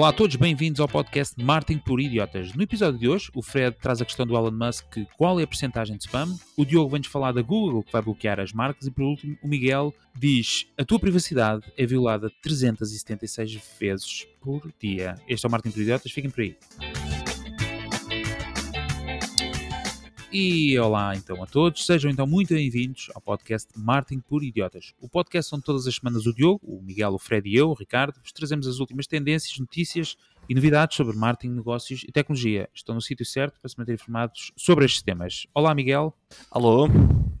Olá 0.00 0.08
a 0.08 0.12
todos, 0.14 0.34
bem-vindos 0.36 0.80
ao 0.80 0.88
podcast 0.88 1.34
Martin 1.44 1.76
por 1.76 2.00
Idiotas. 2.00 2.54
No 2.54 2.62
episódio 2.62 2.98
de 2.98 3.06
hoje, 3.06 3.30
o 3.34 3.42
Fred 3.42 3.76
traz 3.78 4.00
a 4.00 4.04
questão 4.06 4.26
do 4.26 4.34
Elon 4.34 4.50
Musk, 4.50 4.96
qual 5.18 5.38
é 5.38 5.42
a 5.42 5.46
porcentagem 5.46 5.94
de 5.94 6.04
spam, 6.04 6.38
o 6.56 6.64
Diogo 6.64 6.88
vem-nos 6.88 7.08
falar 7.08 7.32
da 7.32 7.42
Google, 7.42 7.82
que 7.82 7.92
vai 7.92 8.00
bloquear 8.00 8.40
as 8.40 8.50
marcas, 8.50 8.86
e 8.86 8.90
por 8.90 9.04
último, 9.04 9.36
o 9.42 9.46
Miguel 9.46 9.92
diz, 10.18 10.66
a 10.78 10.86
tua 10.86 10.98
privacidade 10.98 11.70
é 11.76 11.84
violada 11.84 12.32
376 12.42 13.60
vezes 13.78 14.26
por 14.40 14.72
dia. 14.80 15.16
Este 15.28 15.44
é 15.44 15.48
o 15.48 15.52
Martin 15.52 15.70
por 15.70 15.82
Idiotas, 15.82 16.10
fiquem 16.10 16.30
por 16.30 16.40
aí. 16.40 16.56
E 20.32 20.78
olá 20.78 21.16
então 21.16 21.42
a 21.42 21.46
todos, 21.46 21.84
sejam 21.84 22.08
então 22.08 22.24
muito 22.24 22.54
bem-vindos 22.54 23.10
ao 23.16 23.20
podcast 23.20 23.68
Martin 23.76 24.20
por 24.20 24.44
Idiotas. 24.44 24.94
O 25.00 25.08
podcast 25.08 25.52
onde 25.52 25.64
todas 25.64 25.88
as 25.88 25.96
semanas 25.96 26.24
o 26.24 26.32
Diogo, 26.32 26.60
o 26.62 26.80
Miguel, 26.80 27.14
o 27.14 27.18
Fred 27.18 27.48
e 27.48 27.56
eu, 27.56 27.70
o 27.70 27.74
Ricardo, 27.74 28.20
vos 28.22 28.30
trazemos 28.30 28.68
as 28.68 28.78
últimas 28.78 29.08
tendências, 29.08 29.58
notícias 29.58 30.16
e 30.48 30.54
novidades 30.54 30.96
sobre 30.96 31.16
marketing, 31.16 31.54
negócios 31.54 32.04
e 32.04 32.12
tecnologia. 32.12 32.68
Estão 32.72 32.94
no 32.94 33.02
sítio 33.02 33.26
certo 33.26 33.58
para 33.60 33.68
se 33.68 33.76
manter 33.76 33.94
informados 33.94 34.52
sobre 34.56 34.84
estes 34.84 35.02
temas. 35.02 35.48
Olá 35.52 35.74
Miguel. 35.74 36.16
Alô. 36.48 36.86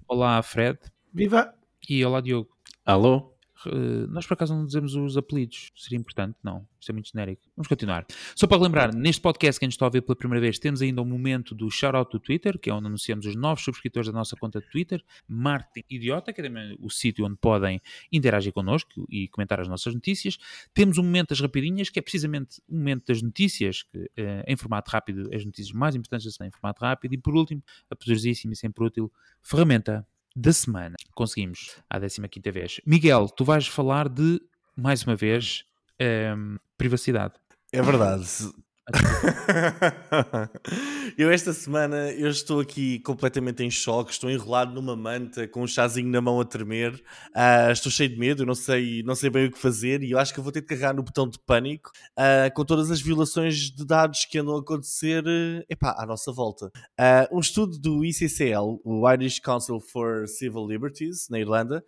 Olá 0.08 0.42
Fred. 0.42 0.76
Viva! 1.14 1.54
E 1.88 2.04
olá 2.04 2.20
Diogo. 2.20 2.50
Alô. 2.84 3.29
Uh, 3.66 4.06
nós 4.08 4.26
por 4.26 4.34
acaso 4.34 4.54
não 4.54 4.64
dizemos 4.64 4.94
os 4.94 5.16
apelidos, 5.16 5.70
seria 5.76 5.98
importante? 5.98 6.36
Não, 6.42 6.66
isto 6.78 6.90
é 6.90 6.92
muito 6.92 7.10
genérico. 7.10 7.42
Vamos 7.56 7.68
continuar. 7.68 8.06
Só 8.34 8.46
para 8.46 8.60
lembrar, 8.60 8.94
neste 8.94 9.20
podcast 9.20 9.58
que 9.58 9.64
a 9.64 9.66
gente 9.66 9.74
está 9.74 9.84
a 9.84 9.88
ouvir 9.88 10.02
pela 10.02 10.16
primeira 10.16 10.40
vez, 10.40 10.58
temos 10.58 10.80
ainda 10.80 11.02
um 11.02 11.04
momento 11.04 11.54
do 11.54 11.70
shout-out 11.70 12.10
do 12.10 12.18
Twitter, 12.18 12.58
que 12.58 12.70
é 12.70 12.74
onde 12.74 12.86
anunciamos 12.86 13.26
os 13.26 13.36
novos 13.36 13.62
subscritores 13.62 14.06
da 14.06 14.12
nossa 14.12 14.36
conta 14.36 14.60
de 14.60 14.70
Twitter, 14.70 15.02
Martin 15.28 15.82
Idiota, 15.90 16.32
que 16.32 16.40
é 16.40 16.44
também 16.44 16.76
o 16.80 16.90
sítio 16.90 17.26
onde 17.26 17.36
podem 17.36 17.80
interagir 18.10 18.52
connosco 18.52 19.06
e 19.08 19.28
comentar 19.28 19.60
as 19.60 19.68
nossas 19.68 19.94
notícias. 19.94 20.38
Temos 20.72 20.98
um 20.98 21.02
momento 21.02 21.30
das 21.30 21.40
rapidinhas, 21.40 21.90
que 21.90 21.98
é 21.98 22.02
precisamente 22.02 22.60
o 22.68 22.74
momento 22.74 23.06
das 23.06 23.20
notícias, 23.20 23.82
que, 23.82 23.98
uh, 23.98 24.44
em 24.46 24.56
formato 24.56 24.90
rápido, 24.90 25.28
as 25.34 25.44
notícias 25.44 25.72
mais 25.72 25.94
importantes 25.94 26.34
são 26.34 26.46
em 26.46 26.50
formato 26.50 26.82
rápido. 26.82 27.14
E 27.14 27.18
por 27.18 27.34
último, 27.34 27.62
a 27.90 27.96
poderosíssima 27.96 28.52
e 28.52 28.56
sempre 28.56 28.84
útil 28.84 29.12
ferramenta 29.42 30.06
da 30.34 30.52
semana. 30.52 30.96
Conseguimos 31.14 31.76
à 31.88 31.98
15 31.98 32.50
vez. 32.52 32.80
Miguel, 32.86 33.28
tu 33.30 33.44
vais 33.44 33.62
falar 33.64 34.08
de, 34.08 34.40
mais 34.76 35.02
uma 35.02 35.16
vez, 35.16 35.64
um, 36.36 36.56
privacidade. 36.78 37.34
É 37.72 37.82
verdade. 37.82 38.26
eu 41.16 41.30
esta 41.30 41.52
semana 41.52 42.10
eu 42.12 42.28
estou 42.28 42.60
aqui 42.60 42.98
completamente 43.00 43.62
em 43.62 43.70
choque, 43.70 44.12
estou 44.12 44.30
enrolado 44.30 44.74
numa 44.74 44.96
manta 44.96 45.46
com 45.48 45.62
um 45.62 45.66
chazinho 45.66 46.08
na 46.08 46.20
mão 46.20 46.40
a 46.40 46.44
tremer, 46.44 46.94
uh, 46.94 47.70
estou 47.70 47.90
cheio 47.90 48.10
de 48.10 48.18
medo, 48.18 48.44
não 48.44 48.54
sei, 48.54 49.02
não 49.02 49.14
sei 49.14 49.30
bem 49.30 49.46
o 49.46 49.52
que 49.52 49.58
fazer 49.58 50.02
e 50.02 50.10
eu 50.10 50.18
acho 50.18 50.32
que 50.32 50.40
eu 50.40 50.44
vou 50.44 50.52
ter 50.52 50.60
de 50.60 50.66
carregar 50.66 50.94
no 50.94 51.02
botão 51.02 51.28
de 51.28 51.38
pânico 51.38 51.90
uh, 52.18 52.52
com 52.54 52.64
todas 52.64 52.90
as 52.90 53.00
violações 53.00 53.70
de 53.70 53.84
dados 53.84 54.24
que 54.24 54.38
andam 54.38 54.56
a 54.56 54.60
acontecer 54.60 55.24
uh, 55.24 55.64
epá, 55.68 55.94
à 55.98 56.06
nossa 56.06 56.32
volta. 56.32 56.66
Uh, 56.98 57.36
um 57.36 57.40
estudo 57.40 57.78
do 57.78 58.04
ICCL, 58.04 58.80
o 58.84 59.10
Irish 59.10 59.40
Council 59.40 59.80
for 59.80 60.26
Civil 60.28 60.66
Liberties, 60.66 61.28
na 61.28 61.38
Irlanda, 61.38 61.84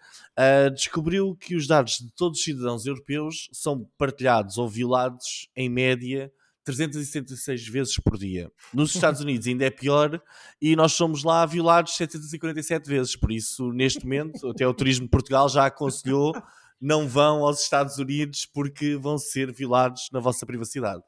descobriu 0.75 1.37
que 1.37 1.55
os 1.55 1.67
dados 1.67 1.99
de 1.99 2.11
todos 2.13 2.39
os 2.39 2.45
cidadãos 2.45 2.87
europeus 2.87 3.49
são 3.53 3.87
partilhados 3.99 4.59
ou 4.59 4.69
violados 4.69 5.49
em 5.55 5.69
média 5.69 6.33
376 6.65 7.69
vezes 7.69 7.97
por 7.99 8.17
dia. 8.17 8.51
Nos 8.73 8.95
Estados 8.95 9.21
Unidos 9.23 9.47
ainda 9.47 9.65
é 9.65 9.71
pior 9.71 10.21
e 10.61 10.77
nós 10.77 10.93
somos 10.93 11.25
lá 11.25 11.45
violados 11.47 11.97
747 11.97 12.89
vezes. 12.89 13.17
Por 13.17 13.33
isso, 13.33 13.73
neste 13.73 14.05
momento, 14.05 14.51
até 14.51 14.67
o 14.67 14.75
Turismo 14.75 15.07
de 15.07 15.11
Portugal 15.11 15.49
já 15.49 15.67
aconselhou 15.67 16.35
não 16.83 17.07
vão 17.07 17.45
aos 17.45 17.63
Estados 17.63 17.97
Unidos 17.99 18.45
porque 18.45 18.97
vão 18.97 19.17
ser 19.17 19.53
violados 19.53 20.09
na 20.13 20.19
vossa 20.19 20.45
privacidade. 20.45 21.01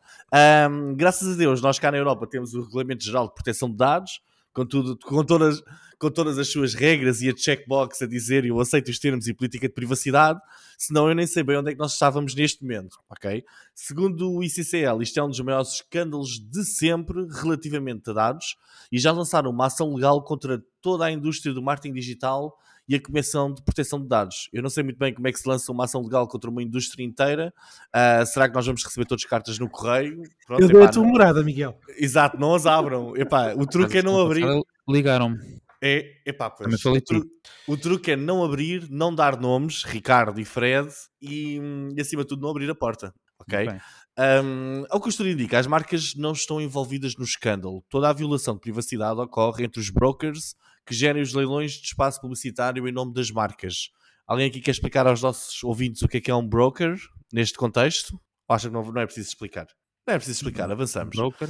Um, 0.71 0.95
graças 0.95 1.35
a 1.35 1.37
Deus, 1.37 1.61
nós 1.61 1.81
cá 1.81 1.91
na 1.91 1.99
Europa 1.99 2.29
temos 2.29 2.55
o 2.55 2.63
Regulamento 2.63 3.05
Geral 3.05 3.27
de 3.27 3.35
Proteção 3.35 3.69
de 3.69 3.77
Dados, 3.77 4.21
com, 4.55 4.65
tudo, 4.65 4.97
com, 4.99 5.25
todas, 5.25 5.63
com 5.99 6.11
todas 6.11 6.39
as 6.39 6.49
suas 6.49 6.73
regras 6.75 7.21
e 7.21 7.29
a 7.29 7.37
checkbox 7.37 8.01
a 8.01 8.07
dizer 8.07 8.45
eu 8.45 8.61
aceito 8.61 8.89
os 8.89 8.99
termos 8.99 9.27
e 9.27 9.35
política 9.35 9.67
de 9.67 9.75
privacidade, 9.75 10.41
senão 10.79 11.09
eu 11.09 11.15
nem 11.15 11.27
sei 11.27 11.43
bem 11.43 11.59
onde 11.59 11.71
é 11.71 11.73
que 11.75 11.79
nós 11.79 11.93
estávamos 11.93 12.35
neste 12.35 12.63
momento, 12.63 12.99
ok? 13.11 13.45
Segundo 13.75 14.33
o 14.33 14.43
ICCL, 14.43 15.03
isto 15.03 15.19
é 15.19 15.23
um 15.25 15.29
dos 15.29 15.41
maiores 15.41 15.75
escândalos 15.75 16.39
de 16.39 16.65
sempre 16.65 17.27
relativamente 17.43 18.09
a 18.11 18.13
dados 18.13 18.57
e 18.91 18.99
já 18.99 19.11
lançaram 19.11 19.51
uma 19.51 19.67
ação 19.67 19.93
legal 19.93 20.23
contra 20.23 20.65
toda 20.81 21.05
a 21.05 21.11
indústria 21.11 21.53
do 21.53 21.63
marketing 21.63 21.95
digital 21.95 22.57
e 22.89 22.95
a 22.95 23.01
Comissão 23.01 23.53
de 23.53 23.63
Proteção 23.63 24.01
de 24.01 24.09
Dados. 24.09 24.49
Eu 24.53 24.63
não 24.63 24.71
sei 24.71 24.83
muito 24.83 24.99
bem 24.99 25.13
como 25.13 25.27
é 25.27 25.33
que 25.33 25.39
se 25.39 25.49
lança 25.49 25.73
uma 25.73 25.85
ação 25.85 26.03
legal 26.03 26.29
contra 26.29 26.51
uma 26.51 26.63
indústria 26.63 27.05
inteira. 27.05 27.53
Uh, 27.95 28.27
será 28.27 28.49
que 28.49 28.55
nós 28.55 28.67
vamos 28.67 28.85
receber 28.85 29.07
todas 29.07 29.25
as 29.25 29.31
cartas 29.31 29.59
no 29.59 29.69
correio? 29.69 30.23
Pronto, 30.47 30.63
eu 30.63 30.69
epá, 30.69 30.79
dou 30.79 30.83
a 30.85 30.91
tua 30.91 31.03
não... 31.03 31.11
morada, 31.11 31.43
Miguel. 31.43 31.79
Exato, 31.97 32.39
não 32.39 32.55
as 32.55 32.67
abram. 32.67 33.17
Epá, 33.17 33.55
o 33.55 33.67
truque 33.67 33.99
é 33.99 34.03
não 34.03 34.21
abrir. 34.21 34.45
Ligaram-me. 34.89 35.39
É, 35.83 36.23
epá, 36.25 36.49
pois, 36.49 36.83
o, 36.83 37.01
tru... 37.01 37.23
o, 37.69 37.77
truque 37.77 38.13
é 38.13 38.17
não 38.17 38.43
abrir, 38.43 38.89
não 38.91 39.15
dar 39.15 39.39
nomes, 39.39 39.85
Ricardo 39.85 40.41
e 40.41 40.45
Fred, 40.45 40.89
e, 41.21 41.61
e 41.95 42.01
acima 42.01 42.23
de 42.23 42.29
tudo 42.29 42.41
não 42.41 42.49
abrir 42.49 42.71
a 42.71 42.75
porta. 42.75 43.13
Ok? 43.39 43.69
Um, 44.17 44.85
ao 44.89 45.01
que 45.01 45.09
o 45.09 45.11
estudo 45.11 45.29
indica, 45.29 45.59
as 45.59 45.67
marcas 45.67 46.15
não 46.15 46.33
estão 46.33 46.61
envolvidas 46.61 47.17
no 47.17 47.25
escândalo. 47.25 47.85
Toda 47.91 48.09
a 48.09 48.13
violação 48.13 48.55
de 48.55 48.61
privacidade 48.61 49.21
ocorre 49.21 49.65
entre 49.65 49.81
os 49.81 49.91
brokers 49.91 50.55
que 50.87 50.95
gerem 50.95 51.23
os 51.23 51.33
leilões 51.33 51.73
de 51.73 51.87
espaço 51.87 52.21
publicitário 52.21 52.87
em 52.87 52.93
nome 52.93 53.13
das 53.13 53.31
marcas. 53.31 53.91
Alguém 54.27 54.47
aqui 54.47 54.61
quer 54.61 54.71
explicar 54.71 55.07
aos 55.07 55.23
nossos 55.23 55.63
ouvintes 55.63 56.03
o 56.03 56.09
que 56.09 56.19
é 56.19 56.21
que 56.21 56.31
é 56.31 56.35
um 56.35 56.47
broker 56.47 56.97
neste 57.33 57.59
contexto? 57.59 58.15
Ou 58.49 58.57
acha 58.57 58.69
que 58.69 58.75
não, 58.75 58.83
não 58.83 59.01
é 59.01 59.07
preciso 59.07 59.29
explicar? 59.29 59.67
Não 60.07 60.15
é 60.15 60.19
preciso 60.19 60.39
explicar, 60.39 60.71
avançamos. 60.71 61.17
Broker? 61.17 61.49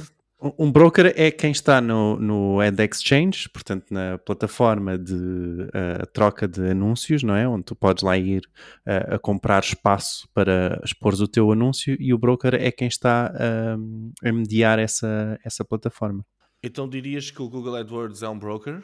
Um 0.59 0.69
broker 0.69 1.13
é 1.15 1.31
quem 1.31 1.51
está 1.51 1.79
no, 1.79 2.19
no 2.19 2.59
Ad 2.59 2.83
Exchange, 2.83 3.47
portanto 3.49 3.85
na 3.89 4.17
plataforma 4.17 4.97
de 4.97 5.13
uh, 5.13 6.05
troca 6.11 6.45
de 6.45 6.71
anúncios, 6.71 7.23
não 7.23 7.35
é? 7.35 7.47
Onde 7.47 7.63
tu 7.63 7.75
podes 7.75 8.03
lá 8.03 8.17
ir 8.17 8.43
uh, 8.85 9.15
a 9.15 9.19
comprar 9.19 9.63
espaço 9.63 10.27
para 10.33 10.81
expor 10.83 11.13
o 11.13 11.27
teu 11.27 11.51
anúncio 11.53 11.95
e 11.99 12.13
o 12.13 12.17
broker 12.17 12.53
é 12.53 12.69
quem 12.69 12.87
está 12.87 13.33
uh, 13.33 14.27
a 14.27 14.31
mediar 14.33 14.77
essa, 14.77 15.39
essa 15.43 15.63
plataforma. 15.63 16.25
Então 16.63 16.89
dirias 16.89 17.29
que 17.29 17.41
o 17.41 17.49
Google 17.49 17.75
AdWords 17.75 18.23
é 18.23 18.29
um 18.29 18.37
broker? 18.37 18.83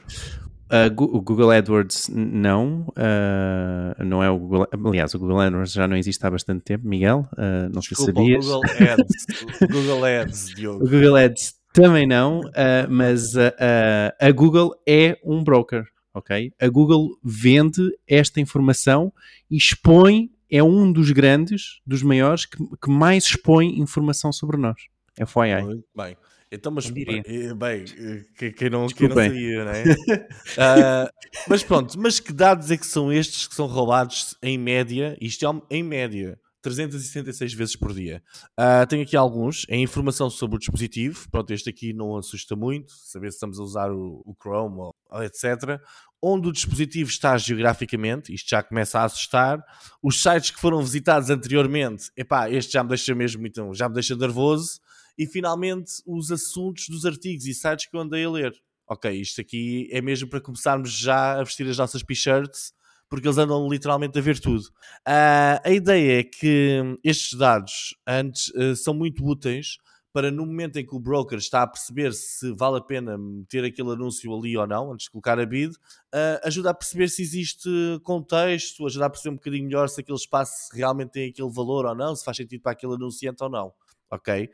Uh, 0.72 1.04
o 1.04 1.22
Google 1.22 1.52
AdWords 1.52 2.08
não, 2.10 2.88
uh, 2.92 4.04
não 4.06 4.24
é 4.24 4.30
o 4.30 4.40
Google. 4.40 4.68
Aliás, 4.72 5.14
o 5.14 5.20
Google 5.20 5.42
AdWords 5.42 5.74
já 5.74 5.86
não 5.86 5.98
existe 5.98 6.26
há 6.26 6.32
bastante 6.32 6.62
tempo, 6.62 6.88
Miguel. 6.88 7.28
Uh, 7.34 7.68
não 7.74 7.82
Desculpa, 7.82 7.96
sei 7.96 7.96
se 7.96 8.06
sabias. 8.06 8.48
O 8.48 8.62
Google 8.62 8.72
Ads, 8.90 9.62
o 9.62 9.68
Google 9.68 10.06
Ads, 10.06 10.46
Diogo. 10.56 10.86
O 10.86 10.90
Google 10.90 11.16
Ads 11.18 11.56
também 11.74 12.08
não, 12.08 12.42
mas 12.90 13.34
a 13.38 14.32
Google 14.34 14.74
é 14.88 15.18
um 15.24 15.42
broker, 15.42 15.86
ok? 16.14 16.54
A 16.60 16.68
Google 16.68 17.18
vende 17.24 17.82
esta 18.08 18.42
informação 18.42 19.12
e 19.50 19.56
expõe, 19.56 20.30
é 20.50 20.62
um 20.62 20.92
dos 20.92 21.12
grandes, 21.12 21.80
dos 21.86 22.04
maiores, 22.04 22.46
que, 22.46 22.58
que 22.58 22.90
mais 22.90 23.24
expõe 23.24 23.80
informação 23.80 24.34
sobre 24.34 24.58
nós. 24.58 24.76
FYI. 25.16 25.64
Muito 25.64 25.86
bem. 25.96 26.18
Então, 26.52 26.70
mas 26.70 26.86
eh, 26.86 27.54
bem, 27.54 27.86
eh, 27.98 28.52
quem 28.52 28.70
não, 28.70 28.86
quem 28.88 29.08
não 29.08 29.16
sabia, 29.16 29.64
não 29.64 29.72
é? 29.72 29.84
uh, 29.84 31.10
mas 31.48 31.64
pronto, 31.64 31.98
mas 31.98 32.20
que 32.20 32.34
dados 32.34 32.70
é 32.70 32.76
que 32.76 32.86
são 32.86 33.12
estes 33.12 33.48
que 33.48 33.56
são 33.56 33.68
roubados 33.68 34.36
em 34.44 34.58
média? 34.58 35.18
Isto 35.22 35.46
é 35.48 35.78
em 35.78 35.82
média. 35.82 36.38
366 36.62 37.54
vezes 37.54 37.76
por 37.76 37.94
dia. 37.94 38.22
Uh, 38.52 38.86
tenho 38.88 39.02
aqui 39.02 39.16
alguns. 39.16 39.66
É 39.68 39.78
informação 39.78 40.30
sobre 40.30 40.58
o 40.58 40.60
dispositivo. 40.60 41.28
Pronto, 41.32 41.52
este 41.52 41.70
aqui 41.70 41.94
não 41.94 42.18
assusta 42.18 42.56
muito. 42.56 42.92
Saber 42.92 43.32
se 43.32 43.38
estamos 43.38 43.60
a 43.60 43.64
usar 43.64 43.92
o, 43.92 44.22
o 44.26 44.36
Chrome 44.40 44.78
ou 44.78 45.24
etc. 45.24 45.82
Onde 46.22 46.50
o 46.50 46.52
dispositivo 46.52 47.10
está 47.10 47.36
geograficamente. 47.38 48.32
Isto 48.32 48.50
já 48.50 48.62
começa 48.62 49.00
a 49.00 49.06
assustar. 49.06 49.64
Os 50.04 50.22
sites 50.22 50.52
que 50.52 50.60
foram 50.60 50.84
visitados 50.84 51.32
anteriormente. 51.32 52.12
Epá, 52.16 52.48
este 52.52 52.74
já 52.74 52.84
me 52.84 52.90
deixa 52.90 53.16
mesmo 53.16 53.42
muito, 53.42 53.74
já 53.74 53.90
me 53.90 53.96
deixa 53.96 54.16
nervoso 54.16 54.80
e 55.22 55.28
finalmente 55.28 56.02
os 56.04 56.32
assuntos 56.32 56.90
dos 56.90 57.06
artigos 57.06 57.46
e 57.46 57.54
sites 57.54 57.86
que 57.86 57.96
eu 57.96 58.02
andei 58.02 58.26
a 58.26 58.30
ler. 58.32 58.54
Ok, 58.88 59.12
isto 59.12 59.40
aqui 59.40 59.88
é 59.92 60.02
mesmo 60.02 60.28
para 60.28 60.42
começarmos 60.42 60.92
já 60.92 61.40
a 61.40 61.44
vestir 61.44 61.70
as 61.70 61.78
nossas 61.78 62.02
t-shirts, 62.02 62.74
porque 63.08 63.28
eles 63.28 63.38
andam 63.38 63.70
literalmente 63.70 64.18
a 64.18 64.22
ver 64.22 64.40
tudo. 64.40 64.64
Uh, 65.08 65.62
a 65.64 65.70
ideia 65.70 66.22
é 66.22 66.24
que 66.24 66.98
estes 67.04 67.38
dados 67.38 67.96
antes 68.08 68.48
uh, 68.56 68.76
são 68.76 68.96
muito 68.96 69.24
úteis 69.24 69.78
para 70.12 70.32
no 70.32 70.44
momento 70.44 70.78
em 70.78 70.86
que 70.86 70.96
o 70.96 71.00
broker 71.00 71.38
está 71.38 71.62
a 71.62 71.68
perceber 71.68 72.14
se 72.14 72.52
vale 72.54 72.80
a 72.80 72.82
pena 72.82 73.16
meter 73.16 73.64
aquele 73.64 73.92
anúncio 73.92 74.36
ali 74.36 74.58
ou 74.58 74.66
não, 74.66 74.92
antes 74.92 75.06
de 75.06 75.12
colocar 75.12 75.40
a 75.40 75.46
bid, 75.46 75.72
uh, 75.76 76.42
ajuda 76.44 76.72
a 76.72 76.74
perceber 76.74 77.10
se 77.10 77.22
existe 77.22 77.70
contexto, 78.02 78.88
ajuda 78.88 79.06
a 79.06 79.10
perceber 79.10 79.34
um 79.34 79.38
bocadinho 79.38 79.66
melhor 79.66 79.88
se 79.88 80.02
aquele 80.02 80.18
espaço 80.18 80.70
realmente 80.74 81.12
tem 81.12 81.30
aquele 81.30 81.52
valor 81.52 81.86
ou 81.86 81.94
não, 81.94 82.16
se 82.16 82.26
faz 82.26 82.38
sentido 82.38 82.62
para 82.62 82.72
aquele 82.72 82.96
anunciante 82.96 83.44
ou 83.44 83.50
não 83.52 83.72
ok? 84.12 84.50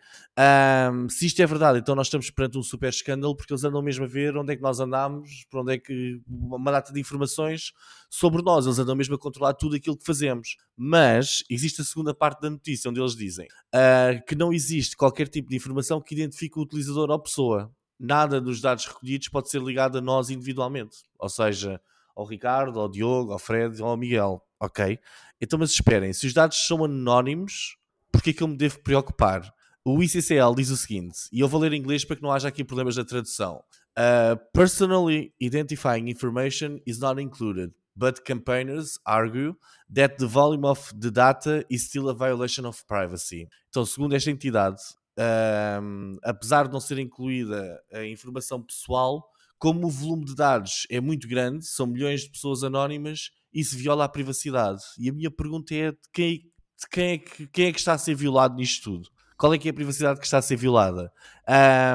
Um, 0.94 1.10
se 1.10 1.26
isto 1.26 1.42
é 1.42 1.46
verdade, 1.48 1.80
então 1.80 1.96
nós 1.96 2.08
estamos 2.08 2.30
perante 2.30 2.60
um 2.60 2.64
super 2.64 2.90
escândalo 2.90 3.36
porque 3.36 3.52
eles 3.52 3.64
andam 3.64 3.82
mesmo 3.82 4.06
a 4.06 4.08
ver 4.08 4.38
onde 4.38 4.54
é 4.54 4.56
que 4.56 4.62
nós 4.62 4.80
andamos, 4.80 5.46
por 5.50 5.62
onde 5.62 5.74
é 5.74 5.78
que 5.80 6.22
uma 6.28 6.72
data 6.72 6.94
de 6.94 7.00
informações 7.00 7.74
sobre 8.10 8.44
nós, 8.44 8.68
eles 8.68 8.78
andam 8.78 8.96
mesmo 8.96 9.16
a 9.16 9.18
controlar 9.18 9.56
tudo 9.56 9.76
aquilo 9.76 9.98
que 9.98 10.06
fazemos. 10.06 10.58
Mas 10.76 11.44
existe 11.50 11.82
a 11.82 11.84
segunda 11.84 12.14
parte 12.14 12.42
da 12.42 12.52
notícia 12.52 12.90
onde 12.90 13.02
eles 13.02 13.16
dizem 13.16 13.48
uh, 13.48 14.24
que 14.28 14.36
não 14.36 14.54
existe 14.54 14.96
qualquer 14.96 15.28
tipo 15.28 15.50
de 15.50 15.56
informação 15.56 16.00
que 16.00 16.14
identifique 16.14 16.60
o 16.60 16.62
utilizador 16.62 17.10
ou 17.10 17.20
pessoa. 17.20 17.72
Nada 18.00 18.40
dos 18.40 18.62
dados 18.62 18.86
recolhidos 18.86 19.28
pode 19.28 19.50
ser 19.50 19.60
ligado 19.60 19.98
a 19.98 20.02
nós 20.02 20.30
individualmente, 20.30 20.98
ou 21.18 21.30
seja, 21.30 21.82
ao 22.16 22.26
Ricardo, 22.26 22.80
ao 22.80 22.88
Diogo, 22.88 23.32
ao 23.32 23.40
Fred 23.40 23.82
ou 23.82 23.90
ao 23.90 23.98
Miguel, 23.98 24.40
ok? 24.60 25.00
Então, 25.42 25.58
mas 25.58 25.72
esperem, 25.72 26.14
se 26.14 26.28
os 26.28 26.34
dados 26.34 26.68
são 26.68 26.86
anónimos, 26.86 27.76
porque 28.18 28.32
é 28.32 28.34
que 28.34 28.42
eu 28.42 28.48
me 28.48 28.58
devo 28.58 28.80
preocupar? 28.80 29.54
O 29.86 30.02
ICCL 30.02 30.56
diz 30.56 30.72
o 30.72 30.76
seguinte, 30.76 31.30
e 31.32 31.40
eu 31.40 31.48
vou 31.48 31.62
ler 31.62 31.72
em 31.72 31.80
inglês 31.80 32.04
para 32.04 32.16
que 32.16 32.22
não 32.24 32.32
haja 32.32 32.48
aqui 32.48 32.64
problemas 32.64 32.98
na 32.98 33.06
tradução. 33.06 33.64
Uh, 33.96 34.36
personally 34.54 35.32
identifying 35.40 36.10
information 36.10 36.80
is 36.86 36.98
not 36.98 37.22
included, 37.22 37.72
but 37.96 38.24
campaigners 38.26 38.98
argue 39.06 39.56
that 39.94 40.18
the 40.18 40.26
volume 40.26 40.66
of 40.66 40.92
the 41.00 41.12
data 41.12 41.64
is 41.70 41.84
still 41.84 42.10
a 42.10 42.14
violation 42.14 42.68
of 42.68 42.84
privacy. 42.88 43.48
Então, 43.70 43.86
segundo 43.86 44.16
esta 44.16 44.32
entidade, 44.32 44.82
um, 45.82 46.18
apesar 46.24 46.68
de 46.68 46.74
não 46.74 46.80
ser 46.80 46.98
incluída 46.98 47.80
a 47.94 48.04
informação 48.04 48.64
pessoal, 48.64 49.30
como 49.60 49.86
o 49.86 49.92
volume 49.92 50.26
de 50.26 50.36
dados 50.36 50.88
é 50.90 51.00
muito 51.00 51.28
grande, 51.28 51.68
são 51.68 51.86
milhões 51.86 52.22
de 52.22 52.32
pessoas 52.32 52.64
anónimas, 52.64 53.30
isso 53.54 53.78
viola 53.78 54.06
a 54.06 54.10
privacidade. 54.10 54.82
E 55.00 55.08
a 55.08 55.14
minha 55.14 55.32
pergunta 55.32 55.74
é 55.76 55.94
quem, 56.12 56.52
de 56.80 56.88
quem, 56.90 57.14
é, 57.14 57.18
que, 57.18 57.48
quem 57.48 57.68
é 57.68 57.72
que 57.72 57.80
está 57.80 57.94
a 57.94 57.98
ser 57.98 58.16
violado 58.16 58.56
nisto 58.56 58.84
tudo? 58.84 59.10
qual 59.38 59.54
é 59.54 59.58
que 59.58 59.68
é 59.68 59.72
a 59.72 59.74
privacidade 59.74 60.20
que 60.20 60.26
está 60.26 60.40
a 60.40 60.42
ser 60.42 60.56
violada? 60.56 61.14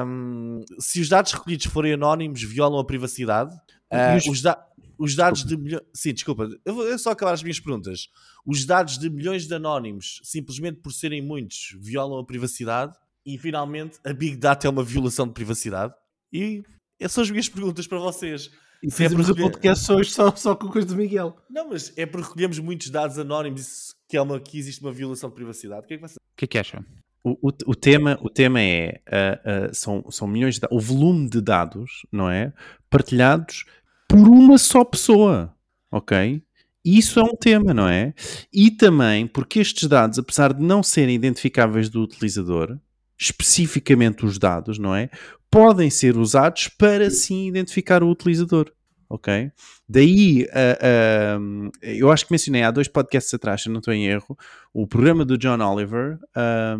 Um, 0.07 0.63
se 0.79 1.01
os 1.01 1.09
dados 1.09 1.33
recolhidos 1.33 1.65
forem 1.65 1.93
anónimos, 1.93 2.41
violam 2.41 2.79
a 2.79 2.85
privacidade. 2.85 3.53
Uh, 3.91 4.31
os, 4.31 4.41
da 4.41 4.65
os, 4.97 5.13
dados 5.13 5.43
de 5.43 5.57
milhões. 5.57 5.83
Sim, 5.93 6.13
desculpa, 6.13 6.49
eu 6.65 6.73
vou 6.73 6.97
só 6.97 7.11
acabar 7.11 7.33
as 7.33 7.43
minhas 7.43 7.59
perguntas. 7.59 8.07
Os 8.45 8.65
dados 8.65 8.97
de 8.97 9.09
milhões 9.09 9.45
de 9.45 9.53
anónimos, 9.53 10.21
simplesmente 10.23 10.79
por 10.79 10.93
serem 10.93 11.21
muitos, 11.21 11.75
violam 11.79 12.17
a 12.17 12.25
privacidade. 12.25 12.93
E 13.25 13.37
finalmente, 13.37 13.99
a 14.05 14.13
Big 14.13 14.37
Data 14.37 14.65
é 14.65 14.69
uma 14.69 14.83
violação 14.83 15.27
de 15.27 15.33
privacidade. 15.33 15.93
E 16.31 16.63
essas 16.97 17.13
são 17.13 17.23
as 17.23 17.29
minhas 17.29 17.49
perguntas 17.49 17.85
para 17.85 17.99
vocês. 17.99 18.49
E 18.83 18.91
fizemos 18.91 19.29
é 19.29 19.31
o 19.31 19.35
podcast 19.35 19.89
hoje 19.93 20.11
só, 20.11 20.35
só 20.35 20.53
com 20.57 20.67
coisa 20.67 20.85
do 20.85 20.97
Miguel. 20.97 21.37
Não, 21.49 21.69
mas 21.69 21.93
é 21.95 22.05
porque 22.05 22.27
recolhemos 22.27 22.59
muitos 22.59 22.89
dados 22.89 23.17
anónimos 23.17 23.95
que, 24.09 24.17
é 24.17 24.21
uma, 24.21 24.37
que 24.41 24.59
existe 24.59 24.81
uma 24.81 24.91
violação 24.91 25.29
de 25.29 25.35
privacidade. 25.35 25.85
O 25.85 25.87
que 25.87 25.93
é 25.93 25.97
que, 25.97 26.03
você... 26.03 26.15
o 26.17 26.35
que, 26.35 26.43
é 26.43 26.47
que 26.49 26.57
acham? 26.57 26.83
O, 27.23 27.31
o, 27.31 27.53
o, 27.67 27.75
tema, 27.75 28.19
o 28.21 28.29
tema 28.29 28.59
é, 28.59 28.99
uh, 29.07 29.69
uh, 29.69 29.73
são, 29.73 30.03
são 30.11 30.27
milhões 30.27 30.59
de 30.59 30.67
o 30.69 30.81
volume 30.81 31.29
de 31.29 31.39
dados, 31.39 32.05
não 32.11 32.29
é? 32.29 32.51
Partilhados 32.89 33.63
por 34.09 34.27
uma 34.27 34.57
só 34.57 34.83
pessoa, 34.83 35.55
ok? 35.89 36.43
Isso 36.83 37.21
é 37.21 37.23
um 37.23 37.37
tema, 37.37 37.73
não 37.73 37.87
é? 37.87 38.13
E 38.51 38.69
também 38.69 39.25
porque 39.25 39.61
estes 39.61 39.87
dados, 39.87 40.19
apesar 40.19 40.53
de 40.53 40.61
não 40.61 40.83
serem 40.83 41.15
identificáveis 41.15 41.87
do 41.87 42.01
utilizador, 42.01 42.77
especificamente 43.23 44.25
os 44.25 44.37
dados, 44.37 44.77
não 44.77 44.95
é? 44.95 45.09
Podem 45.49 45.89
ser 45.89 46.17
usados 46.17 46.67
para 46.67 47.09
sim 47.09 47.47
identificar 47.47 48.03
o 48.03 48.09
utilizador 48.09 48.71
ok? 49.13 49.51
Daí, 49.87 50.43
uh, 50.45 51.39
uh, 51.39 51.71
eu 51.83 52.11
acho 52.11 52.25
que 52.25 52.31
mencionei 52.31 52.63
há 52.63 52.71
dois 52.71 52.87
podcasts 52.87 53.31
atrás, 53.31 53.61
se 53.61 53.69
não 53.69 53.77
estou 53.77 53.93
em 53.93 54.07
erro, 54.07 54.35
o 54.73 54.87
programa 54.87 55.23
do 55.23 55.37
John 55.37 55.59
Oliver, 55.61 56.17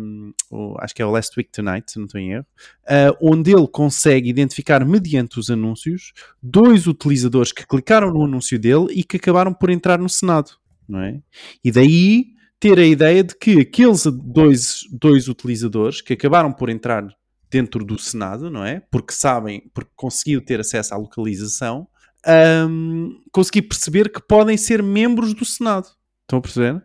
um, 0.00 0.32
o, 0.50 0.74
acho 0.80 0.92
que 0.92 1.00
é 1.00 1.06
o 1.06 1.12
Last 1.12 1.38
Week 1.38 1.48
Tonight, 1.52 1.92
se 1.92 1.98
não 1.98 2.06
estou 2.06 2.20
em 2.20 2.32
erro, 2.32 2.46
uh, 2.86 3.16
onde 3.22 3.52
ele 3.52 3.68
consegue 3.68 4.28
identificar, 4.28 4.84
mediante 4.84 5.38
os 5.38 5.48
anúncios, 5.48 6.12
dois 6.42 6.88
utilizadores 6.88 7.52
que 7.52 7.64
clicaram 7.64 8.12
no 8.12 8.24
anúncio 8.24 8.58
dele 8.58 8.86
e 8.90 9.04
que 9.04 9.16
acabaram 9.16 9.54
por 9.54 9.70
entrar 9.70 10.00
no 10.00 10.08
Senado, 10.08 10.50
não 10.88 11.00
é? 11.00 11.20
E 11.62 11.70
daí 11.70 12.33
ter 12.64 12.78
a 12.78 12.86
ideia 12.86 13.22
de 13.22 13.36
que 13.36 13.60
aqueles 13.60 14.06
dois, 14.06 14.88
dois 14.90 15.28
utilizadores 15.28 16.00
que 16.00 16.14
acabaram 16.14 16.50
por 16.50 16.70
entrar 16.70 17.06
dentro 17.50 17.84
do 17.84 17.98
Senado, 17.98 18.50
não 18.50 18.64
é? 18.64 18.80
Porque 18.90 19.12
sabem, 19.12 19.70
porque 19.74 19.90
conseguiu 19.94 20.42
ter 20.42 20.60
acesso 20.60 20.94
à 20.94 20.96
localização, 20.96 21.86
um, 22.66 23.20
consegui 23.30 23.60
perceber 23.60 24.10
que 24.10 24.18
podem 24.18 24.56
ser 24.56 24.82
membros 24.82 25.34
do 25.34 25.44
Senado. 25.44 25.88
Estão 26.22 26.38
a 26.38 26.40
perceber? 26.40 26.82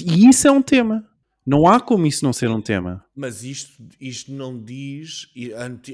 E 0.00 0.26
isso 0.30 0.48
é 0.48 0.50
um 0.50 0.62
tema. 0.62 1.06
Não 1.46 1.66
há 1.66 1.78
como 1.78 2.06
isso 2.06 2.24
não 2.24 2.32
ser 2.32 2.48
um 2.48 2.62
tema. 2.62 3.04
Mas 3.14 3.44
isto, 3.44 3.82
isto 4.00 4.32
não 4.32 4.58
diz. 4.58 5.26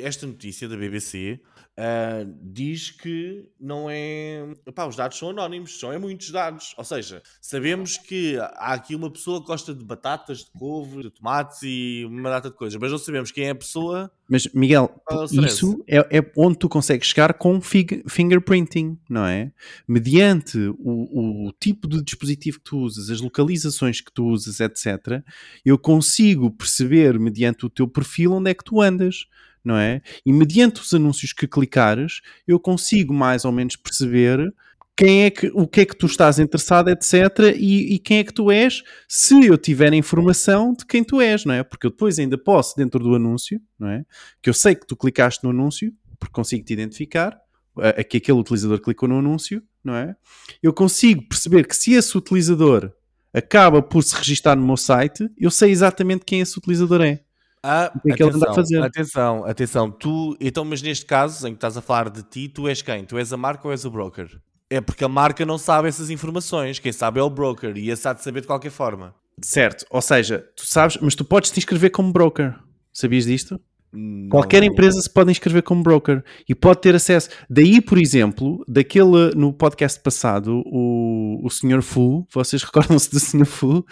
Esta 0.00 0.28
notícia 0.28 0.68
da 0.68 0.76
BBC 0.76 1.40
uh, 1.78 2.34
diz 2.42 2.90
que 2.90 3.48
não 3.60 3.88
é. 3.90 4.46
Epá, 4.66 4.86
os 4.86 4.96
dados 4.96 5.18
são 5.18 5.30
anónimos, 5.30 5.78
são 5.78 5.92
é 5.92 5.98
muitos 5.98 6.30
dados. 6.30 6.74
Ou 6.76 6.84
seja, 6.84 7.22
sabemos 7.40 7.96
que 7.96 8.36
há 8.38 8.74
aqui 8.74 8.94
uma 8.94 9.10
pessoa 9.10 9.40
que 9.40 9.46
gosta 9.46 9.74
de 9.74 9.84
batatas, 9.84 10.38
de 10.38 10.50
couve, 10.52 11.02
de 11.02 11.10
tomates 11.10 11.60
e 11.62 12.04
uma 12.06 12.30
data 12.30 12.50
de 12.50 12.56
coisas, 12.56 12.78
mas 12.80 12.90
não 12.90 12.98
sabemos 12.98 13.30
quem 13.30 13.46
é 13.46 13.50
a 13.50 13.54
pessoa. 13.54 14.10
Mas, 14.28 14.48
Miguel, 14.54 14.90
isso 15.30 15.84
é, 15.86 16.18
é, 16.18 16.32
onde 16.36 16.58
tu 16.58 16.68
consegues 16.68 17.08
chegar 17.08 17.34
com 17.34 17.60
fingerprinting, 17.60 18.98
não 19.08 19.26
é? 19.26 19.52
Mediante 19.86 20.58
o, 20.78 21.48
o 21.48 21.52
tipo 21.52 21.86
de 21.86 22.02
dispositivo 22.02 22.58
que 22.58 22.64
tu 22.64 22.78
usas, 22.78 23.10
as 23.10 23.20
localizações 23.20 24.00
que 24.00 24.10
tu 24.10 24.24
usas, 24.26 24.60
etc., 24.60 25.22
eu 25.64 25.78
consigo 25.78 26.50
perceber, 26.50 27.18
mediante 27.18 27.66
o 27.66 27.70
teu 27.70 27.86
perfil, 27.86 28.32
onde 28.32 28.50
é 28.50 28.54
que 28.54 28.64
tu 28.64 28.80
andas 28.80 29.26
não 29.64 29.76
é? 29.76 30.02
E 30.24 30.32
mediante 30.32 30.80
os 30.80 30.92
anúncios 30.92 31.32
que 31.32 31.46
clicares, 31.46 32.20
eu 32.46 32.60
consigo 32.60 33.14
mais 33.14 33.44
ou 33.44 33.52
menos 33.52 33.76
perceber 33.76 34.52
quem 34.96 35.24
é 35.24 35.30
que, 35.30 35.50
o 35.54 35.66
que 35.66 35.80
é 35.80 35.84
que 35.84 35.96
tu 35.96 36.06
estás 36.06 36.38
interessado, 36.38 36.88
etc. 36.88 37.56
E, 37.56 37.94
e, 37.94 37.98
quem 37.98 38.18
é 38.18 38.24
que 38.24 38.32
tu 38.32 38.50
és, 38.50 38.82
se 39.08 39.44
eu 39.44 39.58
tiver 39.58 39.92
informação 39.92 40.72
de 40.72 40.86
quem 40.86 41.02
tu 41.02 41.20
és, 41.20 41.44
não 41.44 41.54
é? 41.54 41.64
Porque 41.64 41.86
eu 41.86 41.90
depois 41.90 42.18
ainda 42.18 42.38
posso, 42.38 42.76
dentro 42.76 43.02
do 43.02 43.14
anúncio, 43.14 43.60
não 43.78 43.88
é? 43.88 44.04
Que 44.40 44.48
eu 44.48 44.54
sei 44.54 44.74
que 44.74 44.86
tu 44.86 44.96
clicaste 44.96 45.42
no 45.42 45.50
anúncio, 45.50 45.92
porque 46.18 46.32
consigo 46.32 46.64
te 46.64 46.72
identificar, 46.72 47.36
a, 47.76 48.04
que 48.04 48.18
aquele 48.18 48.38
utilizador 48.38 48.80
clicou 48.80 49.08
no 49.08 49.18
anúncio, 49.18 49.62
não 49.82 49.96
é? 49.96 50.14
Eu 50.62 50.72
consigo 50.72 51.26
perceber 51.28 51.66
que 51.66 51.76
se 51.76 51.92
esse 51.92 52.16
utilizador 52.16 52.92
acaba 53.32 53.82
por 53.82 54.02
se 54.04 54.14
registar 54.14 54.56
no 54.56 54.64
meu 54.64 54.76
site, 54.76 55.28
eu 55.36 55.50
sei 55.50 55.72
exatamente 55.72 56.24
quem 56.24 56.40
esse 56.40 56.56
utilizador 56.56 57.02
é. 57.02 57.23
Ah, 57.66 57.90
o 57.94 58.00
que 58.00 58.12
é 58.12 58.16
que 58.16 58.22
ele 58.22 58.36
anda 58.36 58.50
a 58.50 58.54
fazer? 58.54 58.82
Atenção, 58.82 59.46
atenção. 59.46 59.90
Tu, 59.90 60.36
então, 60.38 60.66
mas 60.66 60.82
neste 60.82 61.06
caso 61.06 61.48
em 61.48 61.52
que 61.52 61.56
estás 61.56 61.78
a 61.78 61.80
falar 61.80 62.10
de 62.10 62.22
ti, 62.22 62.46
tu 62.46 62.68
és 62.68 62.82
quem? 62.82 63.06
Tu 63.06 63.16
és 63.16 63.32
a 63.32 63.38
marca 63.38 63.66
ou 63.66 63.72
és 63.72 63.86
o 63.86 63.90
broker? 63.90 64.28
É 64.68 64.82
porque 64.82 65.02
a 65.02 65.08
marca 65.08 65.46
não 65.46 65.56
sabe 65.56 65.88
essas 65.88 66.10
informações. 66.10 66.78
Quem 66.78 66.92
sabe 66.92 67.20
é 67.20 67.22
o 67.22 67.30
broker 67.30 67.74
e 67.74 67.88
esse 67.88 68.06
há 68.06 68.12
de 68.12 68.22
saber 68.22 68.42
de 68.42 68.46
qualquer 68.46 68.70
forma. 68.70 69.14
Certo, 69.40 69.86
ou 69.88 70.02
seja, 70.02 70.46
tu 70.54 70.66
sabes, 70.66 70.98
mas 71.00 71.14
tu 71.14 71.24
podes 71.24 71.50
te 71.50 71.58
inscrever 71.58 71.90
como 71.90 72.12
broker. 72.12 72.54
Sabias 72.92 73.24
disto? 73.24 73.58
Não. 73.94 74.28
Qualquer 74.28 74.62
empresa 74.62 75.00
se 75.00 75.08
pode 75.08 75.30
inscrever 75.30 75.62
como 75.62 75.82
broker 75.82 76.22
e 76.48 76.54
pode 76.54 76.80
ter 76.80 76.94
acesso. 76.94 77.28
Daí, 77.48 77.80
por 77.80 77.98
exemplo, 77.98 78.64
daquele 78.66 79.30
no 79.36 79.52
podcast 79.52 80.00
passado, 80.00 80.62
o, 80.66 81.40
o 81.44 81.50
Sr. 81.50 81.82
Fu, 81.82 82.26
vocês 82.32 82.62
recordam-se 82.64 83.10
do 83.10 83.20
Sr. 83.20 83.46
Fu? 83.46 83.86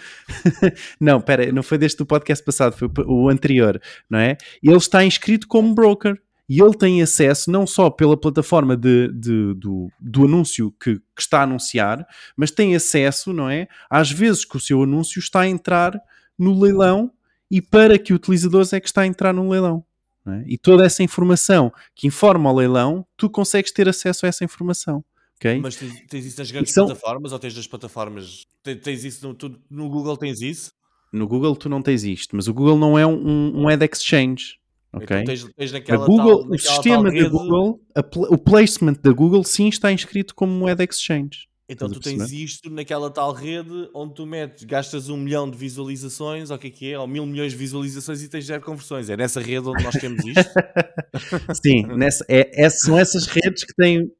não, 0.99 1.21
pera, 1.21 1.51
não 1.51 1.63
foi 1.63 1.77
deste 1.77 1.97
do 1.97 2.05
podcast 2.05 2.43
passado, 2.43 2.75
foi 2.75 2.89
o 3.05 3.29
anterior, 3.29 3.81
não 4.09 4.19
é? 4.19 4.37
Ele 4.61 4.75
está 4.75 5.03
inscrito 5.05 5.47
como 5.47 5.73
broker 5.73 6.17
e 6.49 6.61
ele 6.61 6.73
tem 6.73 7.01
acesso 7.01 7.49
não 7.49 7.65
só 7.65 7.89
pela 7.89 8.19
plataforma 8.19 8.75
de, 8.75 9.07
de 9.13 9.53
do, 9.55 9.89
do 9.99 10.25
anúncio 10.25 10.71
que, 10.79 10.95
que, 10.95 11.21
está 11.21 11.39
a 11.39 11.43
anunciar, 11.43 12.05
mas 12.35 12.51
tem 12.51 12.75
acesso, 12.75 13.31
não 13.31 13.49
é? 13.49 13.67
Às 13.89 14.11
vezes 14.11 14.43
que 14.43 14.57
o 14.57 14.59
seu 14.59 14.83
anúncio 14.83 15.19
está 15.19 15.41
a 15.41 15.47
entrar 15.47 15.97
no 16.37 16.59
leilão 16.59 17.11
e 17.49 17.61
para 17.61 17.97
que 17.97 18.13
utilizadores 18.13 18.73
é 18.73 18.79
que 18.79 18.87
está 18.87 19.01
a 19.01 19.07
entrar 19.07 19.33
no 19.33 19.49
leilão. 19.49 19.85
É? 20.25 20.43
E 20.47 20.57
toda 20.57 20.85
essa 20.85 21.03
informação 21.03 21.71
que 21.93 22.07
informa 22.07 22.51
o 22.51 22.55
leilão, 22.55 23.05
tu 23.17 23.29
consegues 23.29 23.71
ter 23.71 23.89
acesso 23.89 24.25
a 24.25 24.29
essa 24.29 24.43
informação. 24.43 25.03
Okay? 25.35 25.59
Mas 25.59 25.75
tens, 25.75 26.01
tens 26.07 26.25
isso 26.25 26.39
nas 26.39 26.51
grandes 26.51 26.73
são... 26.73 26.85
plataformas 26.85 27.33
ou 27.33 27.39
tens 27.39 27.55
nas 27.55 27.67
plataformas? 27.67 28.45
Tens, 28.63 28.81
tens 28.81 29.03
isso 29.03 29.27
no, 29.27 29.33
tu, 29.33 29.59
no, 29.69 29.89
Google? 29.89 30.15
Tens 30.15 30.41
isso? 30.41 30.71
No 31.11 31.27
Google 31.27 31.55
tu 31.55 31.67
não 31.67 31.81
tens 31.81 32.03
isto, 32.03 32.35
mas 32.35 32.47
o 32.47 32.53
Google 32.53 32.77
não 32.77 32.97
é 32.97 33.05
um, 33.05 33.63
um 33.63 33.67
ad 33.67 33.85
exchange. 33.85 34.57
Okay? 34.93 35.21
Então 35.21 35.25
tens, 35.25 35.53
tens 35.53 35.71
naquela 35.73 36.03
a 36.03 36.07
Google, 36.07 36.43
tal, 36.43 36.51
o 36.51 36.57
sistema 36.57 37.11
da 37.11 37.29
Google, 37.29 37.81
a, 37.95 37.99
o 38.33 38.37
placement 38.37 38.95
da 39.01 39.11
Google 39.11 39.43
sim 39.43 39.67
está 39.67 39.91
inscrito 39.91 40.33
como 40.33 40.53
um 40.53 40.67
ad 40.67 40.81
exchange. 40.81 41.49
Então 41.67 41.89
tu 41.89 41.99
tens 41.99 42.31
isto 42.31 42.69
naquela 42.69 43.09
tal 43.09 43.31
rede 43.31 43.89
onde 43.93 44.13
tu 44.13 44.25
metes, 44.25 44.63
gastas 44.65 45.09
um 45.09 45.15
milhão 45.15 45.49
de 45.49 45.57
visualizações, 45.57 46.49
ou 46.49 46.57
o 46.57 46.59
que 46.59 46.67
é 46.67 46.69
que 46.69 46.91
é, 46.91 46.99
ou 46.99 47.07
mil 47.07 47.25
milhões 47.25 47.53
de 47.53 47.57
visualizações 47.57 48.21
e 48.21 48.27
tens 48.27 48.45
zero 48.45 48.61
conversões. 48.61 49.09
É 49.09 49.15
nessa 49.15 49.39
rede 49.39 49.67
onde 49.67 49.83
nós 49.83 49.95
temos 49.95 50.25
isto? 50.25 50.43
Sim, 51.63 51.83
nessa, 51.95 52.25
é, 52.27 52.65
é, 52.65 52.69
são 52.69 52.99
essas 52.99 53.25
redes 53.27 53.63
que 53.63 53.73
têm. 53.75 54.11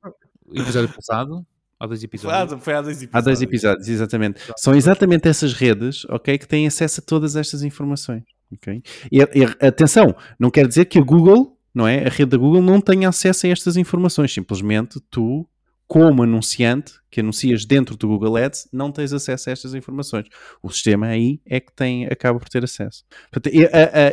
O 0.48 0.62
episódio 0.62 0.94
passado? 0.94 1.46
Há 1.80 1.86
dois 1.86 2.02
episódios. 2.02 2.50
Foi 2.50 2.58
há, 2.58 2.62
foi 2.62 2.74
há 2.76 2.82
dois 2.82 2.98
episódios. 3.02 3.16
Há 3.16 3.22
dois 3.22 3.42
episódios, 3.42 3.88
exatamente. 3.90 4.42
São 4.56 4.74
exatamente 4.74 5.28
essas 5.28 5.52
redes, 5.52 6.06
ok, 6.06 6.38
que 6.38 6.48
têm 6.48 6.66
acesso 6.66 7.02
a 7.02 7.04
todas 7.04 7.36
estas 7.36 7.62
informações. 7.62 8.24
ok? 8.54 8.82
E, 9.12 9.18
e, 9.20 9.44
atenção, 9.66 10.16
não 10.40 10.50
quer 10.50 10.66
dizer 10.66 10.86
que 10.86 10.98
a 10.98 11.02
Google, 11.02 11.58
não 11.76 11.86
é? 11.86 12.06
A 12.06 12.10
rede 12.10 12.28
da 12.28 12.38
Google 12.38 12.62
não 12.62 12.80
tenha 12.80 13.10
acesso 13.10 13.48
a 13.48 13.50
estas 13.50 13.76
informações. 13.76 14.34
Simplesmente 14.34 15.02
tu, 15.12 15.46
como 15.88 16.24
anunciante, 16.24 16.94
que 17.12 17.20
anuncias 17.20 17.66
dentro 17.66 17.96
do 17.96 18.08
Google 18.08 18.38
Ads, 18.38 18.68
não 18.72 18.92
tens 18.92 19.14
acesso 19.14 19.50
a 19.50 19.54
estas 19.54 19.76
informações. 19.76 20.26
O 20.62 20.72
sistema 20.72 21.08
aí 21.08 21.40
é 21.46 21.60
que 21.60 21.72
tem, 21.72 22.06
acaba 22.08 22.40
por 22.40 22.50
ter 22.50 22.64
acesso. 22.64 23.04
Portanto, 23.32 23.54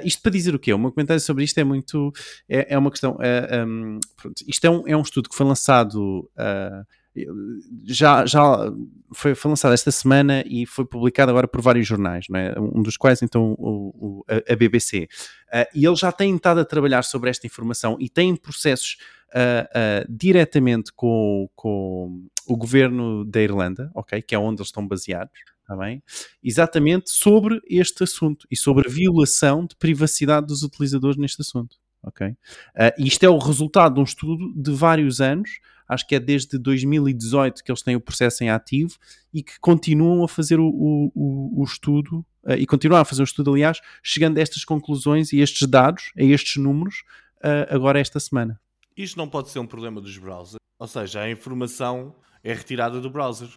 isto 0.04 0.22
para 0.22 0.32
dizer 0.32 0.54
o 0.54 0.58
quê? 0.58 0.72
O 0.72 0.78
meu 0.78 0.92
comentário 0.92 1.20
sobre 1.20 1.44
isto 1.44 1.58
é 1.58 1.64
muito. 1.64 2.12
É, 2.48 2.74
é 2.74 2.78
uma 2.78 2.90
questão. 2.90 3.16
um, 3.66 3.98
pronto, 4.16 4.44
isto 4.46 4.64
é 4.66 4.70
um, 4.70 4.88
é 4.88 4.96
um 4.96 5.02
estudo 5.02 5.28
que 5.28 5.36
foi 5.36 5.46
lançado. 5.46 6.30
Uh, 6.36 6.84
já, 7.86 8.24
já 8.24 8.72
foi, 9.12 9.34
foi 9.34 9.48
lançado 9.48 9.74
esta 9.74 9.90
semana 9.90 10.44
e 10.46 10.64
foi 10.64 10.84
publicado 10.84 11.30
agora 11.30 11.48
por 11.48 11.60
vários 11.60 11.86
jornais, 11.86 12.26
é? 12.32 12.54
um 12.58 12.82
dos 12.82 12.96
quais 12.96 13.20
então 13.20 13.56
o, 13.58 14.20
o, 14.20 14.24
a, 14.28 14.54
BBC. 14.54 15.08
Uh, 15.52 15.66
e 15.74 15.84
eles 15.84 15.98
já 15.98 16.12
têm 16.12 16.36
estado 16.36 16.60
a 16.60 16.64
trabalhar 16.64 17.02
sobre 17.02 17.28
esta 17.28 17.46
informação 17.46 17.96
e 17.98 18.08
têm 18.08 18.36
processos 18.36 18.96
uh, 19.34 20.06
diretamente 20.08 20.92
com, 20.92 21.48
com 21.54 22.26
o 22.46 22.56
governo 22.56 23.24
da 23.24 23.40
Irlanda, 23.40 23.90
ok? 23.94 24.20
Que 24.22 24.34
é 24.34 24.38
onde 24.38 24.60
eles 24.60 24.68
estão 24.68 24.86
baseados, 24.86 25.38
está 25.60 25.76
bem? 25.76 26.02
Exatamente 26.42 27.10
sobre 27.10 27.60
este 27.68 28.02
assunto 28.02 28.46
e 28.50 28.56
sobre 28.56 28.88
a 28.88 28.92
violação 28.92 29.64
de 29.64 29.76
privacidade 29.76 30.46
dos 30.46 30.62
utilizadores 30.62 31.16
neste 31.16 31.40
assunto, 31.42 31.76
ok? 32.02 32.28
Uh, 32.28 32.36
isto 32.98 33.24
é 33.24 33.28
o 33.28 33.38
resultado 33.38 33.94
de 33.94 34.00
um 34.00 34.04
estudo 34.04 34.52
de 34.54 34.72
vários 34.72 35.20
anos, 35.20 35.60
acho 35.88 36.06
que 36.06 36.14
é 36.14 36.20
desde 36.20 36.58
2018 36.58 37.64
que 37.64 37.70
eles 37.70 37.82
têm 37.82 37.96
o 37.96 38.00
processo 38.00 38.44
em 38.44 38.50
ativo 38.50 38.96
e 39.32 39.42
que 39.42 39.58
continuam 39.60 40.24
a 40.24 40.28
fazer 40.28 40.58
o, 40.60 40.68
o, 40.68 41.60
o 41.60 41.64
estudo 41.64 42.24
uh, 42.44 42.52
e 42.52 42.66
continuam 42.66 43.00
a 43.00 43.04
fazer 43.04 43.22
o 43.22 43.24
estudo, 43.24 43.52
aliás, 43.52 43.80
chegando 44.02 44.38
a 44.38 44.40
estas 44.40 44.64
conclusões 44.64 45.32
e 45.32 45.40
estes 45.40 45.68
dados, 45.68 46.12
a 46.18 46.22
estes 46.22 46.56
números, 46.56 47.04
uh, 47.44 47.74
agora 47.74 48.00
esta 48.00 48.18
semana. 48.18 48.60
Isto 49.02 49.16
não 49.16 49.28
pode 49.28 49.48
ser 49.50 49.58
um 49.58 49.66
problema 49.66 50.00
dos 50.00 50.16
browsers. 50.18 50.56
Ou 50.78 50.86
seja, 50.86 51.22
a 51.22 51.30
informação 51.30 52.14
é 52.42 52.52
retirada 52.52 53.00
do 53.00 53.10
browser. 53.10 53.48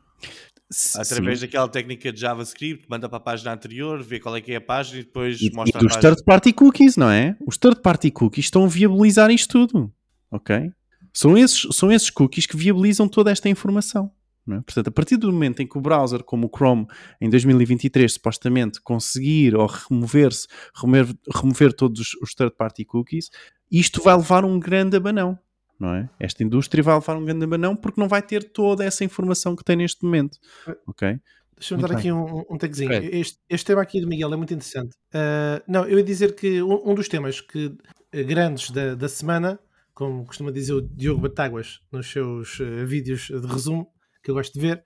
Através 0.96 1.40
Sim. 1.40 1.46
daquela 1.46 1.68
técnica 1.68 2.12
de 2.12 2.20
JavaScript, 2.20 2.86
manda 2.90 3.08
para 3.08 3.18
a 3.18 3.22
página 3.22 3.54
anterior, 3.54 4.02
vê 4.02 4.20
qual 4.20 4.36
é 4.36 4.42
que 4.42 4.54
é 4.54 4.56
a 4.56 4.62
página 4.62 5.02
e 5.02 5.04
depois 5.04 5.40
e, 5.42 5.52
mostra 5.54 5.80
e 5.80 5.86
dos 5.86 5.96
third-party 5.98 6.54
cookies, 6.54 6.98
não 6.98 7.10
é? 7.10 7.38
Os 7.46 7.58
third-party 7.58 8.10
cookies 8.10 8.46
estão 8.46 8.64
a 8.64 8.68
viabilizar 8.68 9.30
isto 9.30 9.68
tudo, 9.68 9.94
ok? 10.32 10.72
São 11.14 11.38
esses, 11.38 11.68
são 11.76 11.92
esses 11.92 12.10
cookies 12.10 12.48
que 12.48 12.58
viabilizam 12.58 13.08
toda 13.08 13.30
esta 13.30 13.48
informação. 13.48 14.12
É? 14.52 14.62
Portanto, 14.62 14.90
a 14.90 14.92
partir 14.92 15.16
do 15.16 15.32
momento 15.32 15.62
em 15.62 15.68
que 15.68 15.78
o 15.78 15.82
browser, 15.82 16.24
como 16.24 16.48
o 16.48 16.50
Chrome, 16.54 16.86
em 17.22 17.30
2023, 17.30 18.14
supostamente 18.14 18.82
conseguir 18.82 19.56
ou 19.56 19.66
remover-se, 19.66 20.48
remover, 20.76 21.16
remover 21.34 21.74
todos 21.74 22.14
os 22.22 22.34
third-party 22.34 22.84
cookies, 22.84 23.30
isto 23.72 24.04
vai 24.04 24.16
levar 24.16 24.44
um 24.44 24.60
grande 24.60 24.98
abanão. 24.98 25.40
Não 25.80 25.96
é? 25.96 26.10
Esta 26.20 26.44
indústria 26.44 26.84
vai 26.84 26.96
levar 26.96 27.18
um 27.18 27.26
grande 27.26 27.44
abanão 27.44 27.76
porque 27.76 28.00
não 28.00 28.08
vai 28.08 28.22
ter 28.22 28.44
toda 28.52 28.84
essa 28.84 29.04
informação 29.04 29.56
que 29.56 29.64
tem 29.64 29.76
neste 29.76 30.04
momento. 30.04 30.38
Ok? 30.86 31.20
Deixa-me 31.58 31.82
dar 31.82 31.90
bem. 31.90 31.98
aqui 31.98 32.12
um, 32.12 32.44
um 32.50 32.58
takezinho. 32.58 32.92
Este, 32.92 33.40
este, 33.50 33.66
tema 33.66 33.82
aqui 33.82 34.02
do 34.02 34.08
Miguel 34.08 34.34
é 34.34 34.36
muito 34.36 34.54
interessante. 34.54 34.94
Uh, 35.14 35.64
não, 35.68 35.86
eu 35.86 35.98
ia 35.98 36.04
dizer 36.04 36.36
que 36.36 36.62
um, 36.62 36.92
um 36.92 36.96
dos 36.96 37.08
temas 37.08 37.40
que, 37.40 37.68
uh, 37.68 38.26
grandes 38.26 38.70
da, 38.72 38.96
da 38.96 39.08
semana, 39.08 39.60
como 39.94 40.26
costuma 40.26 40.52
dizer 40.52 40.74
o 40.74 40.82
Diogo 40.82 41.22
Batáguas 41.22 41.80
nos 41.92 42.12
seus 42.12 42.60
uh, 42.60 42.86
vídeos 42.86 43.28
de 43.28 43.48
resumo, 43.48 43.93
que 44.24 44.32
eu 44.32 44.36
gosto 44.36 44.54
de 44.54 44.60
ver, 44.60 44.84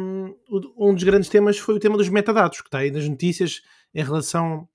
um, 0.00 0.34
um, 0.76 0.94
dos 0.94 1.02
grandes 1.02 1.28
temas 1.28 1.58
foi 1.58 1.74
o 1.74 1.78
tema 1.78 1.96
dos 1.96 2.08
metadados, 2.08 2.60
que 2.60 2.68
está 2.68 2.78
aí 2.78 2.90
nas 2.90 3.08
notícias 3.08 3.62
em 3.94 4.02
relação 4.02 4.68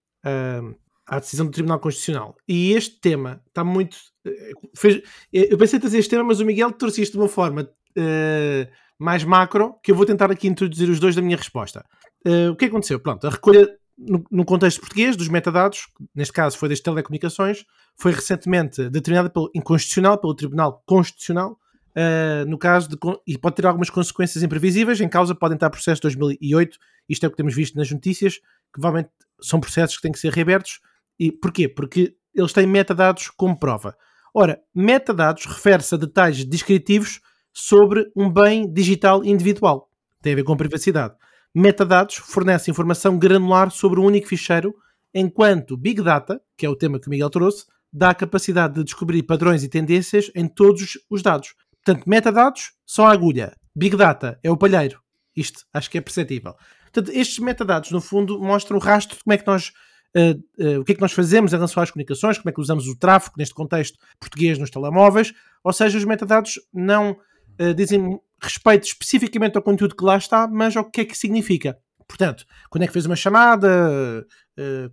à 1.07 1.19
decisão 1.19 1.45
do 1.45 1.51
Tribunal 1.51 1.79
Constitucional. 1.79 2.35
E 2.47 2.73
este 2.73 2.99
tema 2.99 3.41
está 3.47 3.63
muito. 3.63 3.97
Eh, 4.25 4.51
fez, 4.75 4.97
eh, 5.33 5.47
eu 5.51 5.57
pensei 5.57 5.77
em 5.77 5.79
trazer 5.79 5.99
este 5.99 6.09
tema, 6.09 6.23
mas 6.23 6.39
o 6.39 6.45
Miguel 6.45 6.71
trouxe 6.73 7.01
isto 7.01 7.13
de 7.13 7.19
uma 7.19 7.29
forma 7.29 7.61
uh, 7.61 8.71
mais 8.99 9.23
macro, 9.23 9.75
que 9.81 9.91
eu 9.91 9.95
vou 9.95 10.05
tentar 10.05 10.29
aqui 10.31 10.47
introduzir 10.47 10.89
os 10.89 10.99
dois 10.99 11.15
da 11.15 11.21
minha 11.21 11.37
resposta. 11.37 11.85
Uh, 12.25 12.51
o 12.51 12.55
que 12.55 12.65
aconteceu? 12.65 12.99
Pronto, 12.99 13.25
a 13.25 13.29
recolha 13.29 13.69
no, 13.97 14.23
no, 14.29 14.45
contexto 14.45 14.81
português 14.81 15.15
dos 15.15 15.29
metadados, 15.29 15.87
neste 16.13 16.33
caso 16.33 16.57
foi 16.57 16.69
das 16.69 16.81
telecomunicações, 16.81 17.65
foi 17.95 18.11
recentemente 18.11 18.89
determinada 18.89 19.29
pelo 19.29 19.49
inconstitucional, 19.55 20.19
pelo 20.19 20.35
Tribunal 20.35 20.83
Constitucional, 20.85 21.57
uh, 21.97 22.47
no 22.47 22.57
caso 22.57 22.89
de, 22.89 22.97
e 23.25 23.37
pode 23.37 23.55
ter 23.55 23.65
algumas 23.65 23.89
consequências 23.89 24.43
imprevisíveis. 24.43 25.01
Em 25.01 25.09
causa 25.09 25.33
podem 25.33 25.55
estar 25.55 25.69
processos 25.69 25.99
de 25.99 26.03
2008, 26.03 26.77
isto 27.09 27.23
é 27.23 27.27
o 27.27 27.31
que 27.31 27.37
temos 27.37 27.55
visto 27.55 27.75
nas 27.75 27.89
notícias, 27.91 28.35
que 28.35 28.73
provavelmente 28.73 29.09
são 29.41 29.59
processos 29.59 29.95
que 29.95 30.01
têm 30.03 30.11
que 30.11 30.19
ser 30.19 30.31
reabertos. 30.31 30.79
E 31.19 31.31
porquê? 31.31 31.67
Porque 31.67 32.15
eles 32.35 32.53
têm 32.53 32.67
metadados 32.67 33.29
como 33.29 33.57
prova. 33.57 33.95
Ora, 34.33 34.61
metadados 34.75 35.45
refere-se 35.45 35.95
a 35.95 35.97
detalhes 35.97 36.45
descritivos 36.45 37.19
sobre 37.51 38.05
um 38.15 38.31
bem 38.31 38.71
digital 38.71 39.23
individual. 39.23 39.89
Tem 40.21 40.33
a 40.33 40.35
ver 40.35 40.43
com 40.43 40.55
privacidade. 40.55 41.15
Metadados 41.55 42.17
fornecem 42.17 42.71
informação 42.71 43.17
granular 43.17 43.71
sobre 43.71 43.99
um 43.99 44.05
único 44.05 44.27
ficheiro, 44.27 44.75
enquanto 45.11 45.75
Big 45.75 46.03
Data, 46.03 46.39
que 46.55 46.67
é 46.67 46.69
o 46.69 46.75
tema 46.75 46.99
que 46.99 47.07
o 47.07 47.09
Miguel 47.09 47.31
trouxe, 47.31 47.65
dá 47.91 48.11
a 48.11 48.15
capacidade 48.15 48.75
de 48.75 48.83
descobrir 48.83 49.23
padrões 49.23 49.63
e 49.63 49.69
tendências 49.69 50.29
em 50.35 50.47
todos 50.47 50.99
os 51.09 51.23
dados. 51.23 51.55
Portanto, 51.87 52.03
metadados 52.05 52.73
são 52.85 53.07
a 53.07 53.13
agulha. 53.13 53.55
Big 53.73 53.95
Data 53.95 54.37
é 54.43 54.51
o 54.51 54.57
palheiro. 54.57 54.99
Isto 55.33 55.65
acho 55.73 55.89
que 55.89 55.97
é 55.97 56.01
perceptível. 56.01 56.53
Portanto, 56.91 57.15
estes 57.15 57.39
metadados, 57.39 57.91
no 57.91 58.01
fundo, 58.01 58.37
mostram 58.41 58.75
o 58.75 58.81
rastro 58.81 59.15
de 59.15 59.23
como 59.23 59.33
é 59.33 59.37
que 59.37 59.47
nós 59.47 59.71
Uh, 60.15 60.39
uh, 60.57 60.79
o 60.79 60.85
que 60.85 60.93
é 60.93 60.95
que 60.95 61.01
nós 61.01 61.11
fazemos 61.11 61.51
em 61.51 61.57
relação 61.57 61.83
às 61.83 61.91
comunicações, 61.91 62.37
como 62.37 62.49
é 62.49 62.53
que 62.53 62.61
usamos 62.61 62.87
o 62.87 62.97
tráfego 62.97 63.35
neste 63.37 63.53
contexto 63.53 63.99
português 64.19 64.57
nos 64.57 64.71
telemóveis, 64.71 65.33
ou 65.63 65.71
seja, 65.71 65.97
os 65.97 66.05
metadados 66.05 66.53
não 66.73 67.11
uh, 67.11 67.73
dizem 67.75 68.17
respeito 68.41 68.85
especificamente 68.85 69.57
ao 69.57 69.61
conteúdo 69.61 69.95
que 69.95 70.03
lá 70.03 70.17
está, 70.17 70.47
mas 70.47 70.75
ao 70.75 70.89
que 70.89 71.01
é 71.01 71.05
que 71.05 71.15
significa. 71.15 71.77
Portanto, 72.07 72.45
quando 72.69 72.83
é 72.83 72.87
que 72.87 72.93
fez 72.93 73.05
uma 73.05 73.17
chamada, 73.17 74.25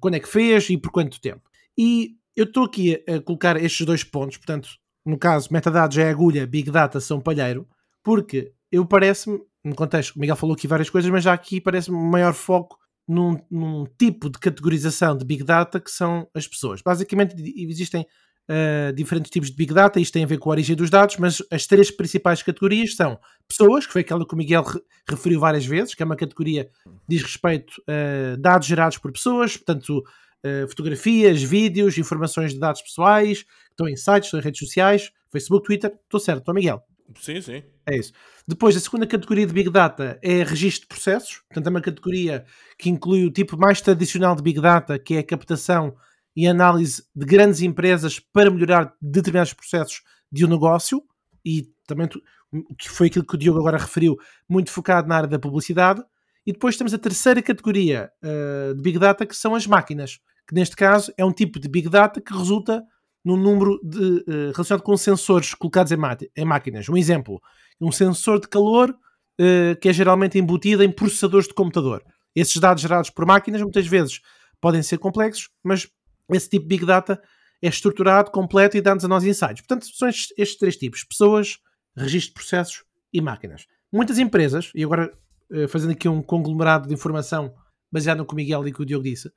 quando 0.01 0.15
é 0.15 0.21
que 0.21 0.29
fez 0.29 0.69
e 0.69 0.77
por 0.77 0.91
quanto 0.91 1.21
tempo. 1.21 1.49
E 1.79 2.17
eu 2.37 2.45
estou 2.45 2.65
aqui 2.65 3.03
a 3.09 3.21
colocar 3.21 3.57
estes 3.57 3.87
dois 3.87 4.03
pontos, 4.03 4.37
portanto, 4.37 4.69
no 5.05 5.19
caso, 5.19 5.49
metadados 5.53 5.97
é 5.99 6.09
agulha, 6.09 6.47
Big 6.47 6.71
Data 6.71 7.01
são 7.01 7.21
palheiro, 7.21 7.69
porque 8.03 8.53
eu 8.73 8.87
parece-me, 8.87 9.41
no 9.63 9.75
contexto, 9.75 10.17
o 10.17 10.21
Miguel 10.21 10.37
falou 10.37 10.55
aqui 10.55 10.67
várias 10.67 10.91
coisas, 10.91 11.11
mas 11.11 11.25
já 11.25 11.33
aqui 11.33 11.61
parece-me 11.61 11.97
maior 11.97 12.33
foco 12.33 12.79
num, 13.07 13.39
num, 13.51 13.87
tipo 13.99 14.31
de 14.31 14.39
categorização 14.39 15.17
de 15.17 15.25
Big 15.25 15.45
Data 15.45 15.79
que 15.79 15.91
são 15.91 16.29
as 16.35 16.49
pessoas. 16.49 16.81
Basicamente 16.83 17.35
existem 17.57 18.07
uh, 18.49 18.93
diferentes 18.95 19.31
tipos 19.31 19.51
de 19.51 19.57
Big 19.57 19.73
Data, 19.73 20.01
isto 20.01 20.13
tem 20.13 20.25
a 20.25 20.27
ver 20.27 20.39
com 20.39 20.51
a 20.51 20.53
origem 20.53 20.75
dos 20.75 20.91
dados, 20.91 21.17
mas 21.19 21.43
as 21.51 21.67
três 21.67 21.91
principais 21.91 22.43
categorias 22.43 22.97
são 22.97 23.19
pessoas, 23.47 23.87
que 23.87 23.93
foi 23.93 24.01
aquela 24.01 24.27
que 24.27 24.35
o 24.35 24.39
Miguel 24.39 24.63
re 24.63 24.81
referiu 25.09 25.39
várias 25.39 25.67
vezes, 25.67 25.95
que 25.95 26.03
é 26.03 26.07
uma 26.07 26.17
categoria 26.17 26.65
que 26.65 26.91
diz 27.07 27.23
respeito 27.23 27.75
a 27.87 28.35
uh, 28.35 28.41
dados 28.41 28.67
gerados 28.67 28.97
por 28.97 29.13
pessoas, 29.13 29.55
portanto 29.55 30.03
uh, 30.45 30.69
fotografias, 30.69 31.43
vídeos, 31.43 31.97
informações 31.99 32.53
de 32.53 32.59
dados 32.59 32.83
pessoais, 32.83 33.43
que 33.43 33.49
estão 33.71 33.89
em 33.89 33.97
sites, 33.97 34.27
estão 34.27 34.41
em 34.41 34.43
redes 34.43 34.59
sociais, 34.59 35.11
Facebook, 35.31 35.67
Twitter, 35.67 35.93
estou 36.05 36.21
certo, 36.21 36.41
estou 36.41 36.55
Miguel? 36.55 36.83
Sim, 37.21 37.41
sim. 37.41 37.63
É 37.87 37.97
isso. 37.97 38.13
Depois, 38.47 38.77
a 38.77 38.81
segunda 38.81 39.07
categoria 39.07 39.47
de 39.47 39.53
Big 39.53 39.71
Data 39.71 40.19
é 40.23 40.43
registro 40.43 40.83
de 40.83 40.89
processos, 40.89 41.43
portanto 41.49 41.67
é 41.67 41.71
uma 41.71 41.81
categoria 41.81 42.45
que 42.79 42.89
inclui 42.89 43.25
o 43.25 43.31
tipo 43.31 43.59
mais 43.59 43.81
tradicional 43.81 44.35
de 44.35 44.43
Big 44.43 44.61
Data, 44.61 44.99
que 44.99 45.15
é 45.15 45.19
a 45.19 45.25
captação 45.25 45.95
e 46.37 46.47
análise 46.47 47.05
de 47.15 47.27
grandes 47.27 47.61
empresas 47.63 48.19
para 48.19 48.51
melhorar 48.51 48.93
determinados 49.01 49.53
processos 49.53 50.03
de 50.33 50.45
um 50.45 50.49
negócio, 50.49 51.03
e 51.45 51.69
também 51.87 52.09
que 52.09 52.89
foi 52.89 53.09
aquilo 53.09 53.27
que 53.27 53.35
o 53.35 53.39
Diogo 53.39 53.59
agora 53.59 53.79
referiu, 53.79 54.17
muito 54.49 54.71
focado 54.71 55.09
na 55.09 55.17
área 55.17 55.29
da 55.29 55.39
publicidade. 55.39 56.03
E 56.47 56.53
depois 56.53 56.77
temos 56.77 56.93
a 56.93 56.99
terceira 56.99 57.43
categoria 57.43 58.11
uh, 58.23 58.75
de 58.75 58.83
Big 58.83 58.99
Data, 58.99 59.27
que 59.27 59.37
são 59.37 59.55
as 59.55 59.67
máquinas 59.67 60.21
que 60.47 60.55
neste 60.55 60.77
caso 60.77 61.13
é 61.17 61.25
um 61.25 61.33
tipo 61.33 61.59
de 61.59 61.69
Big 61.69 61.89
Data 61.89 62.21
que 62.21 62.33
resulta 62.33 62.85
num 63.25 63.37
número 63.37 63.81
de, 63.83 63.99
uh, 63.99 64.53
relacionado 64.53 64.83
com 64.83 64.97
sensores 64.97 65.55
colocados 65.55 65.91
em, 65.91 65.97
em, 66.37 66.45
máquinas. 66.45 66.89
Um 66.89 66.97
exemplo, 66.97 67.41
um 67.81 67.91
sensor 67.91 68.39
de 68.39 68.49
calor 68.49 68.91
uh, 68.91 69.77
que 69.81 69.89
é 69.89 69.93
geralmente 69.93 70.39
embutido 70.39 70.85
em 70.85 70.93
processadores 70.93 71.49
de 71.49 71.55
computador. 71.55 72.05
Esses 72.35 72.57
dados 72.57 72.83
gerados 72.83 73.11
por 73.11 73.25
máquinas 73.25 73.63
muitas 73.63 73.87
vezes 73.87 74.21
podem 74.61 74.83
ser 74.83 74.99
complexos, 74.99 75.49
mas 75.63 75.89
esse 76.31 76.49
tipo 76.49 76.65
de 76.65 76.69
Big 76.69 76.85
Data 76.85 77.21
é 77.63 77.69
estruturado, 77.69 78.31
completo 78.31 78.77
e 78.77 78.81
dá-nos 78.81 79.05
a 79.05 79.09
nós 79.09 79.25
insights. 79.25 79.63
Portanto, 79.63 79.87
são 79.87 80.09
estes, 80.09 80.35
estes, 80.37 80.59
três 80.59 80.77
tipos: 80.77 81.05
pessoas, 81.05 81.59
registro 81.97 82.31
de 82.31 82.35
processos 82.35 82.85
e 83.13 83.21
máquinas. 83.23 83.67
Muitas 83.91 84.19
empresas, 84.19 84.71
e 84.75 84.85
agora 84.85 85.11
uh, 85.51 85.69
fazendo 85.69 85.93
aqui 85.93 86.09
um 86.09 86.23
conglomerado 86.23 86.89
de 86.89 86.95
informação 86.95 87.55
baseado 87.91 88.19
no 88.19 88.27
que 88.27 88.35
o 88.35 88.37
Miguel 88.37 88.67
e 88.67 88.73
que 88.73 88.83
o 88.83 88.85
Diogo 88.85 89.05
disse, 89.05 89.31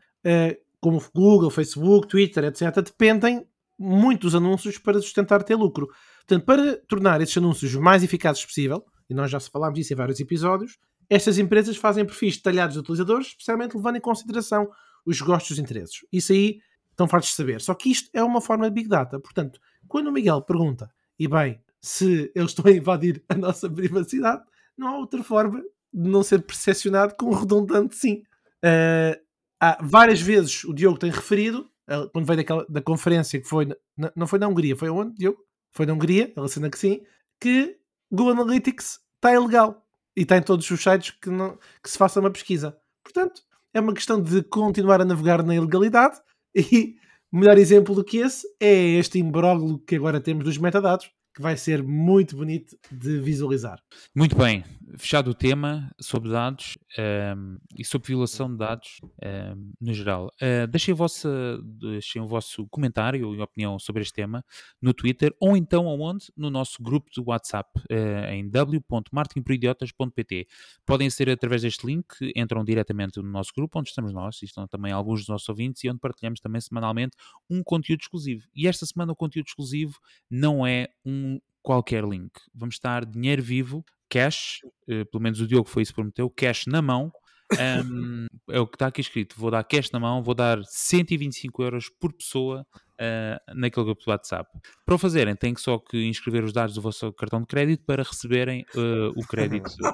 como 0.79 1.03
Google, 1.13 1.49
Facebook, 1.49 2.07
Twitter, 2.07 2.43
etc., 2.45 2.75
dependem 2.75 3.47
muito 3.77 4.21
dos 4.21 4.35
anúncios 4.35 4.77
para 4.77 4.99
sustentar 5.01 5.43
ter 5.43 5.55
lucro. 5.55 5.87
Portanto, 6.19 6.45
para 6.45 6.77
tornar 6.87 7.21
esses 7.21 7.37
anúncios 7.37 7.73
o 7.75 7.81
mais 7.81 8.03
eficazes 8.03 8.43
possível, 8.45 8.83
e 9.09 9.13
nós 9.13 9.31
já 9.31 9.39
falámos 9.39 9.77
disso 9.77 9.93
em 9.93 9.95
vários 9.95 10.19
episódios, 10.19 10.77
estas 11.09 11.37
empresas 11.37 11.77
fazem 11.77 12.05
perfis 12.05 12.37
detalhados 12.37 12.73
de 12.73 12.79
utilizadores, 12.79 13.27
especialmente 13.27 13.75
levando 13.75 13.95
em 13.95 14.01
consideração 14.01 14.69
os 15.05 15.21
gostos 15.21 15.51
e 15.51 15.53
os 15.53 15.59
interesses. 15.59 16.05
Isso 16.11 16.33
aí 16.33 16.59
estão 16.91 17.07
fartos 17.07 17.29
de 17.29 17.35
saber. 17.35 17.61
Só 17.61 17.73
que 17.73 17.89
isto 17.89 18.09
é 18.13 18.21
uma 18.23 18.41
forma 18.41 18.67
de 18.67 18.73
Big 18.73 18.89
Data. 18.89 19.19
Portanto, 19.19 19.59
quando 19.87 20.07
o 20.07 20.11
Miguel 20.11 20.41
pergunta, 20.41 20.91
e 21.17 21.27
bem, 21.27 21.61
se 21.79 22.31
eles 22.35 22.51
estão 22.51 22.65
a 22.65 22.75
invadir 22.75 23.23
a 23.29 23.35
nossa 23.35 23.69
privacidade, 23.69 24.43
não 24.77 24.87
há 24.87 24.97
outra 24.97 25.23
forma 25.23 25.61
de 25.93 26.09
não 26.09 26.23
ser 26.23 26.41
percepcionado 26.41 27.15
com 27.15 27.31
redundante 27.31 27.95
sim. 27.95 28.23
Uh, 28.63 29.26
há 29.59 29.77
várias 29.81 30.21
vezes 30.21 30.63
o 30.63 30.73
Diogo 30.73 30.97
tem 30.97 31.11
referido, 31.11 31.69
uh, 31.89 32.09
quando 32.11 32.25
veio 32.25 32.37
daquela, 32.37 32.65
da 32.69 32.81
conferência 32.81 33.39
que 33.39 33.47
foi, 33.47 33.65
na, 33.97 34.11
não 34.15 34.27
foi 34.27 34.39
na 34.39 34.47
Hungria, 34.47 34.75
foi 34.75 34.89
onde, 34.89 35.15
Diogo? 35.15 35.39
Foi 35.71 35.85
na 35.85 35.93
Hungria, 35.93 36.33
assina 36.37 36.69
que 36.69 36.79
sim, 36.79 37.01
que 37.39 37.77
Google 38.11 38.33
Analytics 38.33 38.99
está 39.15 39.33
ilegal 39.33 39.85
e 40.15 40.21
está 40.21 40.37
em 40.37 40.41
todos 40.41 40.69
os 40.69 40.81
sites 40.81 41.11
que, 41.11 41.29
não, 41.29 41.57
que 41.83 41.89
se 41.89 41.97
faça 41.97 42.19
uma 42.19 42.31
pesquisa. 42.31 42.75
Portanto, 43.03 43.41
é 43.73 43.79
uma 43.79 43.93
questão 43.93 44.21
de 44.21 44.41
continuar 44.43 45.01
a 45.01 45.05
navegar 45.05 45.43
na 45.43 45.55
ilegalidade 45.55 46.19
e 46.55 46.95
melhor 47.31 47.57
exemplo 47.57 47.93
do 47.93 48.03
que 48.03 48.17
esse 48.17 48.47
é 48.59 48.73
este 48.97 49.19
imbróglio 49.19 49.79
que 49.79 49.95
agora 49.95 50.19
temos 50.19 50.43
dos 50.43 50.57
metadados, 50.57 51.11
que 51.35 51.41
vai 51.41 51.55
ser 51.55 51.83
muito 51.83 52.35
bonito 52.35 52.75
de 52.91 53.19
visualizar. 53.19 53.79
Muito 54.15 54.35
bem, 54.35 54.63
fechado 54.97 55.31
o 55.31 55.33
tema 55.33 55.91
sobre 55.99 56.29
dados 56.29 56.77
um, 56.97 57.01
ehm, 57.01 57.57
e 57.77 57.83
sobre 57.83 58.07
violação 58.07 58.49
de 58.49 58.57
dados 58.57 58.99
um, 59.03 59.09
ehm, 59.21 59.71
no 59.81 59.93
geral. 59.93 60.31
Uh, 60.41 60.67
deixem, 60.67 60.93
vossa, 60.93 61.59
deixem 61.63 62.21
o 62.21 62.27
vosso 62.27 62.67
comentário 62.67 63.35
e 63.35 63.41
opinião 63.41 63.77
sobre 63.79 64.01
este 64.01 64.13
tema 64.13 64.45
no 64.81 64.93
Twitter 64.93 65.35
ou 65.39 65.57
então 65.57 65.87
aonde? 65.87 66.31
No 66.37 66.49
nosso 66.49 66.81
grupo 66.81 67.09
do 67.15 67.23
WhatsApp 67.27 67.69
uh, 67.91 68.31
em 68.31 68.49
w.marketingporidiotas.pt. 68.49 70.47
Podem 70.85 71.09
ser 71.09 71.29
através 71.29 71.63
deste 71.63 71.85
link, 71.85 72.05
entram 72.35 72.63
diretamente 72.63 73.19
no 73.21 73.29
nosso 73.29 73.51
grupo 73.55 73.79
onde 73.79 73.89
estamos 73.89 74.13
nós 74.13 74.41
e 74.41 74.45
estão 74.45 74.67
também 74.67 74.91
alguns 74.91 75.21
dos 75.21 75.29
nossos 75.29 75.49
ouvintes 75.49 75.83
e 75.83 75.89
onde 75.89 75.99
partilhamos 75.99 76.39
também 76.39 76.61
semanalmente 76.61 77.17
um 77.49 77.63
conteúdo 77.63 78.01
exclusivo. 78.01 78.47
E 78.55 78.67
esta 78.67 78.85
semana 78.85 79.11
o 79.11 79.15
conteúdo 79.15 79.47
exclusivo 79.47 79.97
não 80.29 80.65
é 80.65 80.87
um 81.05 81.39
qualquer 81.67 82.05
link. 82.05 82.31
Vamos 82.55 82.75
estar 82.75 83.05
dinheiro 83.05 83.43
vivo, 83.43 83.83
cash, 84.09 84.59
uh, 84.89 85.05
pelo 85.11 85.21
menos 85.21 85.39
o 85.39 85.47
Diogo 85.47 85.69
foi 85.69 85.83
isso 85.83 85.91
que 85.91 85.95
prometeu, 85.95 86.29
cash 86.29 86.65
na 86.67 86.81
mão. 86.81 87.11
Um, 87.53 88.25
é 88.49 88.59
o 88.59 88.67
que 88.67 88.75
está 88.75 88.87
aqui 88.87 89.01
escrito. 89.01 89.35
Vou 89.37 89.49
dar 89.49 89.63
cash 89.63 89.91
na 89.91 89.99
mão, 89.99 90.21
vou 90.21 90.35
dar 90.35 90.59
125 90.65 91.63
euros 91.63 91.89
por 91.89 92.13
pessoa 92.13 92.65
uh, 92.99 93.39
naquele 93.55 93.85
grupo 93.85 94.03
do 94.03 94.11
WhatsApp. 94.11 94.51
Para 94.85 94.95
o 94.95 94.97
fazerem, 94.97 95.33
têm 95.35 95.53
que 95.53 95.61
só 95.61 95.77
que 95.77 96.05
inscrever 96.05 96.43
os 96.43 96.51
dados 96.51 96.75
do 96.75 96.81
vosso 96.81 97.13
cartão 97.13 97.39
de 97.41 97.47
crédito 97.47 97.85
para 97.85 98.03
receberem 98.03 98.65
uh, 98.75 99.09
o 99.15 99.25
crédito. 99.27 99.69
Não. 99.81 99.93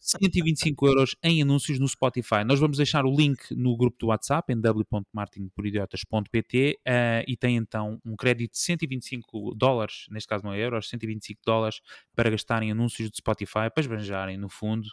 São 0.00 0.20
125 0.20 0.86
euros 0.86 1.16
em 1.22 1.42
anúncios 1.42 1.78
no 1.78 1.86
Spotify. 1.88 2.44
Nós 2.44 2.60
vamos 2.60 2.76
deixar 2.76 3.04
o 3.04 3.14
link 3.14 3.54
no 3.54 3.76
grupo 3.76 3.96
do 3.98 4.06
WhatsApp 4.08 4.52
em 4.52 4.60
w.martinporidiotas.pt 4.60 6.72
uh, 6.72 6.76
eh, 6.84 7.24
e 7.26 7.34
tem 7.36 7.56
então 7.56 8.00
um 8.04 8.14
crédito 8.16 8.52
de 8.52 8.58
125 8.58 9.54
dólares, 9.54 10.06
neste 10.10 10.28
caso 10.28 10.44
não 10.44 10.52
é 10.52 10.58
euros, 10.58 10.88
125 10.88 11.40
dólares 11.44 11.80
para 12.14 12.30
gastarem 12.30 12.70
anúncios 12.70 13.10
de 13.10 13.16
Spotify, 13.16 13.68
para 13.72 13.80
esbanjarem 13.80 14.36
no 14.36 14.48
fundo 14.48 14.86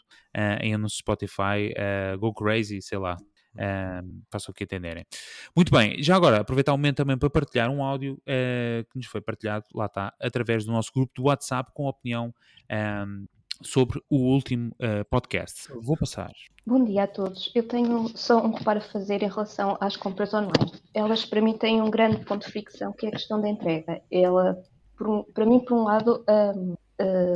em 0.62 0.74
anúncios 0.74 0.98
de 0.98 1.04
Spotify, 1.04 1.72
Go 2.20 2.34
Crazy, 2.34 2.82
sei 2.82 2.98
lá, 2.98 3.16
Uh, 3.56 4.22
façam 4.32 4.52
o 4.52 4.56
que 4.56 4.64
entenderem. 4.64 5.06
Muito 5.56 5.72
bem, 5.72 6.02
já 6.02 6.16
agora 6.16 6.40
aproveitar 6.40 6.74
o 6.74 6.78
momento 6.78 6.98
também 6.98 7.18
para 7.18 7.30
partilhar 7.30 7.70
um 7.70 7.84
áudio 7.84 8.14
uh, 8.14 8.84
que 8.90 8.98
nos 8.98 9.06
foi 9.06 9.22
partilhado, 9.22 9.66
lá 9.74 9.86
está, 9.86 10.14
através 10.20 10.66
do 10.66 10.72
nosso 10.72 10.92
grupo 10.94 11.14
do 11.16 11.24
WhatsApp 11.24 11.72
com 11.74 11.86
opinião 11.86 12.34
um, 13.08 13.26
sobre 13.62 14.02
o 14.10 14.18
último 14.18 14.72
uh, 14.72 15.06
podcast. 15.10 15.70
Vou 15.82 15.96
passar. 15.96 16.32
Bom 16.66 16.84
dia 16.84 17.04
a 17.04 17.08
todos. 17.08 17.52
Eu 17.54 17.68
tenho 17.68 18.10
só 18.16 18.44
um 18.44 18.52
reparo 18.52 18.80
a 18.80 18.82
fazer 18.82 19.22
em 19.22 19.30
relação 19.30 19.78
às 19.80 19.96
compras 19.96 20.34
online. 20.34 20.72
Elas, 20.94 21.26
para 21.26 21.42
mim, 21.42 21.58
têm 21.58 21.82
um 21.82 21.92
grande 21.92 22.24
ponto 22.26 22.46
de 22.46 22.52
fricção, 22.52 22.94
que 22.94 23.06
é 23.06 23.10
a 23.10 23.12
questão 23.12 23.40
da 23.40 23.50
entrega. 23.50 24.02
Ela, 24.12 24.58
um, 25.02 25.24
para 25.24 25.46
mim, 25.46 25.60
por 25.60 25.78
um 25.78 25.84
lado, 25.84 26.24
um, 26.28 26.76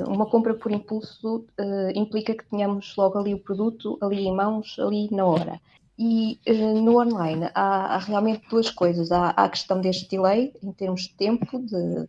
uma 0.08 0.26
compra 0.26 0.54
por 0.54 0.72
impulso 0.72 1.46
uh, 1.60 1.92
implica 1.94 2.36
que 2.36 2.46
tenhamos 2.50 2.96
logo 2.96 3.18
ali 3.18 3.34
o 3.34 3.40
produto, 3.40 3.98
ali 4.02 4.28
em 4.28 4.36
mãos, 4.36 4.78
ali 4.80 5.10
na 5.12 5.26
hora. 5.26 5.60
E 5.98 6.40
uh, 6.48 6.82
no 6.82 7.02
online 7.02 7.50
há, 7.56 7.96
há, 7.96 7.98
realmente 7.98 8.48
duas 8.50 8.70
coisas. 8.70 9.12
Há, 9.12 9.30
há, 9.36 9.46
a 9.46 9.50
questão 9.50 9.82
deste 9.82 10.08
delay, 10.08 10.54
em 10.62 10.72
termos 10.72 11.04
de 11.04 11.14
tempo, 11.16 11.60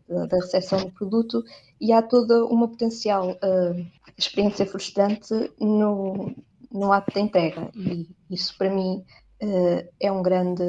da 0.08 0.36
recepção 0.36 0.80
do 0.80 0.90
produto, 0.90 1.42
e 1.80 1.92
há 1.92 2.02
toda 2.02 2.44
uma 2.44 2.68
potencial 2.68 3.30
uh, 3.30 3.86
experiência 4.16 4.66
frustrante 4.66 5.32
no, 5.58 6.34
no 6.70 6.92
ato 6.92 7.12
de 7.14 7.20
entrega. 7.20 7.70
E 7.74 8.08
isso, 8.30 8.56
para 8.58 8.68
mim, 8.68 9.04
uh, 9.42 9.88
é, 9.98 10.12
um 10.12 10.22
grande, 10.22 10.62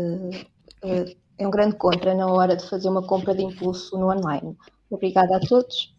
é 1.38 1.46
um 1.46 1.52
grande 1.52 1.76
contra 1.76 2.16
na 2.16 2.28
hora 2.28 2.56
de 2.56 2.70
fazer 2.70 2.88
uma 2.88 3.06
compra 3.06 3.36
de 3.36 3.44
impulso 3.44 3.98
no 3.98 4.10
online. 4.10 4.56
Obrigada 4.90 5.36
a 5.36 5.40
todos. 5.42 5.94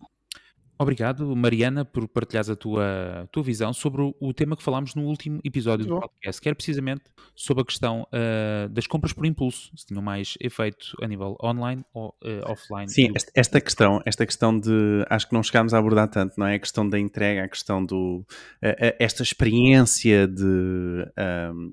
Obrigado, 0.80 1.36
Mariana, 1.36 1.84
por 1.84 2.08
partilhares 2.08 2.48
a 2.48 2.56
tua, 2.56 3.28
tua 3.30 3.42
visão 3.42 3.70
sobre 3.70 4.00
o, 4.00 4.14
o 4.18 4.32
tema 4.32 4.56
que 4.56 4.62
falámos 4.62 4.94
no 4.94 5.02
último 5.02 5.38
episódio 5.44 5.84
do 5.84 6.00
podcast, 6.00 6.40
que 6.40 6.48
era 6.48 6.56
precisamente 6.56 7.02
sobre 7.36 7.60
a 7.60 7.66
questão 7.66 8.06
uh, 8.06 8.66
das 8.70 8.86
compras 8.86 9.12
por 9.12 9.26
impulso, 9.26 9.70
se 9.76 9.84
tinham 9.84 10.02
mais 10.02 10.38
efeito 10.40 10.96
a 11.02 11.06
nível 11.06 11.36
online 11.44 11.84
ou 11.92 12.16
uh, 12.24 12.50
offline. 12.50 12.88
Sim, 12.88 13.12
esta, 13.14 13.30
esta, 13.34 13.60
questão, 13.60 14.00
esta 14.06 14.24
questão 14.24 14.58
de, 14.58 15.04
acho 15.10 15.28
que 15.28 15.34
não 15.34 15.42
chegámos 15.42 15.74
a 15.74 15.78
abordar 15.78 16.08
tanto, 16.08 16.32
não 16.38 16.46
é? 16.46 16.54
A 16.54 16.58
questão 16.58 16.88
da 16.88 16.98
entrega, 16.98 17.44
a 17.44 17.48
questão 17.48 17.84
do, 17.84 18.24
uh, 18.62 18.96
esta 18.98 19.22
experiência 19.22 20.26
de, 20.26 20.42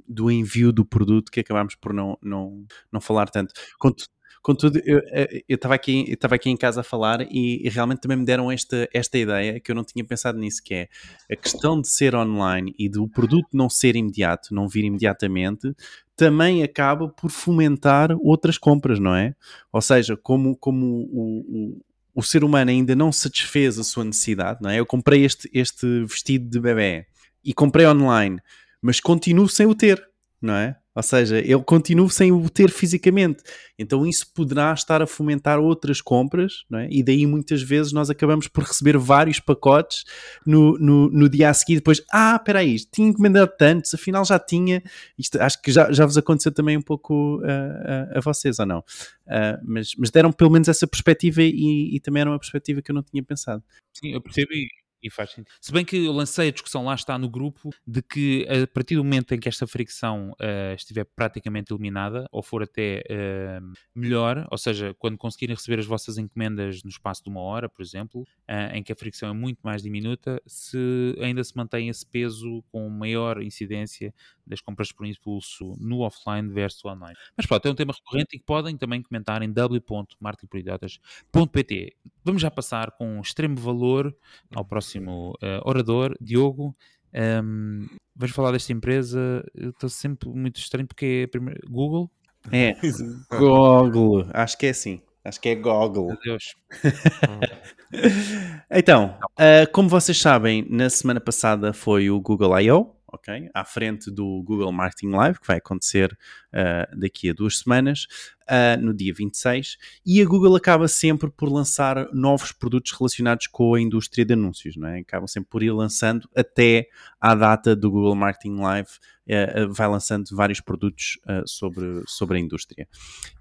do 0.06 0.30
envio 0.30 0.74
do 0.74 0.84
produto 0.84 1.32
que 1.32 1.40
acabámos 1.40 1.76
por 1.76 1.94
não, 1.94 2.18
não, 2.22 2.66
não 2.92 3.00
falar 3.00 3.30
tanto. 3.30 3.54
Conto, 3.80 4.04
Contudo, 4.42 4.80
eu 4.86 5.00
eh, 5.08 5.44
estava 5.48 5.76
aqui, 5.76 6.06
eu 6.08 6.30
aqui 6.32 6.50
em 6.50 6.58
casa 6.58 6.82
a 6.82 6.84
falar 6.84 7.22
e, 7.22 7.66
e, 7.66 7.70
realmente 7.70 8.02
também 8.02 8.18
me 8.18 8.26
deram 8.26 8.52
esta, 8.52 8.88
esta 8.94 9.18
ideia 9.18 9.60
que 9.60 9.72
eu 9.72 9.76
não 9.76 9.84
tinha 9.84 10.04
pensado 10.06 10.38
nisso, 10.38 10.64
que 10.64 10.74
é 10.74 10.88
a 11.32 11.36
questão 11.36 11.82
de 11.82 11.88
ser 11.90 12.16
online 12.16 12.74
e 12.78 12.88
do 12.88 13.08
produto 13.08 13.50
não 13.54 13.70
ser 13.70 13.96
imediato, 13.96 14.54
não 14.54 14.68
vir 14.68 14.86
imediatamente, 14.86 15.76
também 16.16 16.64
acaba 16.64 17.08
por 17.08 17.30
fomentar 17.30 18.16
outras 18.20 18.58
compras, 18.58 19.00
não 19.00 19.16
é? 19.16 19.36
Ou 19.72 19.82
seja, 19.82 20.18
como, 20.18 20.56
como 20.56 20.86
o, 20.86 21.76
o, 21.76 21.82
o 22.16 22.24
ser 22.24 22.44
humano 22.44 22.72
ainda 22.72 22.96
não 22.96 23.12
satisfez 23.12 23.78
a 23.78 23.84
sua 23.84 24.04
necessidade, 24.04 24.60
não 24.62 24.70
é? 24.70 24.80
Eu 24.80 24.86
comprei 24.86 25.24
este, 25.24 25.50
este 25.54 26.04
vestido 26.06 26.50
de 26.50 26.60
bebê 26.60 27.06
e 27.44 27.54
comprei 27.54 27.86
online, 27.86 28.40
mas 28.82 29.00
continuo 29.00 29.48
sem 29.48 29.68
o 29.68 29.76
ter, 29.76 30.04
não 30.42 30.56
é? 30.56 30.76
Ou 30.98 31.04
seja, 31.04 31.40
eu 31.42 31.64
continuo 31.64 32.10
sem 32.10 32.32
o 32.32 32.50
ter 32.50 32.72
fisicamente. 32.72 33.44
Então 33.78 34.04
isso 34.04 34.34
poderá 34.34 34.74
estar 34.74 35.00
a 35.00 35.06
fomentar 35.06 35.60
outras 35.60 36.02
compras, 36.02 36.66
não 36.68 36.80
é? 36.80 36.88
e 36.90 37.04
daí 37.04 37.28
muitas 37.28 37.62
vezes 37.62 37.92
nós 37.92 38.10
acabamos 38.10 38.48
por 38.48 38.64
receber 38.64 38.98
vários 38.98 39.40
pacotes 39.40 40.06
no, 40.44 40.76
no, 40.80 41.08
no 41.12 41.30
dia 41.30 41.52
a 41.52 41.54
seguir. 41.54 41.76
Depois, 41.76 42.02
ah, 42.12 42.36
espera 42.40 42.62
aí, 42.62 42.78
tinha 42.92 43.10
encomendado 43.10 43.52
tantos, 43.56 43.94
afinal 43.94 44.26
já 44.26 44.40
tinha. 44.40 44.82
Isto, 45.20 45.40
acho 45.40 45.62
que 45.62 45.72
já, 45.72 45.92
já 45.92 46.04
vos 46.04 46.18
aconteceu 46.18 46.52
também 46.52 46.76
um 46.76 46.82
pouco 46.82 47.44
uh, 47.44 48.16
a, 48.16 48.18
a 48.18 48.22
vocês, 48.22 48.58
ou 48.58 48.66
não? 48.66 48.80
Uh, 48.80 49.62
mas, 49.64 49.92
mas 50.00 50.10
deram 50.10 50.32
pelo 50.32 50.50
menos 50.50 50.68
essa 50.68 50.88
perspectiva 50.88 51.44
e, 51.44 51.96
e 51.96 52.00
também 52.00 52.22
era 52.22 52.32
uma 52.32 52.40
perspectiva 52.40 52.82
que 52.82 52.90
eu 52.90 52.96
não 52.96 53.04
tinha 53.04 53.22
pensado. 53.22 53.64
Sim, 53.94 54.14
eu 54.14 54.22
percebi 54.22 54.68
e 55.02 55.10
faz 55.10 55.32
sentido. 55.32 55.54
Se 55.62 55.72
bem 55.72 55.86
que 55.86 56.06
eu 56.06 56.12
lancei 56.12 56.50
a 56.50 56.52
discussão 56.52 56.86
lá 56.86 56.96
está 56.96 57.18
no 57.18 57.30
grupo 57.30 57.70
de 57.86 58.02
que 58.02 58.48
a 58.50 58.68
partir 58.68 58.96
do 58.96 59.04
momento 59.04 59.34
em 59.34 59.40
que 59.40 59.48
esta 59.48 59.68
fricção 59.68 60.32
uh, 60.32 60.76
estiver 60.76 61.06
praticamente 61.06 61.72
eliminada 61.72 62.28
ou 62.32 62.42
for 62.42 62.64
até 62.64 63.04
uh, 63.10 63.74
melhor, 63.96 64.48
ou 64.52 64.58
seja, 64.58 64.94
quando 64.98 65.18
conseguirem 65.18 65.56
receber 65.56 65.80
as 65.80 65.86
vossas 65.86 66.18
encomendas 66.18 66.84
no 66.84 66.90
espaço 66.90 67.24
de 67.24 67.30
uma 67.30 67.42
hora, 67.42 67.70
por 67.70 67.82
exemplo, 67.82 68.22
uh, 68.22 68.76
em 68.76 68.84
que 68.84 68.92
a 68.92 68.96
fricção 68.96 69.30
é 69.30 69.34
muito 69.34 69.60
mais 69.64 69.82
diminuta, 69.82 70.42
se 70.46 71.16
ainda 71.22 71.44
se 71.44 71.56
mantém 71.56 71.90
esse 71.90 72.06
peso 72.06 72.64
com 72.72 72.90
maior 72.90 73.42
incidência 73.42 74.14
das 74.48 74.62
compras 74.62 74.92
por 74.92 75.06
impulso 75.06 75.76
no 75.80 76.00
offline 76.00 76.50
versus 76.50 76.84
online. 76.86 77.16
Mas 77.36 77.46
pronto, 77.46 77.68
é 77.68 77.72
um 77.72 77.76
tema 77.76 77.94
recorrente 77.94 78.36
e 78.36 78.40
que 78.40 78.46
podem 78.46 78.76
também 78.78 79.02
comentar 79.02 79.42
em 79.42 79.52
w.marketingporidiotas.pt. 79.52 81.96
Vamos 82.24 82.42
já 82.42 82.50
passar 82.50 82.92
com 82.92 83.20
extremo 83.20 83.58
valor 83.58 84.16
ao 84.56 84.64
próximo 84.66 85.34
uh, 85.44 85.60
orador, 85.66 86.16
Diogo. 86.20 86.76
Um, 87.14 87.88
vamos 88.16 88.36
falar 88.36 88.52
desta 88.52 88.74
empresa. 88.74 89.44
Eu 89.54 89.70
estou 89.72 89.90
sempre 89.90 90.30
muito 90.30 90.58
estranho 90.58 90.88
porque 90.88 91.26
é 91.26 91.28
primeiro... 91.28 91.60
Google. 91.70 92.10
É, 92.52 92.76
Google. 93.38 94.26
Acho 94.34 94.58
que 94.58 94.68
é 94.68 94.70
assim. 94.70 95.02
Acho 95.28 95.42
que 95.42 95.50
é 95.50 95.56
Google. 95.56 96.08
Meu 96.08 96.18
Deus. 96.24 96.56
então, 98.72 99.20
uh, 99.34 99.70
como 99.74 99.90
vocês 99.90 100.18
sabem, 100.18 100.66
na 100.70 100.90
semana 100.90 101.20
passada 101.20 101.74
foi 101.74 102.10
o 102.10 102.22
Google 102.22 102.58
I.O., 102.62 102.96
ok? 103.12 103.50
À 103.54 103.64
frente 103.64 104.12
do 104.12 104.44
Google 104.44 104.72
Marketing 104.72 105.12
Live, 105.12 105.40
que 105.40 105.48
vai 105.48 105.58
acontecer 105.58 106.18
uh, 106.54 107.00
daqui 107.00 107.30
a 107.30 107.34
duas 107.34 107.60
semanas, 107.60 108.08
uh, 108.44 108.82
no 108.82 108.94
dia 108.94 109.14
26, 109.14 109.78
e 110.06 110.22
a 110.22 110.26
Google 110.26 110.56
acaba 110.56 110.88
sempre 110.88 111.30
por 111.30 111.50
lançar 111.50 112.08
novos 112.14 112.52
produtos 112.52 112.92
relacionados 112.92 113.48
com 113.48 113.74
a 113.74 113.82
indústria 113.82 114.26
de 114.26 114.34
anúncios, 114.34 114.76
não 114.76 114.90
é? 114.90 115.00
Acabam 115.00 115.28
sempre 115.28 115.50
por 115.50 115.64
ir 115.64 115.72
lançando 115.72 116.30
até 116.36 116.88
à 117.20 117.34
data 117.34 117.76
do 117.76 117.90
Google 117.90 118.16
Marketing 118.16 118.60
Live, 118.60 118.90
uh, 119.30 119.74
vai 119.74 119.88
lançando 119.88 120.26
vários 120.32 120.60
produtos 120.60 121.18
sobre, 121.46 122.04
sobre 122.06 122.38
a 122.38 122.42
indústria. 122.42 122.88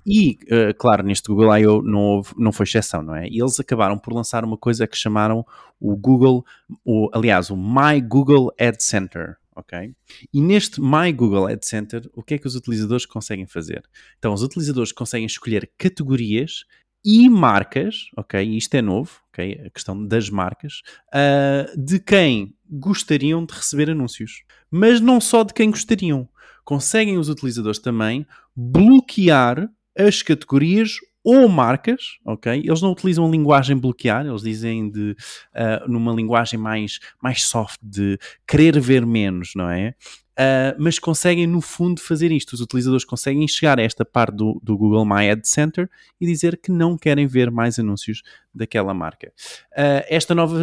E, 0.07 0.38
claro, 0.79 1.02
neste 1.02 1.29
Google 1.29 1.57
I.O. 1.57 1.83
não, 1.83 2.22
não 2.37 2.52
foi 2.52 2.64
exceção, 2.64 3.02
não 3.02 3.14
é? 3.14 3.26
Eles 3.26 3.59
acabaram 3.59 3.98
por 3.98 4.12
lançar 4.12 4.44
uma 4.44 4.57
coisa 4.57 4.87
que 4.87 4.96
chamaram 4.96 5.44
o 5.81 5.96
Google, 5.96 6.44
o, 6.85 7.11
aliás, 7.12 7.50
o 7.50 7.57
My 7.57 8.00
Google 8.00 8.52
Ad 8.59 8.83
Center, 8.83 9.37
ok? 9.57 9.92
E 10.33 10.40
neste 10.40 10.81
My 10.81 11.12
Google 11.12 11.47
Ad 11.47 11.66
Center, 11.66 12.09
o 12.12 12.23
que 12.23 12.35
é 12.35 12.38
que 12.38 12.47
os 12.47 12.55
utilizadores 12.55 13.07
conseguem 13.07 13.47
fazer? 13.47 13.83
Então, 14.19 14.33
os 14.33 14.42
utilizadores 14.42 14.92
conseguem 14.92 15.27
escolher 15.27 15.71
categorias 15.79 16.64
e 17.05 17.29
marcas, 17.29 18.11
ok? 18.16 18.42
Isto 18.57 18.75
é 18.75 18.83
novo, 18.83 19.21
ok? 19.29 19.62
A 19.66 19.71
questão 19.71 20.07
das 20.07 20.29
marcas, 20.29 20.83
uh, 21.14 21.81
de 21.81 21.99
quem 21.99 22.55
gostariam 22.69 23.45
de 23.45 23.55
receber 23.55 23.90
anúncios. 23.90 24.42
Mas 24.71 25.01
não 25.01 25.21
só 25.21 25.42
de 25.42 25.55
quem 25.55 25.71
gostariam. 25.71 26.29
Conseguem 26.64 27.16
os 27.16 27.29
utilizadores 27.29 27.79
também 27.79 28.27
bloquear 28.55 29.71
as 29.97 30.21
categorias 30.21 30.97
ou 31.27 31.49
marcas, 31.49 32.19
ok? 32.25 32.62
Eles 32.65 32.81
não 32.81 32.93
utilizam 32.93 33.27
a 33.27 33.29
linguagem 33.29 33.77
bloquear, 33.77 34.25
eles 34.25 34.43
dizem 34.43 34.89
de 34.89 35.11
uh, 35.57 35.91
numa 35.91 36.12
linguagem 36.12 36.57
mais, 36.57 37.01
mais 37.21 37.43
soft 37.43 37.81
de 37.83 38.17
querer 38.47 38.79
ver 38.79 39.05
menos, 39.05 39.51
não 39.57 39.69
é? 39.69 39.97
Uh, 40.39 40.77
mas 40.79 41.01
conseguem 41.01 41.45
no 41.45 41.61
fundo 41.61 42.01
fazer 42.01 42.31
isto. 42.31 42.53
Os 42.53 42.61
utilizadores 42.61 43.05
conseguem 43.05 43.49
chegar 43.49 43.81
a 43.81 43.83
esta 43.83 44.05
parte 44.05 44.37
do, 44.37 44.61
do, 44.62 44.79
Google 44.79 45.05
My 45.05 45.29
Ad 45.29 45.49
Center 45.49 45.91
e 46.21 46.27
dizer 46.27 46.59
que 46.59 46.71
não 46.71 46.97
querem 46.97 47.27
ver 47.27 47.51
mais 47.51 47.77
anúncios 47.77 48.23
daquela 48.55 48.95
marca. 48.95 49.33
Uh, 49.73 50.07
esta 50.09 50.33
nova 50.33 50.57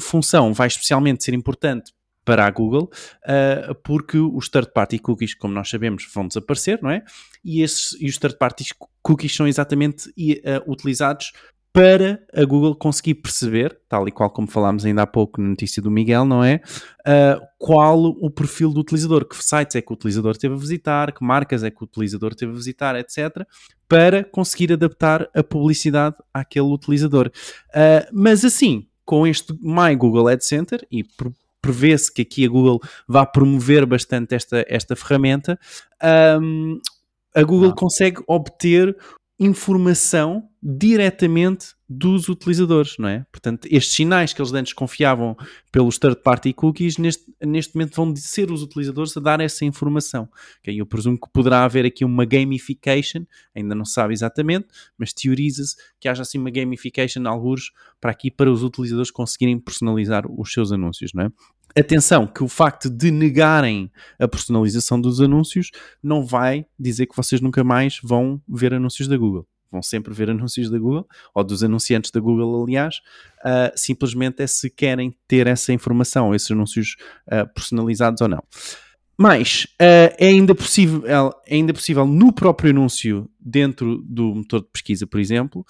função 0.00 0.52
vai 0.52 0.66
especialmente 0.66 1.22
ser 1.22 1.32
importante 1.32 1.92
para 2.28 2.44
a 2.44 2.50
Google, 2.50 2.90
uh, 3.24 3.74
porque 3.82 4.18
os 4.18 4.50
third-party 4.50 4.98
cookies, 4.98 5.32
como 5.32 5.54
nós 5.54 5.70
sabemos, 5.70 6.06
vão 6.14 6.28
desaparecer, 6.28 6.78
não 6.82 6.90
é? 6.90 7.02
E, 7.42 7.62
esses, 7.62 7.98
e 7.98 8.06
os 8.06 8.18
third-party 8.18 8.66
cookies 9.02 9.34
são 9.34 9.48
exatamente 9.48 10.10
uh, 10.10 10.70
utilizados 10.70 11.32
para 11.72 12.22
a 12.34 12.44
Google 12.44 12.76
conseguir 12.76 13.14
perceber, 13.14 13.80
tal 13.88 14.06
e 14.06 14.10
qual 14.10 14.28
como 14.28 14.46
falámos 14.46 14.84
ainda 14.84 15.02
há 15.02 15.06
pouco 15.06 15.40
na 15.40 15.48
notícia 15.48 15.80
do 15.80 15.90
Miguel, 15.90 16.26
não 16.26 16.44
é? 16.44 16.60
Uh, 17.00 17.40
qual 17.58 17.98
o 17.98 18.30
perfil 18.30 18.74
do 18.74 18.80
utilizador, 18.80 19.26
que 19.26 19.42
sites 19.42 19.74
é 19.74 19.80
que 19.80 19.90
o 19.90 19.94
utilizador 19.94 20.36
teve 20.36 20.54
a 20.54 20.58
visitar, 20.58 21.12
que 21.12 21.24
marcas 21.24 21.64
é 21.64 21.70
que 21.70 21.80
o 21.80 21.84
utilizador 21.84 22.34
teve 22.34 22.52
a 22.52 22.54
visitar, 22.54 22.94
etc., 22.94 23.46
para 23.88 24.22
conseguir 24.22 24.70
adaptar 24.70 25.30
a 25.34 25.42
publicidade 25.42 26.16
àquele 26.34 26.66
utilizador. 26.66 27.30
Mas 28.12 28.44
assim, 28.44 28.86
com 29.08 29.26
este 29.26 29.54
My 29.62 29.96
Google 29.96 30.28
Ad 30.28 30.44
Center, 30.44 30.86
e 30.92 31.02
prevê-se 31.60 32.12
que 32.12 32.22
aqui 32.22 32.44
a 32.44 32.48
Google 32.48 32.80
vá 33.06 33.26
promover 33.26 33.84
bastante 33.86 34.34
esta, 34.34 34.64
esta 34.68 34.96
ferramenta, 34.96 35.58
um, 36.40 36.78
a 37.34 37.42
Google 37.42 37.70
ah. 37.70 37.74
consegue 37.74 38.22
obter 38.26 38.96
informação 39.38 40.48
diretamente 40.62 41.77
dos 41.88 42.28
utilizadores, 42.28 42.96
não 42.98 43.08
é? 43.08 43.24
Portanto, 43.32 43.66
estes 43.70 43.94
sinais 43.94 44.34
que 44.34 44.42
eles 44.42 44.52
antes 44.52 44.74
confiavam 44.74 45.34
pelos 45.72 45.98
third-party 45.98 46.52
cookies, 46.52 46.98
neste, 46.98 47.24
neste 47.40 47.74
momento 47.74 47.96
vão 47.96 48.14
ser 48.14 48.50
os 48.50 48.62
utilizadores 48.62 49.16
a 49.16 49.20
dar 49.20 49.40
essa 49.40 49.64
informação. 49.64 50.28
Okay? 50.60 50.78
Eu 50.78 50.84
presumo 50.84 51.18
que 51.18 51.28
poderá 51.32 51.64
haver 51.64 51.86
aqui 51.86 52.04
uma 52.04 52.26
gamification, 52.26 53.24
ainda 53.54 53.74
não 53.74 53.86
se 53.86 53.94
sabe 53.94 54.12
exatamente, 54.12 54.66
mas 54.98 55.14
teoriza-se 55.14 55.76
que 55.98 56.08
haja 56.08 56.22
assim 56.22 56.36
uma 56.36 56.50
gamification, 56.50 57.26
alguns, 57.26 57.72
para 57.98 58.10
aqui, 58.10 58.30
para 58.30 58.52
os 58.52 58.62
utilizadores 58.62 59.10
conseguirem 59.10 59.58
personalizar 59.58 60.24
os 60.30 60.52
seus 60.52 60.70
anúncios, 60.70 61.14
não 61.14 61.24
é? 61.24 61.32
Atenção, 61.78 62.26
que 62.26 62.42
o 62.42 62.48
facto 62.48 62.90
de 62.90 63.10
negarem 63.10 63.90
a 64.18 64.26
personalização 64.26 65.00
dos 65.00 65.20
anúncios 65.20 65.70
não 66.02 66.24
vai 66.24 66.66
dizer 66.78 67.06
que 67.06 67.16
vocês 67.16 67.40
nunca 67.40 67.62
mais 67.62 67.98
vão 68.02 68.42
ver 68.48 68.74
anúncios 68.74 69.06
da 69.06 69.16
Google 69.16 69.46
vão 69.70 69.82
sempre 69.82 70.12
ver 70.12 70.30
anúncios 70.30 70.70
da 70.70 70.78
Google, 70.78 71.06
ou 71.34 71.44
dos 71.44 71.62
anunciantes 71.62 72.10
da 72.10 72.20
Google, 72.20 72.62
aliás, 72.62 72.96
uh, 73.40 73.72
simplesmente 73.76 74.42
é 74.42 74.46
se 74.46 74.70
querem 74.70 75.14
ter 75.26 75.46
essa 75.46 75.72
informação, 75.72 76.34
esses 76.34 76.50
anúncios 76.50 76.96
uh, 77.26 77.52
personalizados 77.54 78.20
ou 78.20 78.28
não. 78.28 78.42
Mas 79.16 79.64
uh, 79.80 80.14
é, 80.18 80.28
ainda 80.28 80.54
possível, 80.54 81.04
é 81.46 81.54
ainda 81.54 81.74
possível 81.74 82.06
no 82.06 82.32
próprio 82.32 82.70
anúncio, 82.70 83.28
dentro 83.40 83.98
do 84.04 84.34
motor 84.34 84.60
de 84.60 84.68
pesquisa, 84.72 85.06
por 85.06 85.18
exemplo, 85.18 85.66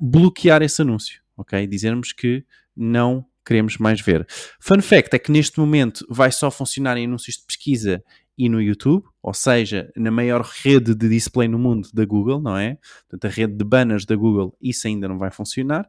bloquear 0.00 0.62
esse 0.62 0.82
anúncio, 0.82 1.20
ok? 1.36 1.66
Dizermos 1.66 2.12
que 2.12 2.44
não 2.76 3.24
queremos 3.44 3.76
mais 3.76 4.00
ver. 4.00 4.26
Fun 4.58 4.80
fact 4.80 5.14
é 5.14 5.18
que 5.18 5.30
neste 5.30 5.60
momento 5.60 6.04
vai 6.08 6.32
só 6.32 6.50
funcionar 6.50 6.96
em 6.96 7.04
anúncios 7.04 7.36
de 7.36 7.44
pesquisa 7.46 8.02
e 8.36 8.48
no 8.48 8.60
YouTube, 8.60 9.04
ou 9.22 9.32
seja, 9.32 9.90
na 9.96 10.10
maior 10.10 10.42
rede 10.42 10.94
de 10.94 11.08
display 11.08 11.48
no 11.48 11.58
mundo 11.58 11.88
da 11.94 12.04
Google, 12.04 12.40
não 12.40 12.56
é? 12.56 12.78
Portanto, 13.08 13.24
a 13.24 13.34
rede 13.34 13.54
de 13.54 13.64
banners 13.64 14.04
da 14.04 14.16
Google, 14.16 14.56
isso 14.60 14.86
ainda 14.86 15.08
não 15.08 15.18
vai 15.18 15.30
funcionar. 15.30 15.88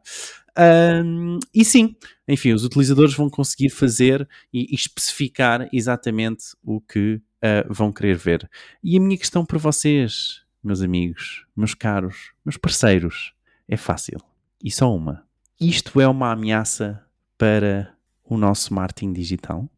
Um, 0.58 1.38
e 1.52 1.64
sim, 1.64 1.96
enfim, 2.26 2.52
os 2.52 2.64
utilizadores 2.64 3.14
vão 3.14 3.28
conseguir 3.28 3.68
fazer 3.68 4.26
e, 4.52 4.74
especificar 4.74 5.68
exatamente 5.72 6.44
o 6.62 6.80
que 6.80 7.14
uh, 7.16 7.72
vão 7.74 7.92
querer 7.92 8.16
ver. 8.16 8.48
E 8.82 8.96
a 8.96 9.00
minha 9.00 9.18
questão 9.18 9.44
para 9.44 9.58
vocês, 9.58 10.42
meus 10.62 10.80
amigos, 10.80 11.44
meus 11.54 11.74
caros, 11.74 12.32
meus 12.44 12.56
parceiros, 12.56 13.34
é 13.68 13.76
fácil. 13.76 14.18
E 14.62 14.70
só 14.70 14.94
uma. 14.94 15.24
Isto 15.60 16.00
é 16.00 16.08
uma 16.08 16.32
ameaça 16.32 17.02
para 17.36 17.94
o 18.24 18.36
nosso 18.38 18.72
marketing 18.72 19.12
digital? 19.12 19.68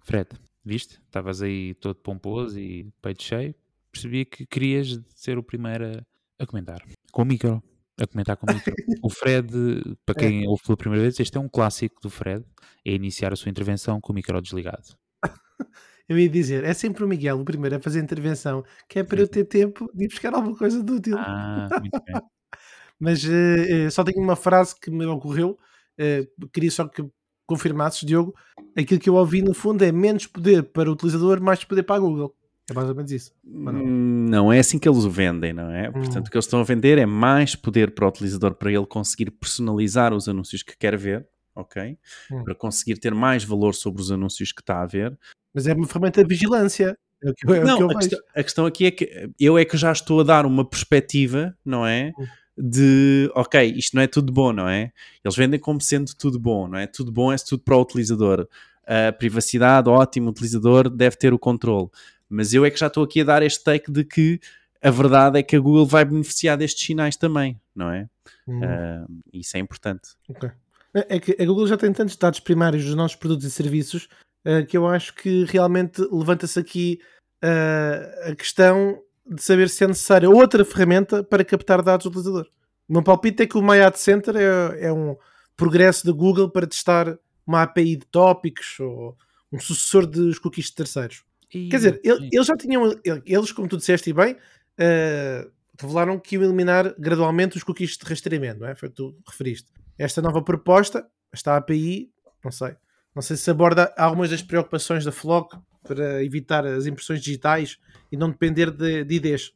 Fred, 0.00 0.28
viste? 0.64 1.00
Estavas 1.04 1.42
aí 1.42 1.74
todo 1.74 1.96
pomposo 1.96 2.58
e 2.58 2.90
peito 3.02 3.22
cheio. 3.22 3.54
Percebi 3.92 4.24
que 4.24 4.46
querias 4.46 5.00
ser 5.14 5.38
o 5.38 5.42
primeiro 5.42 5.86
a, 5.86 6.42
a 6.42 6.46
comentar. 6.46 6.82
Com 7.12 7.22
o 7.22 7.24
micro. 7.24 7.62
A 8.00 8.06
comentar 8.06 8.36
com 8.36 8.50
o 8.50 8.54
micro. 8.54 8.74
o 9.02 9.10
Fred, 9.10 9.48
para 10.04 10.14
quem 10.14 10.44
é. 10.44 10.48
ouve 10.48 10.62
pela 10.64 10.76
primeira 10.76 11.02
vez, 11.02 11.20
este 11.20 11.36
é 11.36 11.40
um 11.40 11.48
clássico 11.48 12.00
do 12.00 12.10
Fred. 12.10 12.44
É 12.84 12.92
iniciar 12.92 13.32
a 13.32 13.36
sua 13.36 13.50
intervenção 13.50 14.00
com 14.00 14.12
o 14.12 14.14
micro 14.14 14.40
desligado. 14.40 14.96
Eu 16.08 16.18
ia 16.18 16.28
dizer, 16.28 16.64
é 16.64 16.74
sempre 16.74 17.02
o 17.02 17.08
Miguel 17.08 17.40
o 17.40 17.44
primeiro 17.44 17.76
a 17.76 17.80
fazer 17.80 18.00
a 18.00 18.02
intervenção, 18.02 18.62
que 18.86 18.98
é 18.98 19.02
para 19.04 19.22
eu 19.22 19.26
ter 19.26 19.44
tempo 19.46 19.90
de 19.94 20.04
ir 20.04 20.08
buscar 20.08 20.34
alguma 20.34 20.54
coisa 20.54 20.82
de 20.82 20.92
útil. 20.92 21.16
Ah, 21.16 21.66
muito 21.80 22.04
bem. 22.04 22.14
Mas 23.00 23.24
uh, 23.24 23.90
só 23.90 24.04
tenho 24.04 24.22
uma 24.22 24.36
frase 24.36 24.78
que 24.78 24.90
me 24.90 25.06
ocorreu, 25.06 25.58
uh, 25.98 26.48
queria 26.50 26.70
só 26.70 26.86
que 26.86 27.02
confirmasses, 27.46 28.06
Diogo, 28.06 28.34
aquilo 28.76 29.00
que 29.00 29.08
eu 29.08 29.14
ouvi 29.14 29.42
no 29.42 29.54
fundo 29.54 29.84
é 29.84 29.92
menos 29.92 30.26
poder 30.26 30.62
para 30.62 30.88
o 30.88 30.92
utilizador, 30.92 31.40
mais 31.40 31.62
poder 31.64 31.82
para 31.82 31.96
a 31.96 31.98
Google. 31.98 32.34
É 32.70 32.72
mais 32.72 32.88
ou 32.88 32.94
menos 32.94 33.12
isso. 33.12 33.32
Não? 33.44 33.74
Hum, 33.74 34.26
não? 34.28 34.52
é 34.52 34.58
assim 34.58 34.78
que 34.78 34.88
eles 34.88 35.04
o 35.04 35.10
vendem, 35.10 35.52
não 35.52 35.70
é? 35.70 35.88
Hum. 35.90 35.92
Portanto, 35.92 36.28
o 36.28 36.30
que 36.30 36.36
eles 36.36 36.46
estão 36.46 36.60
a 36.60 36.64
vender 36.64 36.96
é 36.96 37.04
mais 37.04 37.54
poder 37.54 37.94
para 37.94 38.06
o 38.06 38.08
utilizador 38.08 38.54
para 38.54 38.72
ele 38.72 38.86
conseguir 38.86 39.30
personalizar 39.30 40.14
os 40.14 40.28
anúncios 40.28 40.62
que 40.62 40.76
quer 40.76 40.96
ver, 40.96 41.26
ok? 41.54 41.98
Hum. 42.30 42.42
Para 42.42 42.54
conseguir 42.54 42.98
ter 42.98 43.14
mais 43.14 43.44
valor 43.44 43.74
sobre 43.74 44.00
os 44.00 44.10
anúncios 44.10 44.50
que 44.50 44.62
está 44.62 44.80
a 44.80 44.86
ver. 44.86 45.16
Mas 45.52 45.66
é 45.66 45.74
uma 45.74 45.86
ferramenta 45.86 46.22
de 46.22 46.28
vigilância. 46.28 46.96
É 47.22 47.54
é 47.54 47.64
não, 47.64 47.90
a 47.90 47.94
questão, 47.96 48.18
a, 48.34 48.42
questão, 48.42 48.66
aqui 48.66 48.86
é 48.86 48.90
que 48.90 49.30
eu 49.40 49.56
é 49.56 49.64
que 49.64 49.78
já 49.78 49.90
estou 49.90 50.20
a 50.20 50.24
dar 50.24 50.44
uma 50.44 50.64
perspectiva, 50.68 51.56
não 51.64 51.86
é? 51.86 52.12
Hum 52.18 52.24
de 52.56 53.30
ok, 53.34 53.72
isto 53.76 53.94
não 53.94 54.02
é 54.02 54.06
tudo 54.06 54.32
bom, 54.32 54.52
não 54.52 54.68
é? 54.68 54.92
Eles 55.24 55.36
vendem 55.36 55.58
como 55.58 55.80
sendo 55.80 56.14
tudo 56.14 56.38
bom, 56.38 56.68
não 56.68 56.78
é? 56.78 56.86
Tudo 56.86 57.10
bom 57.10 57.32
é 57.32 57.36
tudo 57.36 57.62
para 57.62 57.76
o 57.76 57.82
utilizador. 57.82 58.48
A 58.86 59.12
privacidade, 59.12 59.88
ótimo, 59.88 60.28
o 60.28 60.30
utilizador 60.30 60.88
deve 60.88 61.16
ter 61.16 61.32
o 61.32 61.38
controle. 61.38 61.88
Mas 62.28 62.52
eu 62.54 62.64
é 62.64 62.70
que 62.70 62.78
já 62.78 62.86
estou 62.86 63.04
aqui 63.04 63.20
a 63.20 63.24
dar 63.24 63.42
este 63.42 63.62
take 63.62 63.90
de 63.90 64.04
que 64.04 64.40
a 64.82 64.90
verdade 64.90 65.38
é 65.38 65.42
que 65.42 65.56
a 65.56 65.60
Google 65.60 65.86
vai 65.86 66.04
beneficiar 66.04 66.56
destes 66.58 66.84
sinais 66.84 67.16
também, 67.16 67.58
não 67.74 67.90
é? 67.90 68.08
Hum. 68.46 68.60
Uh, 68.60 69.22
isso 69.32 69.56
é 69.56 69.60
importante. 69.60 70.10
Okay. 70.28 70.50
É 70.92 71.18
que 71.18 71.36
a 71.40 71.44
Google 71.46 71.66
já 71.66 71.76
tem 71.76 71.92
tantos 71.92 72.16
dados 72.16 72.38
primários 72.38 72.84
dos 72.84 72.94
nossos 72.94 73.16
produtos 73.16 73.46
e 73.46 73.50
serviços 73.50 74.08
uh, 74.46 74.64
que 74.66 74.76
eu 74.76 74.86
acho 74.86 75.14
que 75.14 75.44
realmente 75.44 76.00
levanta-se 76.12 76.58
aqui 76.60 77.00
uh, 77.42 78.30
a 78.30 78.34
questão 78.36 79.00
de 79.26 79.42
saber 79.42 79.68
se 79.68 79.84
é 79.84 79.88
necessária 79.88 80.28
outra 80.28 80.64
ferramenta 80.64 81.22
para 81.22 81.44
captar 81.44 81.82
dados 81.82 82.04
do 82.04 82.10
utilizador. 82.10 82.46
O 82.88 82.92
meu 82.92 83.02
palpite 83.02 83.42
é 83.42 83.46
que 83.46 83.56
o 83.56 83.62
My 83.62 83.80
Ad 83.80 83.98
Center 83.98 84.36
é, 84.36 84.86
é 84.86 84.92
um 84.92 85.16
progresso 85.56 86.06
da 86.06 86.12
Google 86.12 86.50
para 86.50 86.66
testar 86.66 87.18
uma 87.46 87.62
API 87.62 87.96
de 87.96 88.06
tópicos 88.06 88.78
ou 88.80 89.16
um 89.52 89.58
sucessor 89.58 90.06
dos 90.06 90.38
cookies 90.38 90.66
de 90.66 90.74
terceiros. 90.74 91.24
E... 91.52 91.68
Quer 91.68 91.76
dizer, 91.76 92.00
ele, 92.02 92.28
eles 92.32 92.46
já 92.46 92.54
tinham, 92.56 93.00
eles, 93.24 93.52
como 93.52 93.68
tu 93.68 93.76
disseste 93.76 94.12
bem, 94.12 94.34
uh, 94.34 95.50
revelaram 95.80 96.18
que 96.18 96.34
iam 96.34 96.44
eliminar 96.44 96.94
gradualmente 96.98 97.56
os 97.56 97.62
cookies 97.62 97.96
de 97.96 98.04
rastreamento, 98.04 98.60
não 98.60 98.68
é? 98.68 98.74
Foi 98.74 98.88
o 98.88 98.90
que 98.90 98.96
tu 98.96 99.16
referiste. 99.26 99.72
Esta 99.98 100.20
nova 100.20 100.42
proposta, 100.42 101.06
esta 101.32 101.56
API, 101.56 102.10
não 102.44 102.50
sei. 102.50 102.76
Não 103.14 103.22
sei 103.22 103.36
se 103.36 103.48
aborda 103.50 103.94
algumas 103.96 104.30
das 104.30 104.42
preocupações 104.42 105.04
da 105.04 105.12
Flock 105.12 105.56
para 105.86 106.24
evitar 106.24 106.66
as 106.66 106.86
impressões 106.86 107.20
digitais 107.20 107.78
e 108.10 108.16
não 108.16 108.30
depender 108.30 108.70
de, 108.70 109.04
de 109.04 109.14
IDs. 109.14 109.52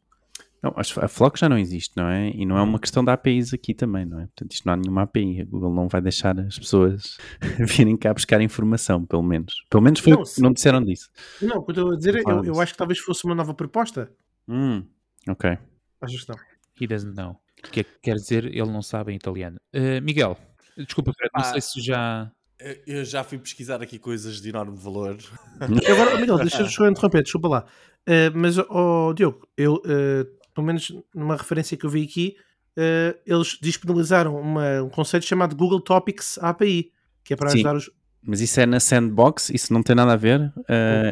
Não, 0.63 0.75
a 0.77 1.09
Flock 1.09 1.39
já 1.39 1.49
não 1.49 1.57
existe, 1.57 1.97
não 1.97 2.09
é? 2.09 2.31
E 2.31 2.45
não 2.45 2.59
é 2.59 2.63
uma 2.63 2.81
questão 2.81 3.05
de 3.05 3.11
APIs 3.13 3.55
aqui 3.55 3.73
também, 3.73 4.05
não 4.05 4.19
é? 4.19 4.27
Portanto, 4.27 4.53
isto 4.53 4.65
não 4.67 4.73
há 4.73 4.77
nenhuma 4.77 5.03
API. 5.03 5.41
A 5.41 5.45
Google 5.45 5.73
não 5.73 5.89
vai 5.89 6.01
deixar 6.01 6.39
as 6.41 6.59
pessoas 6.59 7.17
virem 7.61 7.97
cá 7.97 8.13
buscar 8.13 8.41
informação, 8.41 9.07
pelo 9.07 9.23
menos. 9.23 9.65
Pelo 9.71 9.83
menos 9.85 10.01
foi, 10.01 10.15
não, 10.15 10.25
se... 10.25 10.43
não 10.43 10.53
disseram 10.53 10.83
disso. 10.83 11.11
Não, 11.41 11.59
o 11.59 11.63
que 11.63 11.71
eu 11.71 11.75
estou 11.75 11.93
a 11.93 11.97
dizer, 11.97 12.17
eu, 12.17 12.45
eu, 12.45 12.61
acho 12.61 12.73
que 12.73 12.79
talvez 12.79 12.99
fosse 12.99 13.25
uma 13.25 13.37
nova 13.37 13.55
proposta. 13.55 14.11
Hum, 14.49 14.85
ok. 15.29 15.59
Achas 16.01 16.25
que 16.25 16.29
não? 16.31 16.39
He 16.81 16.87
doesn't 16.89 17.15
know. 17.15 17.41
O 17.65 17.71
que 17.71 17.81
é 17.81 17.85
que 17.85 17.91
quer 18.03 18.15
dizer? 18.15 18.47
Ele 18.47 18.71
não 18.71 18.83
sabe 18.83 19.13
em 19.13 19.17
italiano. 19.17 19.59
Uh, 19.73 20.03
Miguel, 20.03 20.37
desculpa, 20.77 21.13
Fred, 21.13 21.31
não 21.35 21.43
ah, 21.43 21.53
sei 21.53 21.61
se 21.61 21.81
já. 21.81 22.31
Eu 22.87 23.05
já 23.05 23.23
fui 23.23 23.39
pesquisar 23.39 23.81
aqui 23.83 23.99
coisas 23.99 24.41
de 24.41 24.49
enorme 24.49 24.77
valor. 24.77 25.17
Agora, 25.61 26.19
Miguel, 26.19 26.39
deixa-me 26.39 26.69
só 26.71 26.89
interromper, 26.89 27.23
desculpa 27.23 27.49
lá. 27.49 27.65
Uh, 28.09 28.35
mas, 28.35 28.59
oh, 28.59 29.13
Diogo, 29.15 29.47
eu, 29.57 29.75
uh, 29.75 30.25
pelo 30.55 30.67
menos 30.67 30.93
numa 31.15 31.37
referência 31.37 31.77
que 31.77 31.87
eu 31.87 31.91
vi 31.91 32.03
aqui, 32.03 32.37
uh, 32.77 33.17
eles 33.25 33.59
disponibilizaram 33.61 34.41
uma, 34.41 34.83
um 34.83 34.89
conceito 34.89 35.25
chamado 35.25 35.55
Google 35.55 35.81
Topics 35.81 36.39
API, 36.39 36.91
que 37.23 37.33
é 37.33 37.37
para 37.37 37.51
Sim, 37.51 37.59
ajudar 37.59 37.77
os. 37.77 37.91
Mas 38.21 38.41
isso 38.41 38.61
é 38.61 38.67
na 38.67 38.81
Sandbox, 38.81 39.51
isso 39.51 39.73
não 39.73 39.83
tem 39.83 39.95
nada 39.95 40.15
a 40.15 40.17
ver. 40.17 40.53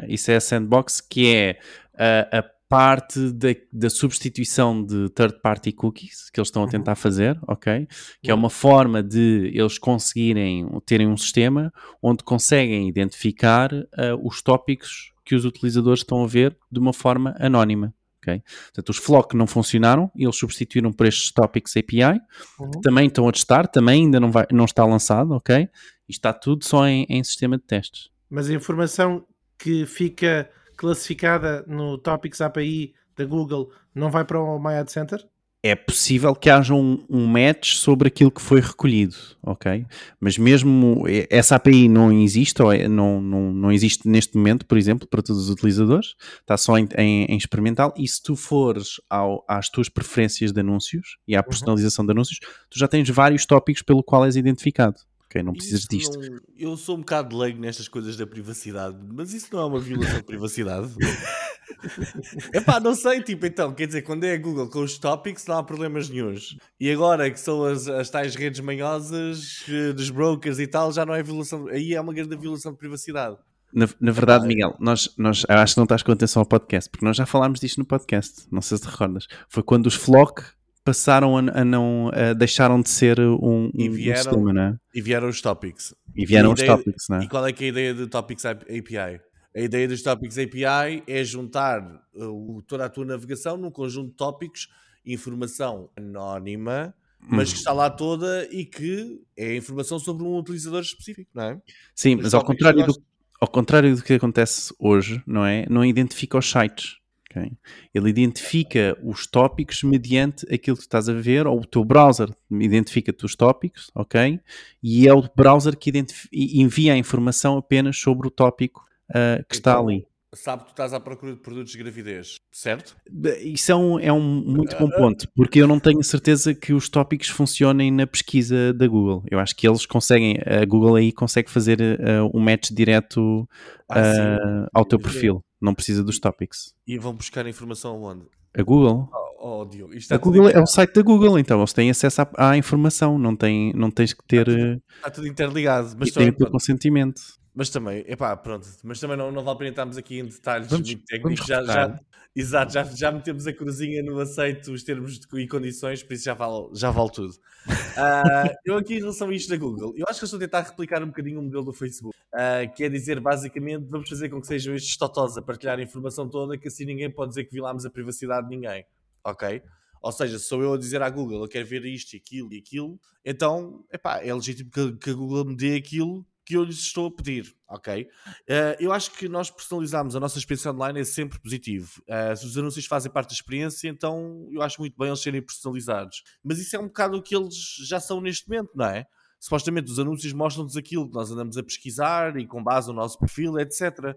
isso 0.08 0.30
é 0.30 0.36
a 0.36 0.40
Sandbox, 0.40 1.00
que 1.00 1.34
é 1.34 1.58
a 1.96 2.42
parte 2.68 3.30
da, 3.32 3.48
da, 3.72 3.88
substituição 3.88 4.84
de 4.84 5.08
third-party 5.10 5.72
cookies 5.72 6.30
que 6.30 6.40
eles 6.40 6.48
estão 6.48 6.62
a 6.62 6.64
uhum. 6.64 6.70
tentar 6.70 6.92
uhum. 6.92 6.96
fazer, 6.96 7.38
ok? 7.46 7.86
Que 8.22 8.30
é 8.30 8.34
uma 8.34 8.50
forma 8.50 9.02
de 9.02 9.52
eles 9.54 9.78
conseguirem 9.78 10.68
terem 10.84 11.06
um 11.06 11.16
sistema 11.16 11.72
onde 12.02 12.24
conseguem 12.24 12.88
identificar 12.88 13.72
uh, 13.72 13.86
os 14.22 14.42
tópicos 14.42 15.12
que 15.24 15.34
os 15.34 15.44
utilizadores 15.44 16.00
estão 16.00 16.22
a 16.22 16.26
ver 16.26 16.56
de 16.70 16.80
uma 16.80 16.92
forma 16.92 17.34
anónima. 17.38 17.94
Okay? 18.22 18.42
Portanto, 18.64 18.88
os 18.88 18.96
Flock 18.96 19.36
não 19.36 19.46
funcionaram 19.46 20.10
e 20.16 20.24
eles 20.24 20.36
substituíram 20.36 20.92
por 20.92 21.06
estes 21.06 21.30
Topics 21.30 21.76
API, 21.76 22.20
uhum. 22.58 22.70
que 22.72 22.80
também 22.80 23.06
estão 23.06 23.28
a 23.28 23.32
testar, 23.32 23.68
também 23.68 24.04
ainda 24.04 24.18
não, 24.18 24.32
vai, 24.32 24.46
não 24.50 24.64
está 24.64 24.84
lançado, 24.84 25.32
ok? 25.32 25.68
E 26.08 26.12
está 26.12 26.32
tudo 26.32 26.64
só 26.64 26.86
em, 26.86 27.06
em 27.08 27.22
sistema 27.22 27.56
de 27.56 27.62
testes. 27.64 28.10
Mas 28.28 28.50
a 28.50 28.54
informação 28.54 29.24
que 29.56 29.86
fica 29.86 30.50
classificada 30.76 31.64
no 31.66 31.98
Topics 31.98 32.40
API 32.40 32.94
da 33.16 33.24
Google 33.24 33.70
não 33.94 34.10
vai 34.10 34.24
para 34.24 34.40
o 34.40 34.58
My 34.58 34.74
Ad 34.74 34.90
Center? 34.92 35.26
É 35.62 35.74
possível 35.74 36.32
que 36.32 36.48
haja 36.48 36.74
um, 36.74 37.04
um, 37.10 37.26
match 37.26 37.74
sobre 37.74 38.06
aquilo 38.06 38.30
que 38.30 38.40
foi 38.40 38.60
recolhido, 38.60 39.16
ok? 39.42 39.84
Mas 40.20 40.38
mesmo 40.38 41.04
essa 41.28 41.56
API 41.56 41.88
não 41.88 42.12
existe, 42.12 42.62
ou 42.62 42.72
é, 42.72 42.86
não, 42.86 43.20
não, 43.20 43.52
não 43.52 43.72
existe 43.72 44.08
neste 44.08 44.36
momento, 44.36 44.64
por 44.64 44.78
exemplo, 44.78 45.08
para 45.08 45.22
todos 45.22 45.42
os 45.42 45.50
utilizadores, 45.50 46.14
está 46.40 46.56
só 46.56 46.78
em, 46.78 46.86
em, 46.96 47.24
em 47.24 47.36
experimental. 47.36 47.92
E 47.96 48.06
se 48.06 48.22
tu 48.22 48.36
fores 48.36 49.00
ao, 49.10 49.44
às 49.48 49.68
tuas 49.68 49.88
preferências 49.88 50.52
de 50.52 50.60
anúncios 50.60 51.16
e 51.26 51.34
à 51.34 51.40
uhum. 51.40 51.46
personalização 51.48 52.04
uhum. 52.04 52.06
de 52.06 52.12
anúncios, 52.12 52.38
tu 52.70 52.78
já 52.78 52.86
tens 52.86 53.08
vários 53.08 53.44
tópicos 53.44 53.82
pelo 53.82 54.04
qual 54.04 54.24
és 54.24 54.36
identificado 54.36 55.00
ok? 55.36 55.42
Não 55.42 55.52
precisas 55.52 55.80
isso 55.80 55.88
disto. 55.88 56.18
Não, 56.18 56.40
eu 56.58 56.76
sou 56.76 56.96
um 56.96 57.00
bocado 57.00 57.36
leigo 57.36 57.60
nestas 57.60 57.88
coisas 57.88 58.16
da 58.16 58.26
privacidade, 58.26 58.96
mas 59.12 59.32
isso 59.32 59.48
não 59.52 59.60
é 59.60 59.64
uma 59.66 59.80
violação 59.80 60.16
de 60.16 60.24
privacidade. 60.24 60.88
é 62.52 62.60
pá, 62.60 62.80
não 62.80 62.94
sei, 62.94 63.22
tipo, 63.22 63.46
então, 63.46 63.72
quer 63.74 63.86
dizer, 63.86 64.02
quando 64.02 64.24
é 64.24 64.34
a 64.34 64.38
Google 64.38 64.68
com 64.68 64.80
os 64.80 64.98
topics 64.98 65.46
não 65.46 65.58
há 65.58 65.62
problemas 65.62 66.08
nenhums. 66.08 66.56
E 66.80 66.90
agora 66.90 67.30
que 67.30 67.38
são 67.38 67.64
as, 67.64 67.86
as 67.88 68.10
tais 68.10 68.34
redes 68.34 68.60
manhosas 68.60 69.64
eh, 69.68 69.92
dos 69.92 70.10
brokers 70.10 70.58
e 70.58 70.66
tal, 70.66 70.92
já 70.92 71.04
não 71.04 71.14
é 71.14 71.22
violação, 71.22 71.66
aí 71.68 71.94
é 71.94 72.00
uma 72.00 72.14
grande 72.14 72.36
violação 72.36 72.72
de 72.72 72.78
privacidade. 72.78 73.36
Na, 73.72 73.86
na 74.00 74.12
verdade, 74.12 74.46
Miguel, 74.46 74.74
nós, 74.78 75.12
nós 75.18 75.44
acho 75.48 75.74
que 75.74 75.78
não 75.78 75.84
estás 75.84 76.02
com 76.02 76.12
atenção 76.12 76.40
ao 76.40 76.46
podcast, 76.46 76.88
porque 76.88 77.04
nós 77.04 77.16
já 77.16 77.26
falámos 77.26 77.60
disto 77.60 77.78
no 77.78 77.84
podcast, 77.84 78.46
não 78.50 78.62
sei 78.62 78.78
se 78.78 78.84
te 78.84 78.90
recordas. 78.90 79.26
Foi 79.48 79.62
quando 79.62 79.86
os 79.86 79.94
Flock 79.94 80.42
passaram 80.86 81.36
a, 81.36 81.40
a 81.40 81.64
não 81.64 82.10
a 82.14 82.32
deixaram 82.32 82.80
de 82.80 82.88
ser 82.88 83.18
um, 83.18 83.70
e 83.74 83.88
vieram, 83.88 84.20
um 84.20 84.22
sistema, 84.22 84.52
né? 84.52 84.78
E 84.94 85.02
vieram 85.02 85.28
os 85.28 85.40
topics. 85.40 85.92
E 86.14 86.24
vieram 86.24 86.52
os 86.52 86.62
topics, 86.62 87.08
né? 87.10 87.20
E 87.24 87.28
qual 87.28 87.44
é 87.44 87.52
que 87.52 87.64
é 87.64 87.66
a 87.66 87.70
ideia 87.70 87.92
do 87.92 88.06
Topics 88.06 88.46
API? 88.46 89.20
A 89.54 89.60
ideia 89.60 89.88
dos 89.88 90.02
Topics 90.02 90.38
API 90.38 91.02
é 91.06 91.24
juntar 91.24 91.82
uh, 92.14 92.62
toda 92.62 92.84
a 92.84 92.88
tua 92.88 93.04
navegação 93.04 93.56
num 93.56 93.70
conjunto 93.70 94.10
de 94.10 94.16
tópicos, 94.16 94.68
informação 95.04 95.90
anónima, 95.96 96.94
mas 97.20 97.52
que 97.52 97.58
está 97.58 97.72
lá 97.72 97.90
toda 97.90 98.46
e 98.52 98.64
que 98.64 99.20
é 99.36 99.56
informação 99.56 99.98
sobre 99.98 100.22
um 100.22 100.38
utilizador 100.38 100.80
específico, 100.80 101.30
não 101.34 101.42
é? 101.42 101.60
Sim, 101.94 102.16
Os 102.16 102.22
mas 102.22 102.34
ao 102.34 102.44
contrário, 102.44 102.86
do, 102.86 102.94
ao 103.40 103.48
contrário 103.48 103.96
do 103.96 104.02
que 104.02 104.12
acontece 104.12 104.72
hoje, 104.78 105.20
não 105.26 105.44
é? 105.44 105.66
Não 105.68 105.84
identifica 105.84 106.38
os 106.38 106.48
sites. 106.48 106.98
Okay? 107.36 107.52
Ele 107.94 108.08
identifica 108.08 108.96
os 109.02 109.26
tópicos 109.26 109.82
mediante 109.82 110.46
aquilo 110.52 110.76
que 110.76 110.82
estás 110.82 111.08
a 111.08 111.12
ver, 111.12 111.46
ou 111.46 111.60
o 111.60 111.66
teu 111.66 111.84
browser 111.84 112.30
identifica-te 112.50 113.24
os 113.24 113.36
tópicos, 113.36 113.90
ok? 113.94 114.40
E 114.82 115.06
é 115.06 115.12
o 115.12 115.22
browser 115.34 115.76
que 115.76 115.92
envia 116.32 116.94
a 116.94 116.96
informação 116.96 117.58
apenas 117.58 117.98
sobre 117.98 118.26
o 118.26 118.30
tópico 118.30 118.84
uh, 119.10 119.44
que 119.48 119.58
então, 119.58 119.72
está 119.72 119.78
ali. 119.78 120.06
Sabe 120.34 120.62
que 120.62 120.68
tu 120.68 120.72
estás 120.72 120.92
à 120.92 121.00
procura 121.00 121.32
de 121.32 121.40
produtos 121.40 121.72
de 121.72 121.78
gravidez, 121.78 122.36
certo? 122.52 122.94
Isso 123.40 123.72
é 123.72 123.74
um, 123.74 123.98
é 123.98 124.12
um 124.12 124.20
muito 124.20 124.76
bom 124.76 124.90
ponto, 124.90 125.26
porque 125.34 125.62
eu 125.62 125.66
não 125.66 125.80
tenho 125.80 126.02
certeza 126.02 126.54
que 126.54 126.74
os 126.74 126.90
tópicos 126.90 127.28
funcionem 127.28 127.90
na 127.90 128.06
pesquisa 128.06 128.74
da 128.74 128.86
Google. 128.86 129.24
Eu 129.30 129.38
acho 129.38 129.56
que 129.56 129.66
eles 129.66 129.86
conseguem, 129.86 130.36
a 130.44 130.64
Google 130.66 130.96
aí 130.96 131.10
consegue 131.10 131.50
fazer 131.50 131.80
uh, 131.80 132.36
um 132.36 132.40
match 132.40 132.70
direto 132.70 133.42
uh, 133.42 133.46
ah, 133.88 134.68
ao 134.74 134.84
teu 134.84 134.98
perfil 134.98 135.42
não 135.60 135.74
precisa 135.74 136.02
dos 136.02 136.18
topics. 136.18 136.74
E 136.86 136.98
vão 136.98 137.14
buscar 137.14 137.46
informação 137.46 138.02
onde? 138.02 138.24
A 138.56 138.62
Google. 138.62 139.08
Oh, 139.38 139.60
oh 139.60 139.64
Diogo, 139.64 139.92
a 140.10 140.16
Google 140.16 140.48
é 140.48 140.60
o 140.60 140.66
site 140.66 140.94
da 140.94 141.02
Google, 141.02 141.38
então 141.38 141.58
eles 141.58 141.72
têm 141.72 141.90
acesso 141.90 142.22
à, 142.22 142.50
à 142.50 142.56
informação, 142.56 143.18
não, 143.18 143.36
tem, 143.36 143.72
não 143.74 143.90
tens 143.90 144.12
que 144.12 144.24
ter. 144.24 144.48
Está 144.48 144.60
tudo, 144.62 144.82
está 144.96 145.10
tudo 145.10 145.28
interligado. 145.28 145.96
Mas 145.98 146.10
tem 146.10 146.28
o 146.28 146.32
teu 146.32 146.50
consentimento. 146.50 147.20
Mas 147.54 147.70
também, 147.70 148.04
epá, 148.06 148.36
pronto, 148.36 148.68
mas 148.84 149.00
também 149.00 149.16
não, 149.16 149.32
não 149.32 149.42
vale 149.42 149.56
a 149.56 149.58
pena 149.58 149.70
estarmos 149.70 149.96
aqui 149.96 150.18
em 150.18 150.26
detalhes 150.26 150.68
vamos, 150.68 150.86
muito 150.86 151.04
técnicos. 151.06 151.46
Já, 151.46 151.62
já, 151.64 151.98
exato, 152.36 152.72
já, 152.72 152.84
já 152.84 153.10
metemos 153.10 153.46
a 153.46 153.52
cruzinha 153.52 154.02
no 154.02 154.20
aceito 154.20 154.72
os 154.72 154.82
termos 154.82 155.18
de, 155.18 155.40
e 155.40 155.48
condições, 155.48 156.02
por 156.02 156.12
isso 156.12 156.24
já 156.24 156.34
vale, 156.34 156.68
já 156.74 156.90
vale 156.90 157.10
tudo. 157.10 157.32
Uh, 157.32 158.54
eu 158.64 158.76
aqui 158.76 158.94
em 158.94 159.00
relação 159.00 159.28
a 159.28 159.34
isto 159.34 159.48
da 159.48 159.56
Google, 159.56 159.94
eu 159.96 160.04
acho 160.08 160.18
que 160.18 160.24
eu 160.24 160.26
estou 160.26 160.36
a 160.36 160.40
tentar 160.40 160.60
replicar 160.60 161.02
um 161.02 161.06
bocadinho 161.06 161.40
o 161.40 161.42
modelo 161.42 161.64
do 161.64 161.72
Facebook, 161.72 162.16
uh, 162.34 162.72
que 162.74 162.84
é 162.84 162.88
dizer 162.88 163.18
basicamente 163.20 163.86
vamos 163.88 164.08
fazer 164.08 164.28
com 164.28 164.40
que 164.40 164.46
sejam 164.46 164.74
estes 164.74 164.96
totós 164.96 165.36
a 165.36 165.42
partilhar 165.42 165.78
a 165.78 165.82
informação 165.82 166.28
toda, 166.28 166.58
que 166.58 166.68
assim 166.68 166.84
ninguém 166.84 167.10
pode 167.10 167.30
dizer 167.30 167.44
que 167.44 167.52
violámos 167.52 167.86
a 167.86 167.90
privacidade 167.90 168.48
de 168.48 168.54
ninguém, 168.54 168.84
ok? 169.24 169.62
Ou 170.02 170.12
seja, 170.12 170.38
sou 170.38 170.62
eu 170.62 170.74
a 170.74 170.78
dizer 170.78 171.02
à 171.02 171.10
Google, 171.10 171.42
eu 171.42 171.48
quero 171.48 171.66
ver 171.66 171.84
isto 171.86 172.14
e 172.14 172.18
aquilo 172.18 172.52
e 172.52 172.58
aquilo, 172.58 173.00
então, 173.24 173.84
epá, 173.92 174.22
é 174.22 174.32
legítimo 174.32 174.70
que, 174.70 174.92
que 174.98 175.10
a 175.10 175.14
Google 175.14 175.46
me 175.46 175.56
dê 175.56 175.74
aquilo 175.74 176.24
que 176.46 176.56
eu 176.56 176.62
lhes 176.62 176.78
estou 176.78 177.08
a 177.08 177.10
pedir, 177.10 177.52
ok? 177.68 178.04
Uh, 178.04 178.76
eu 178.78 178.92
acho 178.92 179.10
que 179.10 179.28
nós 179.28 179.50
personalizarmos 179.50 180.14
a 180.14 180.20
nossa 180.20 180.38
experiência 180.38 180.70
online 180.70 181.00
é 181.00 181.04
sempre 181.04 181.40
positivo. 181.40 182.00
Uh, 182.02 182.36
se 182.36 182.46
os 182.46 182.56
anúncios 182.56 182.86
fazem 182.86 183.10
parte 183.10 183.30
da 183.30 183.34
experiência, 183.34 183.88
então 183.88 184.48
eu 184.52 184.62
acho 184.62 184.80
muito 184.80 184.96
bem 184.96 185.08
eles 185.08 185.20
serem 185.20 185.42
personalizados. 185.42 186.22
Mas 186.44 186.60
isso 186.60 186.76
é 186.76 186.78
um 186.78 186.86
bocado 186.86 187.16
o 187.16 187.22
que 187.22 187.34
eles 187.34 187.56
já 187.88 187.98
são 187.98 188.20
neste 188.20 188.48
momento, 188.48 188.70
não 188.76 188.86
é? 188.86 189.06
Supostamente 189.40 189.90
os 189.90 189.98
anúncios 189.98 190.32
mostram-nos 190.32 190.76
aquilo 190.76 191.08
que 191.08 191.14
nós 191.14 191.30
andamos 191.32 191.58
a 191.58 191.62
pesquisar 191.64 192.36
e 192.36 192.46
com 192.46 192.62
base 192.62 192.86
no 192.88 192.94
nosso 192.94 193.18
perfil, 193.18 193.58
etc. 193.58 193.98
Uh, 193.98 194.14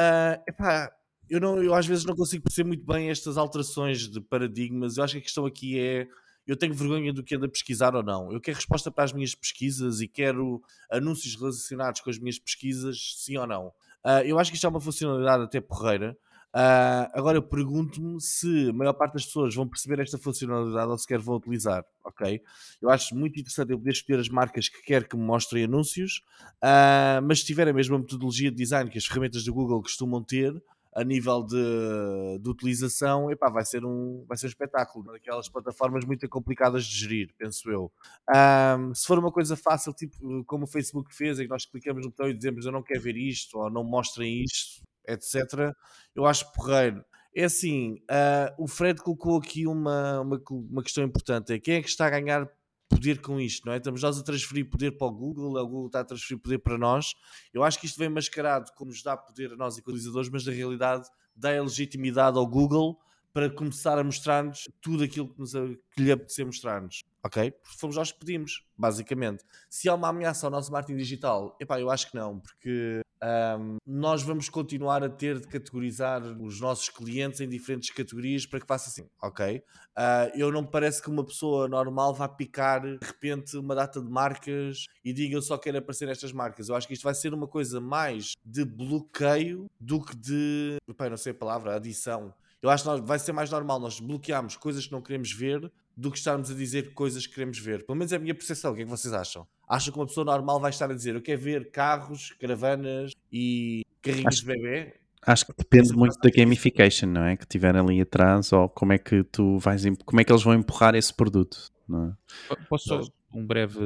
eh, 0.00 0.42
epá, 0.48 0.90
eu, 1.28 1.40
não, 1.40 1.62
eu 1.62 1.74
às 1.74 1.86
vezes 1.86 2.04
não 2.04 2.14
consigo 2.14 2.44
perceber 2.44 2.68
muito 2.68 2.86
bem 2.86 3.10
estas 3.10 3.36
alterações 3.36 4.08
de 4.08 4.20
paradigmas. 4.20 4.96
Eu 4.96 5.04
acho 5.04 5.14
que 5.14 5.18
a 5.18 5.22
questão 5.22 5.46
aqui 5.46 5.78
é 5.80 6.06
eu 6.52 6.56
tenho 6.56 6.74
vergonha 6.74 7.12
do 7.12 7.22
que 7.22 7.34
anda 7.34 7.46
a 7.46 7.48
pesquisar 7.48 7.94
ou 7.96 8.02
não. 8.02 8.30
Eu 8.30 8.40
quero 8.40 8.56
resposta 8.56 8.90
para 8.90 9.04
as 9.04 9.12
minhas 9.12 9.34
pesquisas 9.34 10.00
e 10.02 10.06
quero 10.06 10.62
anúncios 10.90 11.34
relacionados 11.34 12.02
com 12.02 12.10
as 12.10 12.18
minhas 12.18 12.38
pesquisas, 12.38 13.14
sim 13.16 13.38
ou 13.38 13.46
não. 13.46 13.68
Uh, 14.04 14.20
eu 14.24 14.38
acho 14.38 14.50
que 14.50 14.56
isto 14.56 14.66
é 14.66 14.70
uma 14.70 14.80
funcionalidade 14.80 15.44
até 15.44 15.60
porreira. 15.60 16.16
Uh, 16.54 17.08
agora 17.14 17.38
eu 17.38 17.42
pergunto-me 17.42 18.20
se 18.20 18.68
a 18.68 18.72
maior 18.74 18.92
parte 18.92 19.14
das 19.14 19.24
pessoas 19.24 19.54
vão 19.54 19.66
perceber 19.66 19.98
esta 20.00 20.18
funcionalidade 20.18 20.90
ou 20.90 20.98
sequer 20.98 21.18
vão 21.18 21.36
utilizar, 21.36 21.82
ok? 22.04 22.42
Eu 22.82 22.90
acho 22.90 23.14
muito 23.14 23.40
interessante 23.40 23.70
eu 23.70 23.78
poder 23.78 23.92
escolher 23.92 24.20
as 24.20 24.28
marcas 24.28 24.68
que 24.68 24.82
quer 24.82 25.08
que 25.08 25.16
me 25.16 25.22
mostrem 25.22 25.64
anúncios, 25.64 26.22
uh, 26.62 27.22
mas 27.26 27.40
se 27.40 27.46
tiver 27.46 27.66
a 27.66 27.72
mesma 27.72 27.98
metodologia 27.98 28.50
de 28.50 28.56
design 28.58 28.90
que 28.90 28.98
as 28.98 29.06
ferramentas 29.06 29.44
do 29.44 29.54
Google 29.54 29.80
costumam 29.80 30.22
ter, 30.22 30.52
a 30.94 31.02
nível 31.02 31.42
de, 31.42 32.38
de 32.40 32.48
utilização, 32.48 33.30
epá, 33.30 33.48
vai, 33.48 33.64
ser 33.64 33.84
um, 33.84 34.24
vai 34.28 34.36
ser 34.36 34.46
um 34.46 34.50
espetáculo. 34.50 35.12
Daquelas 35.12 35.48
plataformas 35.48 36.04
muito 36.04 36.28
complicadas 36.28 36.84
de 36.84 36.98
gerir, 36.98 37.34
penso 37.38 37.70
eu. 37.70 37.90
Um, 38.28 38.94
se 38.94 39.06
for 39.06 39.18
uma 39.18 39.32
coisa 39.32 39.56
fácil, 39.56 39.92
tipo 39.94 40.44
como 40.44 40.64
o 40.64 40.68
Facebook 40.68 41.14
fez, 41.14 41.38
em 41.38 41.44
que 41.44 41.50
nós 41.50 41.64
clicamos 41.64 42.04
no 42.04 42.10
botão 42.10 42.28
e 42.28 42.34
dizemos 42.34 42.66
eu 42.66 42.72
não 42.72 42.82
quero 42.82 43.00
ver 43.00 43.16
isto, 43.16 43.58
ou 43.58 43.70
não 43.70 43.82
mostrem 43.82 44.42
isto, 44.42 44.82
etc., 45.08 45.74
eu 46.14 46.26
acho 46.26 46.52
porreiro. 46.52 47.02
É 47.34 47.44
assim, 47.44 47.94
uh, 48.10 48.62
o 48.62 48.68
Fred 48.68 49.00
colocou 49.00 49.38
aqui 49.38 49.66
uma, 49.66 50.20
uma, 50.20 50.42
uma 50.50 50.82
questão 50.82 51.02
importante: 51.02 51.54
é 51.54 51.58
quem 51.58 51.76
é 51.76 51.82
que 51.82 51.88
está 51.88 52.06
a 52.06 52.10
ganhar 52.10 52.46
poder 52.92 53.20
com 53.20 53.40
isto, 53.40 53.66
não 53.66 53.72
é? 53.72 53.78
Estamos 53.78 54.02
nós 54.02 54.18
a 54.18 54.22
transferir 54.22 54.68
poder 54.68 54.92
para 54.92 55.06
o 55.06 55.10
Google, 55.10 55.56
o 55.56 55.66
Google 55.66 55.86
está 55.86 56.00
a 56.00 56.04
transferir 56.04 56.40
poder 56.40 56.58
para 56.58 56.76
nós. 56.76 57.14
Eu 57.52 57.64
acho 57.64 57.78
que 57.78 57.86
isto 57.86 57.98
vem 57.98 58.08
mascarado 58.08 58.70
como 58.76 58.90
nos 58.90 59.02
dá 59.02 59.16
poder 59.16 59.52
a 59.52 59.56
nós 59.56 59.76
utilizadores, 59.76 60.28
mas 60.28 60.46
na 60.46 60.52
realidade 60.52 61.08
dá 61.34 61.56
a 61.56 61.62
legitimidade 61.62 62.38
ao 62.38 62.46
Google 62.46 62.98
para 63.32 63.48
começar 63.48 63.98
a 63.98 64.04
mostrar-nos 64.04 64.68
tudo 64.80 65.04
aquilo 65.04 65.28
que, 65.28 65.40
nos, 65.40 65.52
que 65.52 66.02
lhe 66.02 66.12
apetecer 66.12 66.44
mostrar-nos. 66.44 67.02
Ok? 67.24 67.50
Porque 67.50 67.78
fomos 67.78 67.96
nós 67.96 68.12
que 68.12 68.18
pedimos, 68.18 68.64
basicamente. 68.76 69.44
Se 69.70 69.88
há 69.88 69.94
uma 69.94 70.08
ameaça 70.08 70.46
ao 70.46 70.50
nosso 70.50 70.70
marketing 70.70 70.98
digital, 70.98 71.56
epá, 71.60 71.80
eu 71.80 71.90
acho 71.90 72.10
que 72.10 72.16
não, 72.16 72.40
porque 72.40 73.01
um, 73.22 73.76
nós 73.86 74.22
vamos 74.22 74.48
continuar 74.48 75.04
a 75.04 75.08
ter 75.08 75.38
de 75.38 75.46
categorizar 75.46 76.22
os 76.22 76.60
nossos 76.60 76.88
clientes 76.88 77.40
em 77.40 77.48
diferentes 77.48 77.90
categorias 77.90 78.44
para 78.46 78.60
que 78.60 78.66
faça 78.66 78.88
assim, 78.88 79.08
ok? 79.22 79.62
Uh, 79.96 80.36
eu 80.36 80.50
não 80.50 80.62
me 80.62 80.68
parece 80.68 81.00
que 81.00 81.08
uma 81.08 81.24
pessoa 81.24 81.68
normal 81.68 82.12
vá 82.12 82.28
picar 82.28 82.80
de 82.80 82.98
repente 83.00 83.56
uma 83.56 83.74
data 83.74 84.00
de 84.00 84.10
marcas 84.10 84.86
e 85.04 85.12
diga 85.12 85.36
eu 85.36 85.42
só 85.42 85.56
quero 85.56 85.78
aparecer 85.78 86.06
nestas 86.06 86.32
marcas. 86.32 86.68
Eu 86.68 86.74
acho 86.74 86.88
que 86.88 86.94
isto 86.94 87.04
vai 87.04 87.14
ser 87.14 87.32
uma 87.32 87.46
coisa 87.46 87.80
mais 87.80 88.32
de 88.44 88.64
bloqueio 88.64 89.70
do 89.78 90.04
que 90.04 90.16
de, 90.16 90.78
epá, 90.88 91.08
não 91.08 91.16
sei 91.16 91.30
a 91.30 91.34
palavra, 91.34 91.76
adição. 91.76 92.34
Eu 92.60 92.70
acho 92.70 92.84
que 92.84 93.00
vai 93.02 93.18
ser 93.18 93.32
mais 93.32 93.50
normal 93.50 93.78
nós 93.78 94.00
bloquearmos 94.00 94.56
coisas 94.56 94.86
que 94.86 94.92
não 94.92 95.02
queremos 95.02 95.32
ver 95.32 95.70
do 95.96 96.10
que 96.10 96.18
estarmos 96.18 96.50
a 96.50 96.54
dizer 96.54 96.94
coisas 96.94 97.26
que 97.26 97.34
queremos 97.34 97.58
ver. 97.58 97.84
Pelo 97.84 97.98
menos 97.98 98.12
é 98.12 98.16
a 98.16 98.18
minha 98.18 98.34
percepção. 98.34 98.72
O 98.72 98.74
que 98.74 98.82
é 98.82 98.84
que 98.84 98.90
vocês 98.90 99.12
acham? 99.12 99.46
Acham 99.72 99.90
que 99.90 99.98
uma 99.98 100.06
pessoa 100.06 100.26
normal 100.26 100.60
vai 100.60 100.68
estar 100.68 100.90
a 100.90 100.94
dizer 100.94 101.14
eu 101.14 101.22
quero 101.22 101.40
ver 101.40 101.70
carros, 101.70 102.32
caravanas 102.38 103.12
e 103.32 103.86
carrinhos 104.02 104.26
acho, 104.26 104.40
de 104.40 104.46
bebê? 104.46 104.94
Acho 105.26 105.46
que 105.46 105.54
depende 105.56 105.94
muito 105.94 106.18
da 106.20 106.28
gamification, 106.28 107.06
não 107.06 107.24
é? 107.24 107.38
Que 107.38 107.46
tiver 107.46 107.74
ali 107.74 107.98
atrás 107.98 108.52
ou 108.52 108.68
como 108.68 108.92
é 108.92 108.98
que 108.98 109.24
tu 109.24 109.56
vais 109.58 109.82
como 110.04 110.20
é 110.20 110.24
que 110.24 110.30
eles 110.30 110.42
vão 110.42 110.52
empurrar 110.52 110.94
esse 110.94 111.14
produto, 111.14 111.70
não 111.88 112.14
é? 112.50 112.56
Posso 112.68 112.86
só 112.86 113.00
um 113.32 113.46
breve, 113.46 113.80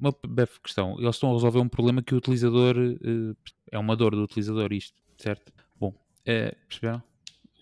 uma 0.00 0.12
breve 0.26 0.50
questão. 0.60 0.98
Eles 0.98 1.14
estão 1.14 1.30
a 1.30 1.34
resolver 1.34 1.60
um 1.60 1.68
problema 1.68 2.02
que 2.02 2.12
o 2.12 2.18
utilizador 2.18 2.76
uh, 2.76 3.36
é 3.70 3.78
uma 3.78 3.94
dor 3.94 4.16
do 4.16 4.24
utilizador, 4.24 4.72
isto, 4.72 5.00
certo? 5.16 5.52
Bom, 5.78 5.90
uh, 5.90 6.56
perceberam? 6.66 7.00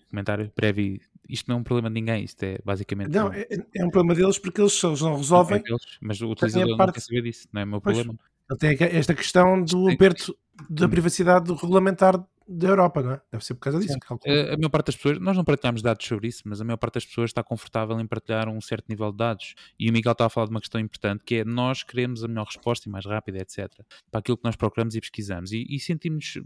Comentário 0.09 0.51
breve 0.55 1.01
isto 1.29 1.47
não 1.47 1.57
é 1.57 1.59
um 1.59 1.63
problema 1.63 1.89
de 1.89 1.93
ninguém, 1.93 2.23
isto 2.23 2.43
é 2.43 2.57
basicamente. 2.65 3.11
Não, 3.11 3.31
é, 3.31 3.45
é 3.75 3.85
um 3.85 3.89
problema 3.89 4.19
deles 4.19 4.39
porque 4.39 4.59
eles, 4.59 4.83
eles 4.83 5.01
não 5.01 5.15
resolvem. 5.15 5.59
É 5.59 5.61
deles, 5.61 5.97
mas 6.01 6.19
o 6.21 6.29
utilizador 6.29 6.75
parte... 6.75 6.87
não 6.87 6.93
quer 6.93 6.99
saber 7.01 7.21
disso, 7.21 7.47
não 7.53 7.61
é 7.61 7.63
o 7.63 7.67
meu 7.67 7.81
pois, 7.81 7.97
problema. 7.97 8.19
Ele 8.49 8.59
tem 8.77 8.87
esta 8.97 9.13
questão 9.13 9.63
do 9.63 9.89
aperto 9.89 10.35
da 10.69 10.89
privacidade 10.89 11.53
regulamentar 11.53 12.21
da 12.51 12.67
Europa, 12.67 13.03
não 13.03 13.11
é? 13.11 13.21
Deve 13.31 13.45
ser 13.45 13.53
por 13.53 13.59
causa 13.61 13.79
disso. 13.79 13.95
A, 14.11 14.53
a 14.53 14.57
maior 14.57 14.69
parte 14.69 14.87
das 14.87 14.95
pessoas, 14.95 15.19
nós 15.19 15.37
não 15.37 15.43
partilhamos 15.43 15.83
dados 15.83 16.03
sobre 16.05 16.27
isso, 16.27 16.41
mas 16.45 16.59
a 16.59 16.63
maior 16.65 16.77
parte 16.77 16.95
das 16.95 17.05
pessoas 17.05 17.29
está 17.29 17.43
confortável 17.43 17.99
em 17.99 18.07
partilhar 18.07 18.49
um 18.49 18.59
certo 18.59 18.89
nível 18.89 19.11
de 19.11 19.17
dados. 19.17 19.53
E 19.79 19.87
o 19.87 19.93
Miguel 19.93 20.13
está 20.13 20.25
a 20.25 20.29
falar 20.29 20.47
de 20.47 20.51
uma 20.51 20.59
questão 20.59 20.81
importante, 20.81 21.23
que 21.23 21.35
é 21.35 21.45
nós 21.45 21.83
queremos 21.83 22.23
a 22.23 22.27
melhor 22.27 22.47
resposta 22.47 22.89
e 22.89 22.91
mais 22.91 23.05
rápida, 23.05 23.37
etc. 23.37 23.71
Para 24.09 24.19
aquilo 24.19 24.35
que 24.35 24.43
nós 24.43 24.55
procuramos 24.55 24.95
e 24.95 24.99
pesquisamos. 24.99 25.51
E, 25.51 25.63
e 25.69 25.79
sentimos, 25.79 26.39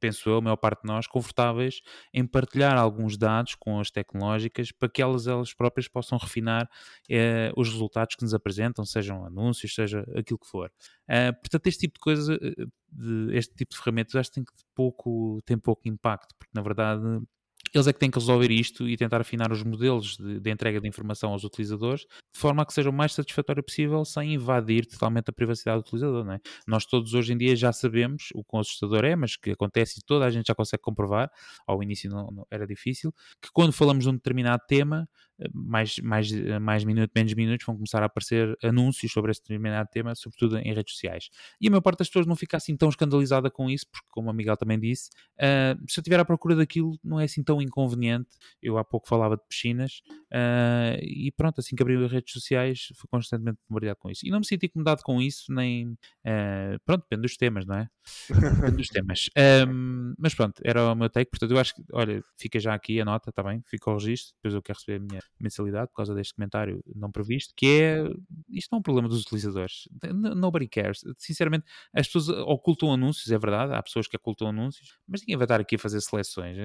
penso 0.00 0.28
eu, 0.28 0.38
a 0.38 0.40
maior 0.40 0.56
parte 0.56 0.82
de 0.82 0.88
nós, 0.88 1.06
confortáveis 1.06 1.80
em 2.12 2.26
partilhar 2.26 2.76
alguns 2.76 3.16
dados 3.16 3.54
com 3.54 3.78
as 3.78 3.88
tecnológicas 3.88 4.72
para 4.72 4.88
que 4.88 5.00
elas, 5.00 5.28
elas 5.28 5.54
próprias 5.54 5.86
possam 5.86 6.18
refinar 6.18 6.68
eh, 7.08 7.52
os 7.56 7.68
resultados 7.68 8.16
que 8.16 8.22
nos 8.24 8.34
apresentam, 8.34 8.84
sejam 8.84 9.24
anúncios, 9.24 9.76
seja 9.76 10.04
aquilo 10.16 10.40
que 10.40 10.48
for. 10.48 10.72
Uh, 11.10 11.32
portanto, 11.40 11.66
este 11.66 11.80
tipo 11.80 11.94
de 11.94 12.00
coisa, 12.00 12.34
eh, 12.34 12.66
de, 12.92 13.36
este 13.36 13.52
tipo 13.56 13.72
de 13.72 13.78
ferramentas, 13.78 14.14
acho 14.14 14.30
que 14.30 14.36
tem, 14.36 14.44
pouco, 14.76 15.40
tem 15.44 15.58
pouco 15.58 15.88
impacto, 15.88 16.36
porque 16.38 16.52
na 16.54 16.62
verdade 16.62 17.02
eles 17.74 17.86
é 17.86 17.92
que 17.92 17.98
têm 17.98 18.10
que 18.10 18.18
resolver 18.18 18.50
isto 18.50 18.88
e 18.88 18.96
tentar 18.96 19.20
afinar 19.20 19.50
os 19.52 19.62
modelos 19.62 20.16
de, 20.16 20.38
de, 20.40 20.50
entrega 20.50 20.80
de 20.80 20.88
informação 20.88 21.32
aos 21.32 21.44
utilizadores 21.44 22.06
de 22.32 22.38
forma 22.38 22.62
a 22.62 22.66
que 22.66 22.72
seja 22.72 22.90
o 22.90 22.92
mais 22.92 23.12
satisfatório 23.12 23.62
possível 23.62 24.04
sem 24.04 24.34
invadir 24.34 24.86
totalmente 24.86 25.30
a 25.30 25.32
privacidade 25.32 25.78
do 25.78 25.80
utilizador. 25.80 26.24
Não 26.24 26.34
é? 26.34 26.40
Nós 26.66 26.86
todos 26.86 27.14
hoje 27.14 27.32
em 27.32 27.36
dia 27.36 27.56
já 27.56 27.72
sabemos 27.72 28.28
o 28.34 28.44
quão 28.44 28.60
assustador 28.60 29.04
é, 29.04 29.16
mas 29.16 29.36
que 29.36 29.50
acontece 29.50 30.00
e 30.00 30.02
toda 30.02 30.24
a 30.24 30.30
gente 30.30 30.46
já 30.46 30.54
consegue 30.54 30.82
comprovar, 30.82 31.30
ao 31.66 31.82
início 31.82 32.10
não, 32.10 32.30
não 32.30 32.46
era 32.50 32.66
difícil, 32.66 33.12
que 33.40 33.50
quando 33.52 33.72
falamos 33.72 34.04
de 34.04 34.10
um 34.10 34.14
determinado 34.14 34.62
tema, 34.68 35.08
mais, 35.54 35.98
mais, 35.98 36.30
mais 36.60 36.84
minutos, 36.84 37.12
menos 37.14 37.34
minutos, 37.34 37.66
vão 37.66 37.74
começar 37.76 38.02
a 38.02 38.06
aparecer 38.06 38.56
anúncios 38.62 39.10
sobre 39.12 39.30
esse 39.30 39.40
determinado 39.40 39.88
tema, 39.90 40.14
sobretudo 40.14 40.58
em 40.58 40.74
redes 40.74 40.94
sociais. 40.94 41.30
E 41.60 41.68
a 41.68 41.70
maior 41.70 41.80
parte 41.80 42.00
das 42.00 42.08
pessoas 42.08 42.26
não 42.26 42.36
fica 42.36 42.56
assim 42.56 42.76
tão 42.76 42.88
escandalizada 42.88 43.50
com 43.50 43.70
isso, 43.70 43.86
porque, 43.90 44.06
como 44.10 44.30
a 44.30 44.32
Miguel 44.32 44.56
também 44.56 44.78
disse, 44.78 45.10
uh, 45.38 45.78
se 45.88 45.98
eu 45.98 46.02
estiver 46.02 46.20
à 46.20 46.24
procura 46.24 46.54
daquilo, 46.54 46.98
não 47.02 47.18
é 47.18 47.24
assim 47.24 47.42
tão 47.42 47.62
inconveniente. 47.62 48.28
Eu 48.62 48.76
há 48.76 48.84
pouco 48.84 49.08
falava 49.08 49.36
de 49.36 49.42
piscinas, 49.48 50.02
uh, 50.32 50.98
e 51.02 51.32
pronto, 51.36 51.60
assim 51.60 51.74
que 51.74 51.82
abri 51.82 51.96
as 52.04 52.12
redes 52.20 52.32
sociais, 52.32 52.88
fui 52.94 53.08
constantemente 53.10 53.58
bombardeado 53.68 53.98
com 53.98 54.10
isso. 54.10 54.26
E 54.26 54.30
não 54.30 54.38
me 54.38 54.46
senti 54.46 54.66
incomodado 54.66 55.02
com 55.02 55.20
isso, 55.20 55.52
nem. 55.52 55.88
Uh, 56.24 56.78
pronto, 56.84 57.02
depende 57.02 57.22
dos 57.22 57.36
temas, 57.36 57.66
não 57.66 57.76
é? 57.76 57.88
depende 58.28 58.76
dos 58.76 58.88
temas. 58.88 59.28
Um, 59.40 60.14
mas 60.18 60.34
pronto, 60.34 60.60
era 60.64 60.92
o 60.92 60.94
meu 60.94 61.08
take, 61.08 61.30
portanto, 61.30 61.52
eu 61.52 61.58
acho 61.58 61.74
que, 61.74 61.82
olha, 61.92 62.22
fica 62.38 62.58
já 62.58 62.74
aqui 62.74 63.00
a 63.00 63.04
nota, 63.04 63.30
está 63.30 63.42
bem? 63.42 63.62
Fica 63.66 63.90
o 63.90 63.94
registro, 63.94 64.34
depois 64.36 64.54
eu 64.54 64.62
quero 64.62 64.78
receber 64.78 64.96
a 64.98 65.00
minha 65.00 65.20
mensalidade 65.40 65.88
por 65.88 65.96
causa 65.96 66.14
deste 66.14 66.34
comentário 66.34 66.82
não 66.94 67.10
previsto, 67.10 67.54
que 67.56 67.66
é 67.66 68.04
isto 68.50 68.68
não 68.70 68.78
é 68.78 68.80
um 68.80 68.82
problema 68.82 69.08
dos 69.08 69.22
utilizadores. 69.22 69.88
Nobody 70.36 70.68
cares. 70.68 71.00
Sinceramente, 71.18 71.64
as 71.94 72.06
pessoas 72.06 72.28
ocultam 72.46 72.92
anúncios, 72.92 73.30
é 73.30 73.38
verdade, 73.38 73.72
há 73.72 73.82
pessoas 73.82 74.06
que 74.06 74.16
ocultam 74.16 74.48
anúncios, 74.48 74.98
mas 75.08 75.20
ninguém 75.20 75.36
vai 75.36 75.44
estar 75.44 75.60
aqui 75.60 75.76
a 75.76 75.78
fazer 75.78 76.00
seleções. 76.00 76.56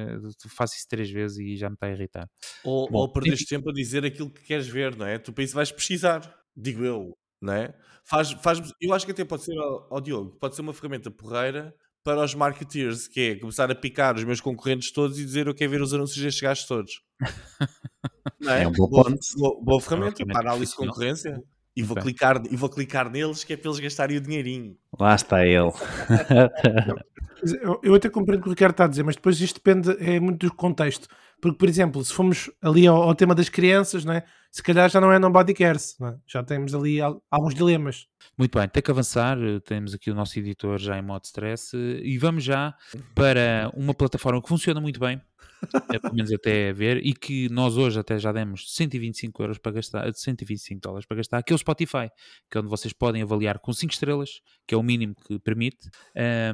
Tu 0.42 0.50
faço 0.50 0.76
isso 0.76 0.88
três 0.88 1.10
vezes 1.10 1.38
e 1.38 1.56
já 1.56 1.70
me 1.70 1.76
está 1.76 1.88
a 1.88 1.92
irritar. 1.92 2.30
Ou, 2.64 2.90
Bom, 2.90 3.00
ou 3.00 3.12
perdes 3.12 3.46
tempo 3.46 3.70
a 3.70 3.74
dizer 3.74 4.06
aquilo 4.06 4.30
que 4.30 4.42
queres 4.42 4.68
ver, 4.68 4.96
não 4.96 5.06
é? 5.06 5.18
Tu 5.18 5.32
isso 5.46 5.56
vais 5.56 5.72
pesquisar, 5.72 6.22
digo 6.56 6.84
eu, 6.84 7.14
não 7.42 7.54
é? 7.54 7.74
Faz, 8.04 8.32
faz, 8.34 8.62
eu 8.82 8.94
acho 8.94 9.06
que 9.06 9.12
até 9.12 9.26
pode 9.26 9.44
ser, 9.44 9.58
ao 9.58 10.02
Diogo, 10.02 10.38
pode 10.40 10.56
ser 10.56 10.62
uma 10.62 10.74
ferramenta 10.74 11.10
porreira 11.10 11.74
para 12.04 12.24
os 12.24 12.36
marketeers, 12.36 13.08
que 13.08 13.20
é 13.20 13.36
começar 13.36 13.70
a 13.72 13.76
picar 13.76 14.16
os 14.16 14.24
meus 14.24 14.40
concorrentes 14.40 14.92
todos 14.92 15.18
e 15.18 15.26
dizer 15.26 15.48
eu 15.48 15.56
quero 15.56 15.72
ver 15.72 15.82
os 15.82 15.92
anúncios 15.92 16.24
destes 16.24 16.42
gajos 16.42 16.66
todos. 16.66 17.02
é? 18.48 18.62
é? 18.62 18.68
um 18.68 18.72
bom 18.72 18.88
ponto. 18.88 19.18
Boa, 19.38 19.60
boa 19.64 19.82
ferramenta 19.82 20.22
é 20.22 20.26
para 20.26 20.42
análise 20.42 20.72
de 20.72 20.78
concorrência. 20.78 21.42
E 21.76 21.84
vou, 21.84 21.98
clicar, 21.98 22.42
e 22.50 22.56
vou 22.56 22.70
clicar 22.70 23.10
neles 23.10 23.44
que 23.44 23.52
é 23.52 23.58
para 23.58 23.70
eles 23.70 23.82
gastarem 23.82 24.16
o 24.16 24.22
dinheirinho. 24.22 24.78
Lá 24.98 25.14
está 25.14 25.46
ele. 25.46 25.74
eu, 27.62 27.82
eu 27.84 27.96
até 27.96 28.08
compreendo 28.08 28.40
o 28.40 28.44
que 28.44 28.48
o 28.48 28.52
Ricardo 28.52 28.72
está 28.72 28.86
a 28.86 28.88
dizer, 28.88 29.04
mas 29.04 29.18
depois 29.18 29.42
isto 29.42 29.56
depende 29.56 29.92
é 30.00 30.18
muito 30.18 30.48
do 30.48 30.56
contexto. 30.56 31.10
Porque, 31.42 31.58
por 31.58 31.68
exemplo, 31.68 32.02
se 32.06 32.14
formos 32.14 32.50
ali 32.62 32.88
ao, 32.88 33.04
ao 33.04 33.14
tema 33.14 33.36
das 33.36 33.50
crianças, 33.50 34.06
não 34.06 34.14
é? 34.14 34.24
Se 34.56 34.64
calhar 34.64 34.90
já 34.90 35.02
não 35.02 35.12
é 35.12 35.20
Nobody 35.20 35.54
Cares, 35.54 35.98
é? 36.02 36.16
já 36.26 36.42
temos 36.42 36.74
ali 36.74 37.00
alguns 37.30 37.54
dilemas. 37.54 38.08
Muito 38.38 38.58
bem, 38.58 38.70
tem 38.70 38.82
que 38.82 38.90
avançar, 38.90 39.38
temos 39.66 39.94
aqui 39.94 40.10
o 40.10 40.16
nosso 40.16 40.40
editor 40.40 40.80
já 40.80 40.98
em 40.98 41.02
modo 41.02 41.26
stress 41.26 41.76
e 41.76 42.18
vamos 42.18 42.42
já 42.46 42.74
para 43.14 43.70
uma 43.76 43.94
plataforma 43.94 44.42
que 44.42 44.48
funciona 44.48 44.80
muito 44.80 44.98
bem, 44.98 45.22
é, 45.94 46.00
pelo 46.00 46.16
menos 46.16 46.32
até 46.32 46.72
ver, 46.74 47.06
e 47.06 47.14
que 47.14 47.50
nós 47.50 47.78
hoje 47.78 48.00
até 48.00 48.18
já 48.18 48.32
demos 48.32 48.74
125 48.74 49.44
euros 49.44 49.58
para 49.58 49.74
gastar, 49.74 50.14
125 50.14 50.82
dólares 50.82 51.06
para 51.06 51.18
gastar, 51.18 51.44
que 51.44 51.54
é 51.54 51.56
o 51.56 51.58
Spotify, 51.58 52.10
que 52.50 52.58
é 52.58 52.62
onde 52.62 52.70
vocês 52.70 52.94
podem 52.94 53.22
avaliar 53.22 53.60
com 53.60 53.74
5 53.74 53.92
estrelas, 53.92 54.42
que 54.68 54.74
é 54.76 54.78
o 54.78 54.84
mínimo 54.84 55.16
que 55.16 55.40
permite 55.40 55.90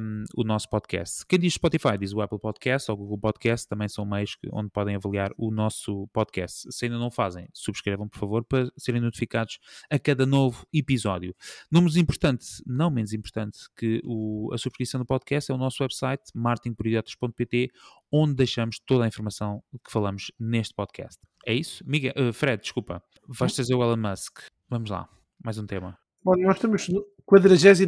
um, 0.00 0.24
o 0.36 0.44
nosso 0.44 0.68
podcast. 0.68 1.24
Quem 1.26 1.38
diz 1.38 1.54
Spotify 1.54 1.98
diz 1.98 2.12
o 2.12 2.20
Apple 2.20 2.40
Podcast 2.40 2.90
ou 2.90 2.96
o 2.96 3.00
Google 3.00 3.18
Podcast, 3.18 3.68
também 3.68 3.88
são 3.88 4.04
meios 4.04 4.36
onde 4.52 4.70
podem 4.70 4.96
avaliar 4.96 5.30
o 5.36 5.50
nosso 5.50 6.08
podcast. 6.12 6.72
Se 6.72 6.86
ainda 6.86 6.98
não 6.98 7.10
fazem, 7.10 7.48
subscrevam 7.52 7.91
por 7.96 8.18
favor 8.18 8.44
para 8.44 8.70
serem 8.76 9.00
notificados 9.00 9.58
a 9.90 9.98
cada 9.98 10.26
novo 10.26 10.66
episódio. 10.72 11.34
Números 11.70 11.96
importantes, 11.96 12.62
não 12.66 12.90
menos 12.90 13.12
importante 13.12 13.58
que 13.76 14.00
o, 14.04 14.50
a 14.52 14.58
subscrição 14.58 15.00
do 15.00 15.06
podcast 15.06 15.50
é 15.50 15.54
o 15.54 15.58
nosso 15.58 15.82
website 15.82 16.22
marketingporidiotas.pt 16.34 17.70
onde 18.10 18.34
deixamos 18.34 18.78
toda 18.84 19.04
a 19.04 19.08
informação 19.08 19.62
que 19.84 19.90
falamos 19.90 20.30
neste 20.38 20.74
podcast. 20.74 21.18
É 21.46 21.54
isso? 21.54 21.82
Miguel, 21.86 22.12
uh, 22.16 22.32
Fred, 22.32 22.62
desculpa. 22.62 23.02
Vais 23.26 23.54
trazer 23.54 23.74
o 23.74 23.82
Elon 23.82 23.96
Musk. 23.96 24.40
Vamos 24.68 24.90
lá, 24.90 25.08
mais 25.42 25.58
um 25.58 25.66
tema. 25.66 25.98
Bom, 26.24 26.36
nós 26.38 26.56
estamos 26.56 26.88
no 26.88 27.04
43 27.24 27.78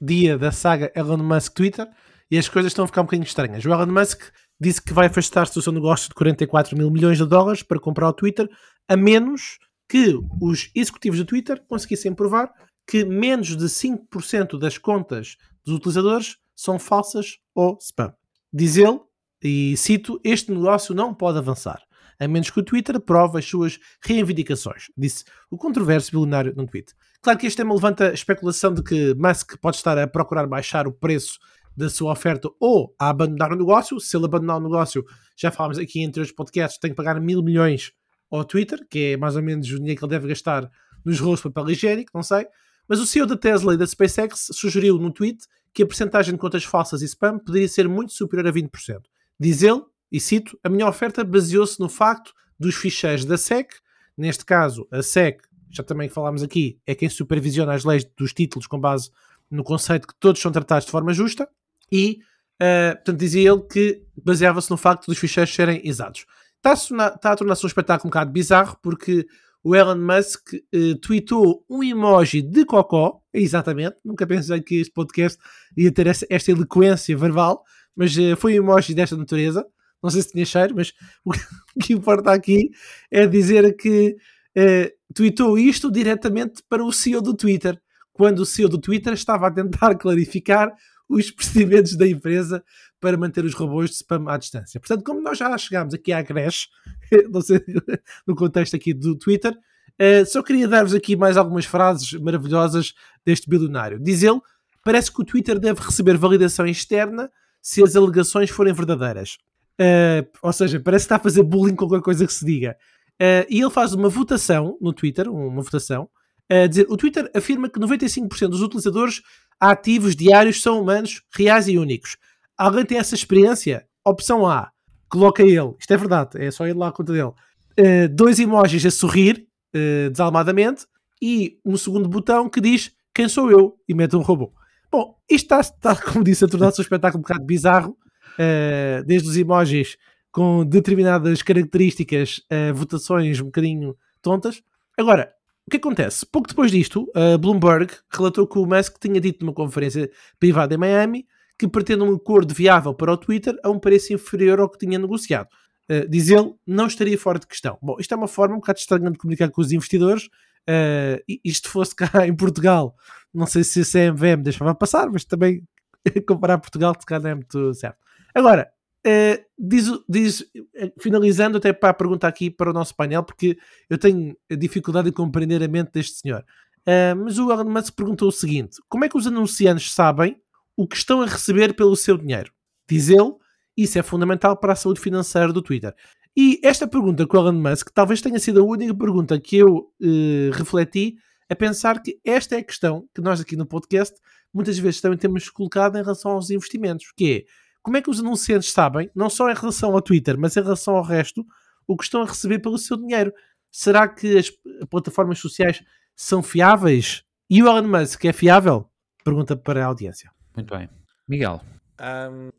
dia 0.00 0.38
da 0.38 0.50
saga 0.50 0.90
Elon 0.96 1.18
Musk 1.18 1.54
Twitter 1.54 1.88
e 2.30 2.38
as 2.38 2.48
coisas 2.48 2.70
estão 2.70 2.84
a 2.84 2.88
ficar 2.88 3.02
um 3.02 3.04
bocadinho 3.04 3.26
estranhas. 3.26 3.64
O 3.64 3.68
Elon 3.68 3.86
Musk 3.86 4.22
disse 4.62 4.80
que 4.80 4.92
vai 4.92 5.06
afastar-se 5.06 5.54
do 5.54 5.62
seu 5.62 5.72
negócio 5.72 6.08
de 6.08 6.14
44 6.14 6.76
mil 6.76 6.90
milhões 6.90 7.18
de 7.18 7.26
dólares 7.26 7.62
para 7.62 7.80
comprar 7.80 8.08
o 8.08 8.12
Twitter, 8.12 8.48
a 8.88 8.96
menos 8.96 9.58
que 9.88 10.14
os 10.40 10.70
executivos 10.74 11.18
do 11.18 11.24
Twitter 11.24 11.62
conseguissem 11.68 12.14
provar 12.14 12.50
que 12.86 13.04
menos 13.04 13.56
de 13.56 13.64
5% 13.66 14.58
das 14.58 14.78
contas 14.78 15.36
dos 15.64 15.76
utilizadores 15.76 16.36
são 16.54 16.78
falsas 16.78 17.38
ou 17.54 17.76
spam. 17.80 18.12
Diz 18.52 18.76
ele, 18.76 19.00
e 19.42 19.76
cito: 19.76 20.20
Este 20.22 20.52
negócio 20.52 20.94
não 20.94 21.12
pode 21.12 21.38
avançar, 21.38 21.80
a 22.18 22.28
menos 22.28 22.50
que 22.50 22.60
o 22.60 22.62
Twitter 22.62 23.00
prove 23.00 23.38
as 23.38 23.44
suas 23.44 23.78
reivindicações, 24.00 24.86
disse 24.96 25.24
o 25.50 25.56
controverso 25.56 26.12
bilionário 26.12 26.54
num 26.56 26.66
tweet. 26.66 26.94
Claro 27.20 27.38
que 27.38 27.46
este 27.46 27.56
tema 27.56 27.74
levanta 27.74 28.10
a 28.10 28.14
especulação 28.14 28.72
de 28.72 28.82
que 28.82 29.14
Musk 29.14 29.56
pode 29.60 29.76
estar 29.76 29.98
a 29.98 30.06
procurar 30.06 30.46
baixar 30.46 30.86
o 30.86 30.92
preço 30.92 31.38
da 31.76 31.88
sua 31.88 32.12
oferta 32.12 32.48
ou 32.60 32.94
a 32.98 33.08
abandonar 33.08 33.52
o 33.52 33.56
negócio. 33.56 33.98
Se 34.00 34.16
ele 34.16 34.26
abandonar 34.26 34.58
o 34.58 34.62
negócio, 34.62 35.04
já 35.36 35.50
falámos 35.50 35.78
aqui 35.78 36.02
entre 36.02 36.22
os 36.22 36.32
podcasts, 36.32 36.78
tem 36.78 36.90
que 36.90 36.96
pagar 36.96 37.20
mil 37.20 37.42
milhões 37.42 37.92
ao 38.30 38.44
Twitter, 38.44 38.86
que 38.88 39.12
é 39.12 39.16
mais 39.16 39.36
ou 39.36 39.42
menos 39.42 39.70
o 39.70 39.76
dinheiro 39.76 39.98
que 39.98 40.04
ele 40.04 40.10
deve 40.10 40.28
gastar 40.28 40.70
nos 41.04 41.20
rolos 41.20 41.40
de 41.40 41.50
papel 41.50 41.70
higiênico, 41.70 42.10
não 42.14 42.22
sei. 42.22 42.46
Mas 42.88 43.00
o 43.00 43.06
CEO 43.06 43.26
da 43.26 43.36
Tesla 43.36 43.74
e 43.74 43.76
da 43.76 43.86
SpaceX 43.86 44.48
sugeriu 44.52 44.98
no 44.98 45.10
tweet 45.10 45.44
que 45.72 45.82
a 45.82 45.86
percentagem 45.86 46.34
de 46.34 46.40
contas 46.40 46.64
falsas 46.64 47.02
e 47.02 47.06
spam 47.06 47.38
poderia 47.38 47.68
ser 47.68 47.88
muito 47.88 48.12
superior 48.12 48.48
a 48.48 48.52
20%. 48.52 49.00
Diz 49.38 49.62
ele, 49.62 49.82
e 50.10 50.20
cito, 50.20 50.58
a 50.62 50.68
minha 50.68 50.86
oferta 50.86 51.24
baseou-se 51.24 51.80
no 51.80 51.88
facto 51.88 52.32
dos 52.58 52.74
ficheiros 52.74 53.24
da 53.24 53.38
SEC, 53.38 53.72
neste 54.16 54.44
caso 54.44 54.86
a 54.90 55.02
SEC, 55.02 55.40
já 55.70 55.82
também 55.82 56.08
falámos 56.08 56.42
aqui, 56.42 56.78
é 56.86 56.94
quem 56.94 57.08
supervisiona 57.08 57.72
as 57.72 57.84
leis 57.84 58.04
dos 58.16 58.34
títulos 58.34 58.66
com 58.66 58.78
base 58.78 59.10
no 59.50 59.64
conceito 59.64 60.06
que 60.06 60.14
todos 60.20 60.40
são 60.40 60.52
tratados 60.52 60.84
de 60.84 60.90
forma 60.90 61.14
justa, 61.14 61.48
e, 61.92 62.20
uh, 62.60 62.96
portanto, 62.96 63.18
dizia 63.18 63.52
ele 63.52 63.60
que 63.62 64.02
baseava-se 64.24 64.70
no 64.70 64.78
facto 64.78 65.06
dos 65.06 65.18
ficheiros 65.18 65.54
serem 65.54 65.82
exatos. 65.84 66.24
Está 66.56 66.70
a, 66.70 67.14
está 67.14 67.32
a 67.32 67.36
tornar-se 67.36 67.66
um 67.66 67.68
espetáculo 67.68 68.08
um 68.08 68.10
bocado 68.10 68.32
bizarro, 68.32 68.78
porque 68.82 69.26
o 69.62 69.76
Elon 69.76 69.98
Musk 69.98 70.54
uh, 70.54 70.94
tweetou 71.00 71.64
um 71.68 71.82
emoji 71.84 72.40
de 72.40 72.64
cocó, 72.64 73.20
exatamente, 73.32 73.96
nunca 74.04 74.26
pensei 74.26 74.60
que 74.60 74.80
este 74.80 74.92
podcast 74.92 75.38
ia 75.76 75.92
ter 75.92 76.06
esta, 76.06 76.26
esta 76.30 76.50
eloquência 76.50 77.16
verbal, 77.16 77.62
mas 77.94 78.16
uh, 78.16 78.36
foi 78.36 78.54
um 78.54 78.64
emoji 78.64 78.94
desta 78.94 79.16
natureza, 79.16 79.66
não 80.02 80.10
sei 80.10 80.22
se 80.22 80.32
tinha 80.32 80.44
cheiro, 80.44 80.74
mas 80.74 80.92
o 81.24 81.32
que 81.80 81.92
importa 81.92 82.32
aqui 82.32 82.70
é 83.10 83.26
dizer 83.26 83.76
que 83.76 84.16
uh, 84.56 85.14
tweetou 85.14 85.58
isto 85.58 85.92
diretamente 85.92 86.62
para 86.68 86.84
o 86.84 86.90
CEO 86.90 87.20
do 87.20 87.34
Twitter, 87.34 87.78
quando 88.12 88.40
o 88.40 88.46
CEO 88.46 88.68
do 88.68 88.78
Twitter 88.78 89.12
estava 89.12 89.46
a 89.46 89.50
tentar 89.50 89.94
clarificar 89.98 90.72
os 91.14 91.30
procedimentos 91.30 91.96
da 91.96 92.06
empresa 92.06 92.62
para 93.00 93.16
manter 93.16 93.44
os 93.44 93.54
robôs 93.54 93.90
de 93.90 93.96
spam 93.96 94.24
à 94.28 94.36
distância. 94.36 94.80
Portanto, 94.80 95.04
como 95.04 95.20
nós 95.20 95.36
já 95.36 95.56
chegámos 95.58 95.94
aqui 95.94 96.12
à 96.12 96.22
creche, 96.22 96.68
no 98.26 98.34
contexto 98.34 98.76
aqui 98.76 98.94
do 98.94 99.16
Twitter, 99.16 99.52
uh, 99.52 100.26
só 100.26 100.42
queria 100.42 100.68
dar-vos 100.68 100.94
aqui 100.94 101.16
mais 101.16 101.36
algumas 101.36 101.64
frases 101.64 102.12
maravilhosas 102.14 102.94
deste 103.24 103.48
bilionário. 103.48 103.98
Diz 103.98 104.22
ele, 104.22 104.40
parece 104.84 105.12
que 105.12 105.20
o 105.20 105.24
Twitter 105.24 105.58
deve 105.58 105.80
receber 105.80 106.16
validação 106.16 106.66
externa 106.66 107.30
se 107.60 107.82
as 107.82 107.94
alegações 107.96 108.50
forem 108.50 108.72
verdadeiras. 108.72 109.38
Uh, 109.80 110.26
ou 110.42 110.52
seja, 110.52 110.78
parece 110.80 111.04
que 111.04 111.06
está 111.06 111.16
a 111.16 111.20
fazer 111.20 111.42
bullying 111.42 111.74
com 111.74 111.88
qualquer 111.88 112.04
coisa 112.04 112.26
que 112.26 112.32
se 112.32 112.44
diga. 112.44 112.76
Uh, 113.20 113.46
e 113.48 113.60
ele 113.60 113.70
faz 113.70 113.92
uma 113.94 114.08
votação 114.08 114.76
no 114.80 114.92
Twitter, 114.92 115.28
uma 115.28 115.62
votação, 115.62 116.08
a 116.50 116.66
dizer, 116.66 116.86
o 116.88 116.96
Twitter 116.96 117.30
afirma 117.34 117.68
que 117.68 117.80
95% 117.80 118.48
dos 118.48 118.62
utilizadores 118.62 119.22
ativos 119.58 120.16
diários 120.16 120.60
são 120.60 120.80
humanos, 120.80 121.22
reais 121.34 121.68
e 121.68 121.78
únicos. 121.78 122.16
Alguém 122.58 122.84
tem 122.84 122.98
essa 122.98 123.14
experiência? 123.14 123.86
Opção 124.04 124.46
A, 124.46 124.70
coloca 125.08 125.42
ele, 125.42 125.74
isto 125.78 125.92
é 125.92 125.96
verdade, 125.96 126.44
é 126.44 126.50
só 126.50 126.66
ir 126.66 126.76
lá 126.76 126.88
à 126.88 126.92
conta 126.92 127.12
dele, 127.12 127.28
uh, 127.28 128.08
dois 128.10 128.40
emojis 128.40 128.84
a 128.84 128.90
sorrir, 128.90 129.46
uh, 129.74 130.10
desalmadamente, 130.10 130.86
e 131.20 131.58
um 131.64 131.76
segundo 131.76 132.08
botão 132.08 132.48
que 132.48 132.60
diz 132.60 132.92
quem 133.14 133.28
sou 133.28 133.50
eu, 133.50 133.76
e 133.88 133.94
mete 133.94 134.16
um 134.16 134.22
robô. 134.22 134.52
Bom, 134.90 135.16
isto 135.30 135.54
está, 135.54 135.60
está 135.60 135.94
como 136.02 136.24
disse, 136.24 136.44
a 136.44 136.48
tornar-se 136.48 136.80
um 136.80 136.82
espetáculo 136.82 137.20
um 137.20 137.22
bocado 137.22 137.44
bizarro, 137.44 137.90
uh, 137.90 139.04
desde 139.04 139.28
os 139.28 139.36
emojis 139.36 139.96
com 140.32 140.64
determinadas 140.64 141.42
características, 141.42 142.40
votações 142.74 143.38
um 143.38 143.44
bocadinho 143.44 143.94
tontas. 144.22 144.62
Agora, 144.98 145.30
o 145.66 145.70
que 145.70 145.76
acontece? 145.76 146.26
Pouco 146.26 146.48
depois 146.48 146.70
disto, 146.70 147.10
a 147.14 147.38
Bloomberg 147.38 147.92
relatou 148.10 148.46
que 148.46 148.58
o 148.58 148.66
Musk 148.66 148.96
tinha 149.00 149.20
dito 149.20 149.44
numa 149.44 149.54
conferência 149.54 150.10
privada 150.38 150.74
em 150.74 150.78
Miami 150.78 151.26
que 151.58 151.68
pretende 151.68 152.02
um 152.02 152.14
acordo 152.14 152.52
viável 152.52 152.92
para 152.92 153.12
o 153.12 153.16
Twitter 153.16 153.56
a 153.62 153.70
um 153.70 153.78
preço 153.78 154.12
inferior 154.12 154.58
ao 154.58 154.68
que 154.68 154.78
tinha 154.78 154.98
negociado. 154.98 155.48
Uh, 155.88 156.08
diz 156.08 156.28
ele, 156.28 156.52
não 156.66 156.86
estaria 156.86 157.16
fora 157.16 157.38
de 157.38 157.46
questão. 157.46 157.78
Bom, 157.80 157.96
isto 158.00 158.12
é 158.12 158.16
uma 158.16 158.26
forma 158.26 158.56
um 158.56 158.58
bocado 158.58 158.80
estranha 158.80 159.10
de 159.10 159.18
comunicar 159.18 159.48
com 159.50 159.60
os 159.60 159.70
investidores. 159.70 160.24
Uh, 160.68 161.22
isto 161.44 161.68
fosse 161.68 161.94
cá 161.94 162.10
em 162.26 162.34
Portugal, 162.34 162.96
não 163.32 163.46
sei 163.46 163.62
se 163.62 163.80
a 163.80 163.84
CMVM 163.84 164.42
deixava 164.42 164.74
passar, 164.74 165.08
mas 165.10 165.24
também 165.24 165.62
comparar 166.26 166.58
Portugal, 166.58 166.94
se 166.98 167.06
calhar 167.06 167.22
não 167.22 167.30
é 167.30 167.34
muito 167.34 167.74
certo. 167.74 167.98
Agora, 168.34 168.68
Uh, 169.04 169.42
diz, 169.58 169.90
diz, 170.08 170.44
eh, 170.76 170.92
finalizando 171.00 171.58
até 171.58 171.72
para 171.72 171.90
a 171.90 171.94
pergunta 171.94 172.28
aqui 172.28 172.48
para 172.48 172.70
o 172.70 172.72
nosso 172.72 172.94
painel, 172.94 173.24
porque 173.24 173.58
eu 173.90 173.98
tenho 173.98 174.36
dificuldade 174.48 175.08
em 175.08 175.12
compreender 175.12 175.60
a 175.62 175.66
mente 175.66 175.90
deste 175.92 176.20
senhor. 176.20 176.44
Uh, 176.82 177.16
mas 177.16 177.38
o 177.38 177.50
Elon 177.50 177.68
Musk 177.68 177.94
perguntou 177.94 178.28
o 178.28 178.32
seguinte: 178.32 178.78
como 178.88 179.04
é 179.04 179.08
que 179.08 179.16
os 179.16 179.26
anunciantes 179.26 179.92
sabem 179.92 180.36
o 180.76 180.86
que 180.86 180.96
estão 180.96 181.20
a 181.20 181.26
receber 181.26 181.74
pelo 181.74 181.96
seu 181.96 182.16
dinheiro? 182.16 182.52
Diz 182.88 183.08
ele, 183.08 183.32
isso 183.76 183.98
é 183.98 184.02
fundamental 184.02 184.56
para 184.56 184.72
a 184.72 184.76
saúde 184.76 185.00
financeira 185.00 185.52
do 185.52 185.62
Twitter. 185.62 185.94
E 186.36 186.60
esta 186.62 186.86
pergunta 186.86 187.26
com 187.26 187.36
o 187.36 187.40
Elon 187.40 187.52
Musk 187.52 187.90
talvez 187.92 188.20
tenha 188.20 188.38
sido 188.38 188.60
a 188.60 188.64
única 188.64 188.94
pergunta 188.94 189.38
que 189.40 189.56
eu 189.56 189.92
uh, 190.00 190.50
refleti 190.52 191.16
a 191.50 191.56
pensar 191.56 192.00
que 192.00 192.20
esta 192.24 192.54
é 192.54 192.58
a 192.58 192.64
questão 192.64 193.06
que 193.14 193.20
nós 193.20 193.40
aqui 193.40 193.56
no 193.56 193.66
podcast 193.66 194.14
muitas 194.52 194.78
vezes 194.78 195.00
também 195.00 195.18
temos 195.18 195.48
colocado 195.48 195.96
em 195.96 196.02
relação 196.02 196.32
aos 196.32 196.50
investimentos, 196.50 197.12
que 197.16 197.32
é 197.32 197.44
como 197.82 197.96
é 197.96 198.02
que 198.02 198.10
os 198.10 198.20
anunciantes 198.20 198.70
sabem, 198.70 199.10
não 199.14 199.28
só 199.28 199.50
em 199.50 199.54
relação 199.54 199.92
ao 199.92 200.00
Twitter, 200.00 200.38
mas 200.38 200.56
em 200.56 200.62
relação 200.62 200.96
ao 200.96 201.02
resto, 201.02 201.44
o 201.86 201.96
que 201.96 202.04
estão 202.04 202.22
a 202.22 202.26
receber 202.26 202.60
pelo 202.60 202.78
seu 202.78 202.96
dinheiro? 202.96 203.32
Será 203.70 204.06
que 204.06 204.38
as 204.38 204.50
plataformas 204.88 205.38
sociais 205.38 205.82
são 206.14 206.42
fiáveis? 206.42 207.24
E 207.50 207.62
o 207.62 207.66
Elon 207.66 207.88
Musk 207.88 208.24
é 208.24 208.32
fiável? 208.32 208.88
Pergunta 209.24 209.56
para 209.56 209.82
a 209.82 209.86
audiência. 209.86 210.30
Muito 210.54 210.74
bem. 210.74 210.88
Miguel. 211.28 211.60
Um, 212.00 212.50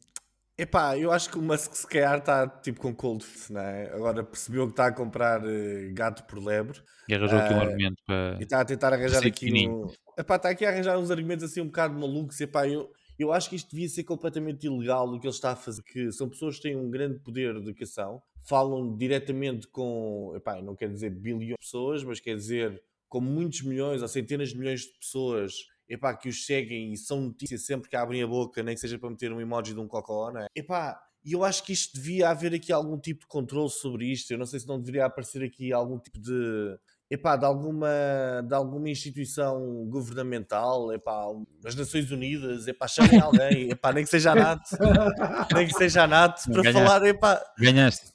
epá, 0.57 0.97
eu 0.97 1.11
acho 1.11 1.29
que 1.29 1.37
o 1.37 1.41
Musk 1.41 1.73
se 1.73 1.87
calhar 1.87 2.17
está 2.17 2.47
tipo 2.47 2.81
com 2.81 2.93
cold 2.93 3.23
feet, 3.23 3.51
não 3.51 3.61
é? 3.61 3.93
Agora 3.93 4.23
percebeu 4.23 4.65
que 4.65 4.73
está 4.73 4.87
a 4.87 4.91
comprar 4.91 5.41
uh, 5.41 5.93
gato 5.93 6.23
por 6.25 6.43
lebre. 6.43 6.81
E 7.07 7.15
arranjou 7.15 7.37
uh, 7.37 7.41
aqui 7.41 7.53
um 7.53 7.59
ah, 7.59 7.63
argumento 7.63 8.03
para... 8.05 8.37
E 8.39 8.43
está 8.43 8.61
a 8.61 8.65
tentar 8.65 8.93
arranjar 8.93 9.25
aqui 9.25 9.67
um... 9.69 9.87
Epá, 10.17 10.35
está 10.35 10.49
aqui 10.49 10.65
a 10.65 10.69
arranjar 10.69 10.97
uns 10.97 11.11
argumentos 11.11 11.43
assim 11.43 11.61
um 11.61 11.67
bocado 11.67 11.93
malucos. 11.93 12.39
Epá, 12.41 12.67
eu 12.67 12.91
eu 13.23 13.33
acho 13.33 13.49
que 13.49 13.55
isto 13.55 13.71
devia 13.71 13.89
ser 13.89 14.03
completamente 14.03 14.65
ilegal 14.65 15.07
o 15.07 15.19
que 15.19 15.27
ele 15.27 15.33
está 15.33 15.51
a 15.51 15.55
fazer, 15.55 15.81
que 15.83 16.11
são 16.11 16.29
pessoas 16.29 16.57
que 16.57 16.63
têm 16.63 16.75
um 16.75 16.89
grande 16.89 17.19
poder 17.19 17.53
de 17.53 17.61
educação, 17.61 18.21
falam 18.43 18.95
diretamente 18.95 19.67
com, 19.67 20.33
epá, 20.35 20.61
não 20.61 20.75
quer 20.75 20.89
dizer 20.89 21.09
bilhões 21.09 21.49
de 21.49 21.57
pessoas, 21.57 22.03
mas 22.03 22.19
quer 22.19 22.35
dizer 22.35 22.81
com 23.07 23.21
muitos 23.21 23.61
milhões 23.61 24.01
ou 24.01 24.07
centenas 24.07 24.49
de 24.49 24.57
milhões 24.57 24.81
de 24.81 24.97
pessoas 24.99 25.53
epá, 25.87 26.15
que 26.15 26.29
os 26.29 26.45
seguem 26.45 26.91
e 26.93 26.97
são 26.97 27.21
notícias 27.21 27.65
sempre 27.65 27.89
que 27.89 27.95
abrem 27.95 28.23
a 28.23 28.27
boca, 28.27 28.63
nem 28.63 28.75
que 28.75 28.81
seja 28.81 28.97
para 28.97 29.09
meter 29.09 29.31
um 29.31 29.39
emoji 29.39 29.73
de 29.73 29.79
um 29.79 29.87
cocó, 29.87 30.31
não 30.31 30.41
é? 30.41 30.47
Epá, 30.55 30.99
e 31.23 31.33
eu 31.33 31.43
acho 31.43 31.63
que 31.63 31.71
isto 31.71 31.95
devia 31.95 32.29
haver 32.29 32.53
aqui 32.53 32.71
algum 32.71 32.99
tipo 32.99 33.21
de 33.21 33.27
controle 33.27 33.69
sobre 33.69 34.11
isto. 34.11 34.31
Eu 34.31 34.37
não 34.37 34.45
sei 34.45 34.59
se 34.59 34.67
não 34.67 34.79
deveria 34.79 35.05
aparecer 35.05 35.43
aqui 35.43 35.71
algum 35.71 35.97
tipo 35.97 36.19
de 36.19 36.77
epá, 37.13 37.35
de, 37.35 37.45
alguma, 37.45 37.87
de 38.47 38.53
alguma 38.53 38.89
instituição 38.89 39.85
governamental, 39.87 40.91
epá, 40.91 41.25
as 41.65 41.75
Nações 41.75 42.11
Unidas, 42.11 42.67
epá, 42.67 42.87
chamem 42.87 43.19
alguém, 43.19 43.69
epá, 43.71 43.93
nem 43.93 44.03
que 44.03 44.09
seja 44.09 44.31
a 44.31 44.35
NATO, 44.35 44.69
nem 45.53 45.67
que 45.67 45.73
seja 45.73 46.03
a 46.03 46.07
NATO, 46.07 46.43
para 46.51 46.63
Ganhaste. 46.63 46.87
falar, 46.87 47.05
epá, 47.05 47.41
Ganhaste. 47.57 48.13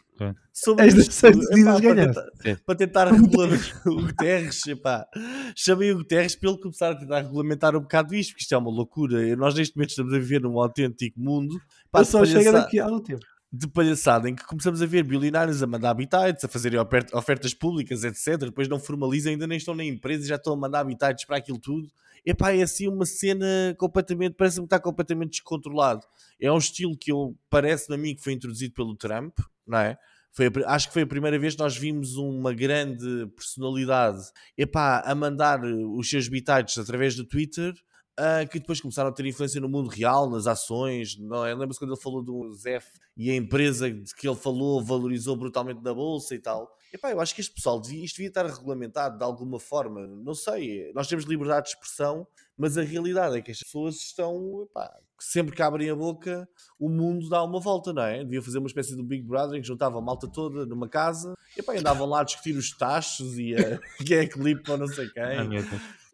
Sobre 0.52 0.86
as 0.86 0.94
Nações 0.94 1.36
Unidas 1.50 1.80
para 1.80 1.94
tentar, 1.94 2.26
para 2.66 2.74
tentar 2.74 3.04
regulamentar 3.12 3.82
o 3.86 4.02
Guterres, 4.02 4.66
epá, 4.66 5.06
chamei 5.54 5.92
o 5.92 5.98
Guterres 5.98 6.34
para 6.34 6.50
ele 6.50 6.58
começar 6.58 6.90
a 6.90 6.94
tentar 6.96 7.20
regulamentar 7.20 7.76
um 7.76 7.80
bocado 7.80 8.16
isto, 8.16 8.30
porque 8.30 8.42
isto 8.42 8.52
é 8.52 8.58
uma 8.58 8.70
loucura. 8.70 9.36
Nós 9.36 9.54
neste 9.54 9.76
momento 9.76 9.90
estamos 9.90 10.12
a 10.12 10.18
viver 10.18 10.40
num 10.40 10.58
autêntico 10.58 11.20
mundo. 11.20 11.56
Pá, 11.92 12.02
só 12.02 12.24
chega 12.24 12.50
daqui 12.50 12.80
a 12.80 12.86
algum 12.86 13.00
tempo 13.00 13.24
de 13.50 13.66
palhaçada 13.66 14.28
em 14.28 14.34
que 14.34 14.44
começamos 14.44 14.82
a 14.82 14.86
ver 14.86 15.02
bilionários 15.02 15.62
a 15.62 15.66
mandar 15.66 15.90
habitats, 15.90 16.44
a 16.44 16.48
fazerem 16.48 16.78
ofertas 17.12 17.54
públicas, 17.54 18.04
etc. 18.04 18.38
Depois 18.40 18.68
não 18.68 18.78
formalizam, 18.78 19.32
ainda 19.32 19.46
nem 19.46 19.56
estão 19.56 19.74
na 19.74 19.84
empresa 19.84 20.26
já 20.26 20.36
estão 20.36 20.52
a 20.52 20.56
mandar 20.56 20.80
habitats 20.80 21.24
para 21.24 21.38
aquilo 21.38 21.58
tudo. 21.58 21.88
Epá, 22.26 22.52
é 22.52 22.62
assim 22.62 22.88
uma 22.88 23.06
cena 23.06 23.74
completamente, 23.78 24.34
parece-me 24.34 24.64
estar 24.64 24.80
completamente 24.80 25.30
descontrolado. 25.30 26.02
É 26.38 26.52
um 26.52 26.58
estilo 26.58 26.96
que 26.96 27.10
eu, 27.10 27.34
parece-me 27.48 27.94
a 27.94 27.98
mim 27.98 28.14
que 28.14 28.22
foi 28.22 28.34
introduzido 28.34 28.74
pelo 28.74 28.94
Trump, 28.94 29.38
não 29.66 29.78
é? 29.78 29.96
Foi 30.32 30.46
acho 30.66 30.88
que 30.88 30.92
foi 30.92 31.02
a 31.02 31.06
primeira 31.06 31.38
vez 31.38 31.54
que 31.54 31.60
nós 31.60 31.76
vimos 31.76 32.16
uma 32.16 32.52
grande 32.52 33.26
personalidade 33.34 34.22
epá, 34.56 35.00
a 35.00 35.14
mandar 35.14 35.64
os 35.64 36.08
seus 36.08 36.26
habitats 36.26 36.76
através 36.76 37.16
do 37.16 37.24
Twitter 37.24 37.74
uh, 38.18 38.48
que 38.48 38.58
depois 38.58 38.80
começaram 38.80 39.08
a 39.08 39.12
ter 39.12 39.24
influência 39.24 39.60
no 39.60 39.68
mundo 39.68 39.88
real, 39.88 40.28
nas 40.28 40.46
ações. 40.46 41.16
Não 41.18 41.46
é? 41.46 41.54
Lembra-se 41.54 41.78
quando 41.78 41.94
ele 41.94 42.00
falou 42.00 42.22
do 42.22 42.52
Zef 42.52 42.88
e 43.16 43.30
a 43.30 43.36
empresa 43.36 43.90
de 43.90 44.14
que 44.14 44.28
ele 44.28 44.36
falou 44.36 44.84
valorizou 44.84 45.36
brutalmente 45.36 45.82
na 45.82 45.94
bolsa 45.94 46.34
e 46.34 46.38
tal. 46.38 46.70
Epá, 46.92 47.10
eu 47.10 47.20
acho 47.20 47.34
que 47.34 47.40
este 47.40 47.52
pessoal 47.52 47.80
devia, 47.80 48.04
isto 48.04 48.16
devia 48.16 48.28
estar 48.28 48.46
regulamentado 48.46 49.18
de 49.18 49.24
alguma 49.24 49.60
forma. 49.60 50.06
Não 50.06 50.34
sei, 50.34 50.90
nós 50.94 51.06
temos 51.06 51.26
liberdade 51.26 51.64
de 51.64 51.74
expressão, 51.74 52.26
mas 52.56 52.78
a 52.78 52.82
realidade 52.82 53.36
é 53.36 53.42
que 53.42 53.50
as 53.50 53.58
pessoas 53.58 53.96
estão, 53.96 54.62
epá, 54.62 54.90
sempre 55.18 55.54
que 55.54 55.60
abrem 55.60 55.90
a 55.90 55.94
boca, 55.94 56.48
o 56.78 56.88
mundo 56.88 57.28
dá 57.28 57.42
uma 57.42 57.60
volta, 57.60 57.92
não 57.92 58.02
é? 58.02 58.24
Devia 58.24 58.40
fazer 58.40 58.58
uma 58.58 58.68
espécie 58.68 58.96
de 58.96 59.02
Big 59.02 59.22
Brother 59.22 59.58
em 59.58 59.60
que 59.60 59.68
juntava 59.68 59.98
a 59.98 60.00
malta 60.00 60.26
toda 60.26 60.64
numa 60.64 60.88
casa 60.88 61.34
e 61.54 61.60
epá, 61.60 61.74
andavam 61.76 62.06
lá 62.06 62.22
a 62.22 62.24
discutir 62.24 62.56
os 62.56 62.70
tachos 62.70 63.38
e 63.38 63.54
a, 63.54 63.78
quem 64.06 64.16
é 64.16 64.26
que 64.26 64.38
limpa 64.38 64.72
ou 64.72 64.78
não 64.78 64.86
sei 64.86 65.10
quem. 65.10 65.58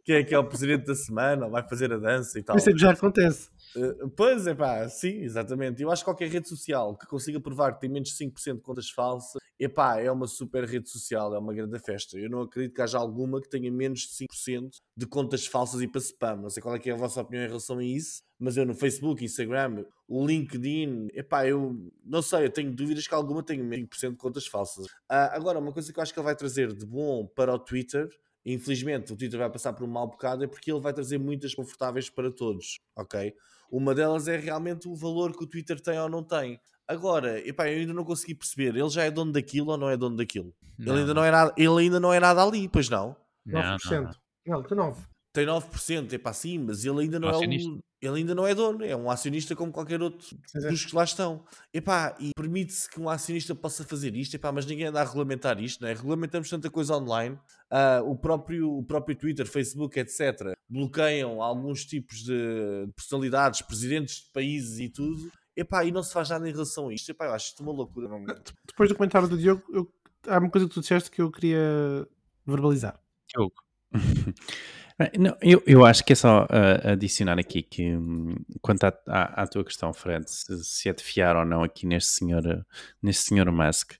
Quem 0.04 0.16
é 0.16 0.24
que 0.24 0.34
é 0.34 0.38
o 0.38 0.44
presidente 0.44 0.84
da 0.84 0.94
semana, 0.94 1.46
ou 1.46 1.50
vai 1.50 1.66
fazer 1.66 1.90
a 1.92 1.96
dança 1.96 2.38
e 2.38 2.42
tal. 2.42 2.56
Isso 2.56 2.68
é 2.68 2.72
que 2.72 2.78
já 2.78 2.92
acontece. 2.92 3.48
Uh, 3.74 4.08
pois 4.10 4.46
é 4.46 4.54
pá, 4.54 4.86
sim, 4.88 5.22
exatamente. 5.22 5.82
Eu 5.82 5.90
acho 5.90 6.02
que 6.02 6.04
qualquer 6.04 6.28
rede 6.28 6.46
social 6.48 6.96
que 6.96 7.06
consiga 7.06 7.40
provar 7.40 7.72
que 7.72 7.80
tem 7.80 7.90
menos 7.90 8.10
de 8.10 8.24
5% 8.24 8.56
de 8.56 8.60
contas 8.60 8.90
falsas, 8.90 9.40
epá, 9.58 9.98
é 9.98 10.10
uma 10.10 10.26
super 10.26 10.64
rede 10.64 10.90
social, 10.90 11.34
é 11.34 11.38
uma 11.38 11.54
grande 11.54 11.78
festa. 11.78 12.18
Eu 12.18 12.28
não 12.28 12.42
acredito 12.42 12.74
que 12.74 12.82
haja 12.82 12.98
alguma 12.98 13.40
que 13.40 13.48
tenha 13.48 13.72
menos 13.72 14.00
de 14.00 14.26
5% 14.26 14.70
de 14.94 15.06
contas 15.06 15.46
falsas 15.46 15.80
e 15.80 15.88
para 15.88 16.00
spam. 16.00 16.36
Não 16.36 16.50
sei 16.50 16.62
qual 16.62 16.76
é, 16.76 16.80
é 16.84 16.90
a 16.90 16.96
vossa 16.96 17.22
opinião 17.22 17.44
em 17.44 17.48
relação 17.48 17.78
a 17.78 17.84
isso, 17.84 18.22
mas 18.38 18.58
eu 18.58 18.66
no 18.66 18.74
Facebook, 18.74 19.24
Instagram, 19.24 19.84
o 20.06 20.26
LinkedIn, 20.26 21.08
epá, 21.14 21.48
eu 21.48 21.90
não 22.04 22.20
sei, 22.20 22.44
eu 22.44 22.50
tenho 22.50 22.70
dúvidas 22.74 23.08
que 23.08 23.14
alguma 23.14 23.42
tenha 23.42 23.64
menos 23.64 23.88
de 23.88 23.96
5% 23.96 24.10
de 24.10 24.16
contas 24.16 24.46
falsas. 24.46 24.84
Uh, 24.86 25.32
agora, 25.32 25.58
uma 25.58 25.72
coisa 25.72 25.90
que 25.90 25.98
eu 25.98 26.02
acho 26.02 26.12
que 26.12 26.18
ele 26.18 26.26
vai 26.26 26.36
trazer 26.36 26.74
de 26.74 26.84
bom 26.84 27.26
para 27.26 27.54
o 27.54 27.58
Twitter 27.58 28.08
infelizmente 28.44 29.12
o 29.12 29.16
Twitter 29.16 29.38
vai 29.38 29.50
passar 29.50 29.72
por 29.72 29.84
um 29.84 29.90
mau 29.90 30.06
bocado 30.06 30.44
é 30.44 30.46
porque 30.46 30.70
ele 30.70 30.80
vai 30.80 30.92
trazer 30.92 31.18
muitas 31.18 31.54
confortáveis 31.54 32.10
para 32.10 32.30
todos, 32.30 32.80
ok? 32.96 33.34
Uma 33.70 33.94
delas 33.94 34.28
é 34.28 34.36
realmente 34.36 34.88
o 34.88 34.94
valor 34.94 35.36
que 35.36 35.44
o 35.44 35.46
Twitter 35.46 35.80
tem 35.80 35.98
ou 35.98 36.08
não 36.08 36.22
tem. 36.22 36.60
Agora, 36.86 37.40
epá, 37.46 37.68
eu 37.70 37.78
ainda 37.78 37.94
não 37.94 38.04
consegui 38.04 38.34
perceber, 38.34 38.76
ele 38.76 38.90
já 38.90 39.04
é 39.04 39.10
dono 39.10 39.32
daquilo 39.32 39.70
ou 39.70 39.78
não 39.78 39.88
é 39.88 39.96
dono 39.96 40.16
daquilo? 40.16 40.54
Não. 40.78 40.92
Ele, 40.92 41.00
ainda 41.00 41.14
não 41.14 41.24
é 41.24 41.30
nada, 41.30 41.54
ele 41.56 41.80
ainda 41.80 41.98
não 41.98 42.12
é 42.12 42.20
nada 42.20 42.42
ali, 42.42 42.68
pois 42.68 42.88
não? 42.88 43.16
não 43.46 43.60
9%. 43.60 44.16
Não, 44.46 44.62
não. 44.62 44.76
não 44.76 44.92
9% 44.92 45.14
tem 45.34 45.46
9%, 45.46 46.12
é 46.12 46.18
para 46.18 46.32
sim, 46.32 46.60
mas 46.60 46.84
ele 46.84 47.00
ainda 47.00 47.18
não 47.18 47.28
é 47.28 47.36
um, 47.36 47.80
ele 48.06 48.18
ainda 48.18 48.34
não 48.34 48.46
é 48.46 48.54
dono, 48.54 48.84
é 48.84 48.96
um 48.96 49.10
acionista 49.10 49.54
como 49.54 49.72
qualquer 49.72 50.02
outro 50.02 50.36
dos 50.68 50.84
que 50.84 50.94
lá 50.94 51.04
estão. 51.04 51.44
Epá, 51.72 52.16
e 52.18 52.30
permite-se 52.36 52.88
que 52.90 53.00
um 53.00 53.08
acionista 53.08 53.54
possa 53.54 53.84
fazer 53.84 54.14
isto, 54.14 54.34
epá, 54.34 54.52
mas 54.52 54.66
ninguém 54.66 54.86
anda 54.86 55.00
a 55.00 55.04
regulamentar 55.04 55.60
isto, 55.60 55.82
não 55.82 55.88
é? 55.88 55.94
Regulamentamos 55.94 56.48
tanta 56.48 56.70
coisa 56.70 56.96
online, 56.96 57.38
uh, 57.70 58.08
o, 58.08 58.16
próprio, 58.16 58.78
o 58.78 58.82
próprio 58.82 59.16
Twitter, 59.16 59.46
Facebook, 59.46 59.98
etc., 59.98 60.54
bloqueiam 60.68 61.42
alguns 61.42 61.84
tipos 61.84 62.22
de 62.22 62.88
personalidades, 62.94 63.62
presidentes 63.62 64.24
de 64.24 64.32
países 64.32 64.78
e 64.78 64.88
tudo, 64.88 65.30
epá, 65.56 65.84
e 65.84 65.92
não 65.92 66.02
se 66.02 66.12
faz 66.12 66.30
nada 66.30 66.48
em 66.48 66.52
relação 66.52 66.88
a 66.88 66.94
isto. 66.94 67.10
Epá, 67.10 67.26
eu 67.26 67.32
acho 67.32 67.48
isto 67.48 67.62
uma 67.62 67.72
loucura. 67.72 68.08
Não... 68.08 68.24
Depois 68.66 68.88
do 68.88 68.94
comentário 68.94 69.28
do 69.28 69.38
Diogo, 69.38 69.62
eu, 69.72 69.92
há 70.26 70.38
uma 70.38 70.50
coisa 70.50 70.68
que 70.68 70.74
tu 70.74 70.80
disseste 70.80 71.10
que 71.10 71.22
eu 71.22 71.30
queria 71.30 72.06
verbalizar. 72.46 73.00
Diogo. 73.28 73.63
Não, 75.18 75.36
eu, 75.42 75.60
eu 75.66 75.84
acho 75.84 76.04
que 76.04 76.12
é 76.12 76.16
só 76.16 76.44
uh, 76.44 76.92
adicionar 76.92 77.36
aqui 77.36 77.62
que, 77.62 77.96
um, 77.96 78.36
quanto 78.62 78.84
à, 78.84 78.96
à, 79.08 79.42
à, 79.42 79.46
tua 79.46 79.64
questão, 79.64 79.92
Fred, 79.92 80.30
se, 80.30 80.62
se, 80.62 80.88
é 80.88 80.92
de 80.92 81.02
fiar 81.02 81.36
ou 81.36 81.44
não 81.44 81.64
aqui 81.64 81.84
neste 81.84 82.10
senhor, 82.10 82.64
neste 83.02 83.24
senhor 83.24 83.50
Musk, 83.50 83.94
uh, 83.94 83.96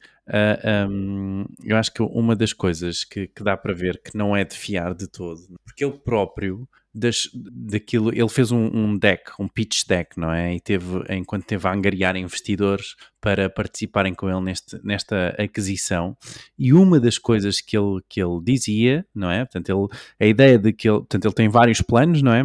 ah, 0.63 0.87
um, 0.89 1.47
eu 1.65 1.77
acho 1.77 1.93
que 1.93 2.01
uma 2.01 2.37
das 2.37 2.53
coisas 2.53 3.03
que, 3.03 3.27
que, 3.27 3.43
dá 3.43 3.57
para 3.57 3.75
ver 3.75 4.01
que 4.01 4.17
não 4.17 4.37
é 4.37 4.45
de 4.45 4.57
fiar 4.57 4.95
de 4.95 5.09
todo, 5.09 5.41
porque 5.65 5.85
ele 5.85 5.99
próprio 5.99 6.69
das, 6.95 7.29
daquilo, 7.35 8.11
ele 8.15 8.29
fez 8.29 8.53
um, 8.53 8.67
um, 8.67 8.97
deck, 8.97 9.33
um 9.39 9.49
pitch 9.49 9.85
deck, 9.87 10.19
não 10.19 10.33
é? 10.33 10.55
E 10.55 10.61
teve, 10.61 10.87
enquanto 11.11 11.45
teve 11.45 11.67
a 11.67 11.73
angariar 11.73 12.17
investidores 12.17 12.95
para 13.21 13.51
participarem 13.51 14.15
com 14.15 14.29
ele 14.29 14.41
neste, 14.41 14.79
nesta 14.85 15.31
aquisição, 15.39 16.17
e 16.59 16.73
uma 16.73 17.01
das 17.01 17.19
coisas 17.19 17.61
que 17.61 17.77
ele, 17.77 18.01
que 18.09 18.23
ele 18.23 18.41
dizia, 18.43 19.05
não 19.15 19.31
é? 19.31 19.45
Portanto, 19.45 19.69
ele, 19.69 20.01
a 20.21 20.27
ideia 20.27 20.59
de 20.59 20.73
que 20.73 20.89
ele, 20.89 20.99
portanto, 20.99 21.25
ele 21.25 21.35
tem 21.35 21.49
vários 21.49 21.81
planos, 21.81 22.23
não 22.23 22.33
é? 22.33 22.45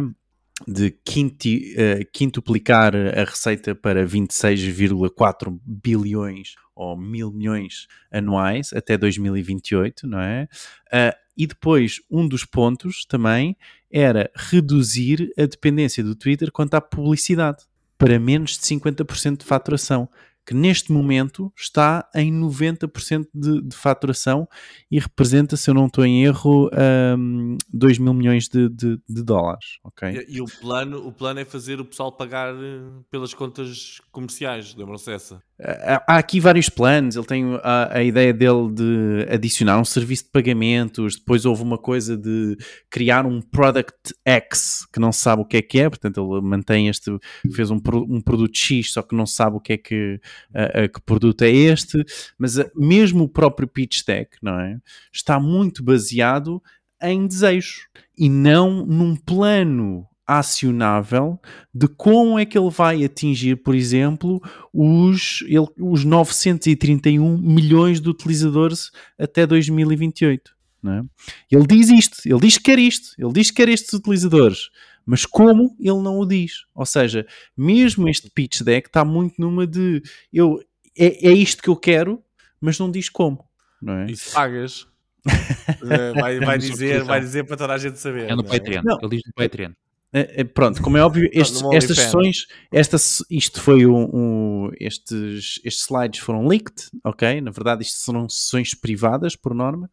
de 0.68 0.90
quinti, 0.90 1.74
uh, 1.74 2.04
quintuplicar 2.12 2.94
a 2.94 3.24
receita 3.24 3.74
para 3.74 4.04
26,4 4.04 5.58
bilhões 5.64 6.54
ou 6.74 6.96
mil 6.96 7.32
milhões 7.32 7.86
anuais 8.10 8.70
até 8.74 8.96
2028, 8.96 10.06
não 10.06 10.20
é? 10.20 10.48
Uh, 10.92 11.16
e 11.40 11.46
depois, 11.46 12.02
um 12.10 12.28
dos 12.28 12.44
pontos 12.44 13.06
também 13.06 13.56
era 13.90 14.30
reduzir 14.36 15.32
a 15.38 15.46
dependência 15.46 16.04
do 16.04 16.14
Twitter 16.14 16.52
quanto 16.52 16.74
à 16.74 16.82
publicidade 16.82 17.64
para 17.96 18.18
menos 18.18 18.58
de 18.58 18.64
50% 18.64 19.38
de 19.38 19.44
faturação 19.46 20.06
que 20.46 20.52
neste 20.52 20.92
momento 20.92 21.50
está 21.56 22.06
em 22.14 22.30
90% 22.30 23.26
de, 23.32 23.62
de 23.62 23.74
faturação 23.74 24.46
e 24.90 24.98
representa, 24.98 25.56
se 25.56 25.70
eu 25.70 25.74
não 25.74 25.86
estou 25.86 26.04
em 26.04 26.24
erro, 26.24 26.68
um, 27.16 27.56
2 27.72 27.98
mil 27.98 28.12
milhões 28.12 28.48
de, 28.48 28.68
de, 28.68 29.00
de 29.08 29.22
dólares. 29.22 29.78
Okay? 29.84 30.26
E, 30.28 30.36
e, 30.36 30.40
o, 30.42 30.46
plano, 30.46 31.06
o 31.06 31.12
plano 31.12 31.40
é 31.40 31.44
fazer 31.46 31.80
o 31.80 31.86
pessoal 31.86 32.12
pagar 32.12 32.54
eh, 32.54 32.80
pelas 33.10 33.32
contas 33.32 33.98
comerciais, 34.10 34.74
lembram-se 34.74 35.10
essa? 35.10 35.42
Há 36.06 36.16
aqui 36.16 36.40
vários 36.40 36.68
planos. 36.68 37.16
Ele 37.16 37.26
tem 37.26 37.44
a, 37.62 37.98
a, 37.98 38.02
ideia 38.02 38.32
dele 38.32 38.72
de 38.72 39.26
adicionar 39.30 39.78
um 39.78 39.84
serviço 39.84 40.24
de 40.24 40.30
pagamentos. 40.30 41.16
Depois 41.16 41.44
houve 41.44 41.62
uma 41.62 41.76
coisa 41.76 42.16
de 42.16 42.56
criar 42.88 43.26
um 43.26 43.42
Product 43.42 44.14
X 44.24 44.86
que 44.92 44.98
não 44.98 45.12
se 45.12 45.20
sabe 45.20 45.42
o 45.42 45.44
que 45.44 45.58
é 45.58 45.62
que 45.62 45.80
é. 45.80 45.88
Portanto, 45.88 46.18
ele 46.18 46.40
mantém 46.40 46.88
este, 46.88 47.10
fez 47.52 47.70
um, 47.70 47.80
um 48.08 48.20
produto 48.20 48.56
X, 48.56 48.92
só 48.92 49.02
que 49.02 49.14
não 49.14 49.26
sabe 49.26 49.56
o 49.56 49.60
que 49.60 49.74
é 49.74 49.76
que 49.76 50.20
a, 50.54 50.84
a 50.84 50.88
que 50.88 51.00
produto 51.02 51.42
é 51.42 51.50
este, 51.50 52.04
mas 52.38 52.56
mesmo 52.74 53.24
o 53.24 53.28
próprio 53.28 53.68
pitch 53.68 54.02
deck, 54.06 54.36
não 54.42 54.58
é? 54.58 54.78
Está 55.12 55.38
muito 55.38 55.82
baseado 55.82 56.62
em 57.02 57.26
desejos 57.26 57.88
e 58.16 58.28
não 58.28 58.84
num 58.86 59.16
plano 59.16 60.09
acionável 60.38 61.40
de 61.74 61.88
como 61.88 62.38
é 62.38 62.46
que 62.46 62.56
ele 62.56 62.70
vai 62.70 63.04
atingir, 63.04 63.56
por 63.56 63.74
exemplo, 63.74 64.40
os, 64.72 65.42
ele, 65.42 65.66
os 65.78 66.04
931 66.04 67.36
milhões 67.36 68.00
de 68.00 68.08
utilizadores 68.08 68.92
até 69.18 69.44
2028. 69.44 70.54
É? 70.86 71.02
Ele 71.50 71.66
diz 71.66 71.90
isto, 71.90 72.20
ele 72.24 72.40
diz 72.40 72.56
que 72.56 72.64
quer 72.64 72.78
isto, 72.78 73.10
ele 73.18 73.32
diz 73.32 73.50
que 73.50 73.56
quer 73.56 73.68
estes 73.68 73.92
utilizadores, 73.92 74.70
mas 75.04 75.26
como 75.26 75.76
ele 75.80 76.00
não 76.00 76.18
o 76.18 76.24
diz. 76.24 76.64
Ou 76.74 76.86
seja, 76.86 77.26
mesmo 77.56 78.08
este 78.08 78.30
pitch 78.30 78.62
deck 78.62 78.88
está 78.88 79.04
muito 79.04 79.34
numa 79.38 79.66
de 79.66 80.00
eu, 80.32 80.62
é, 80.96 81.28
é 81.28 81.32
isto 81.32 81.62
que 81.62 81.68
eu 81.68 81.76
quero, 81.76 82.22
mas 82.60 82.78
não 82.78 82.90
diz 82.90 83.08
como. 83.08 83.44
Não 83.82 83.94
é? 83.94 84.10
E 84.10 84.16
se 84.16 84.32
pagas, 84.32 84.86
eh, 85.26 86.12
vai, 86.14 86.38
vai, 86.38 86.56
dizer, 86.58 87.02
vai 87.02 87.20
dizer 87.20 87.44
para 87.44 87.56
toda 87.56 87.74
a 87.74 87.78
gente 87.78 87.98
saber. 87.98 88.30
É 88.30 88.34
no 88.34 88.42
é? 88.42 88.46
Patreon, 88.46 88.82
ele 89.02 89.16
diz 89.16 89.22
no 89.26 89.32
Patreon. 89.34 89.72
É, 90.12 90.40
é, 90.40 90.44
pronto, 90.44 90.82
como 90.82 90.96
é 90.96 91.02
óbvio, 91.02 91.28
estes, 91.32 91.62
estas 91.72 91.96
sessões, 91.96 92.46
esta, 92.72 92.96
isto 93.30 93.60
foi 93.60 93.86
um, 93.86 94.08
um, 94.12 94.70
estes, 94.80 95.60
estes 95.64 95.84
slides 95.84 96.20
foram 96.20 96.46
leaked, 96.46 96.88
ok? 97.04 97.40
Na 97.40 97.50
verdade, 97.50 97.82
isto 97.82 97.98
são 97.98 98.28
sessões 98.28 98.74
privadas, 98.74 99.36
por 99.36 99.54
norma, 99.54 99.88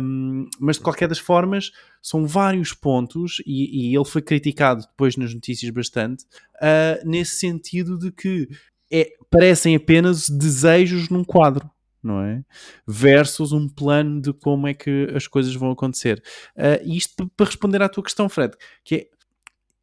um, 0.00 0.48
mas 0.58 0.76
de 0.76 0.82
qualquer 0.82 1.08
das 1.08 1.18
formas, 1.18 1.70
são 2.02 2.26
vários 2.26 2.74
pontos, 2.74 3.40
e, 3.46 3.90
e, 3.90 3.96
ele 3.96 4.04
foi 4.04 4.20
criticado 4.20 4.82
depois 4.82 5.16
nas 5.16 5.32
notícias 5.32 5.70
bastante, 5.70 6.24
uh, 6.56 7.08
nesse 7.08 7.36
sentido 7.36 7.96
de 7.96 8.10
que 8.10 8.48
é, 8.92 9.12
parecem 9.30 9.74
apenas 9.74 10.28
desejos 10.28 11.08
num 11.08 11.24
quadro. 11.24 11.70
Não 12.02 12.20
é? 12.20 12.42
Versus 12.84 13.52
um 13.52 13.68
plano 13.68 14.20
de 14.20 14.32
como 14.32 14.66
é 14.66 14.74
que 14.74 15.06
as 15.14 15.28
coisas 15.28 15.54
vão 15.54 15.70
acontecer. 15.70 16.20
Uh, 16.56 16.82
isto 16.84 17.30
para 17.36 17.46
responder 17.46 17.80
à 17.80 17.88
tua 17.88 18.02
questão, 18.02 18.28
Fred, 18.28 18.56
que 18.82 18.94
é 18.96 19.11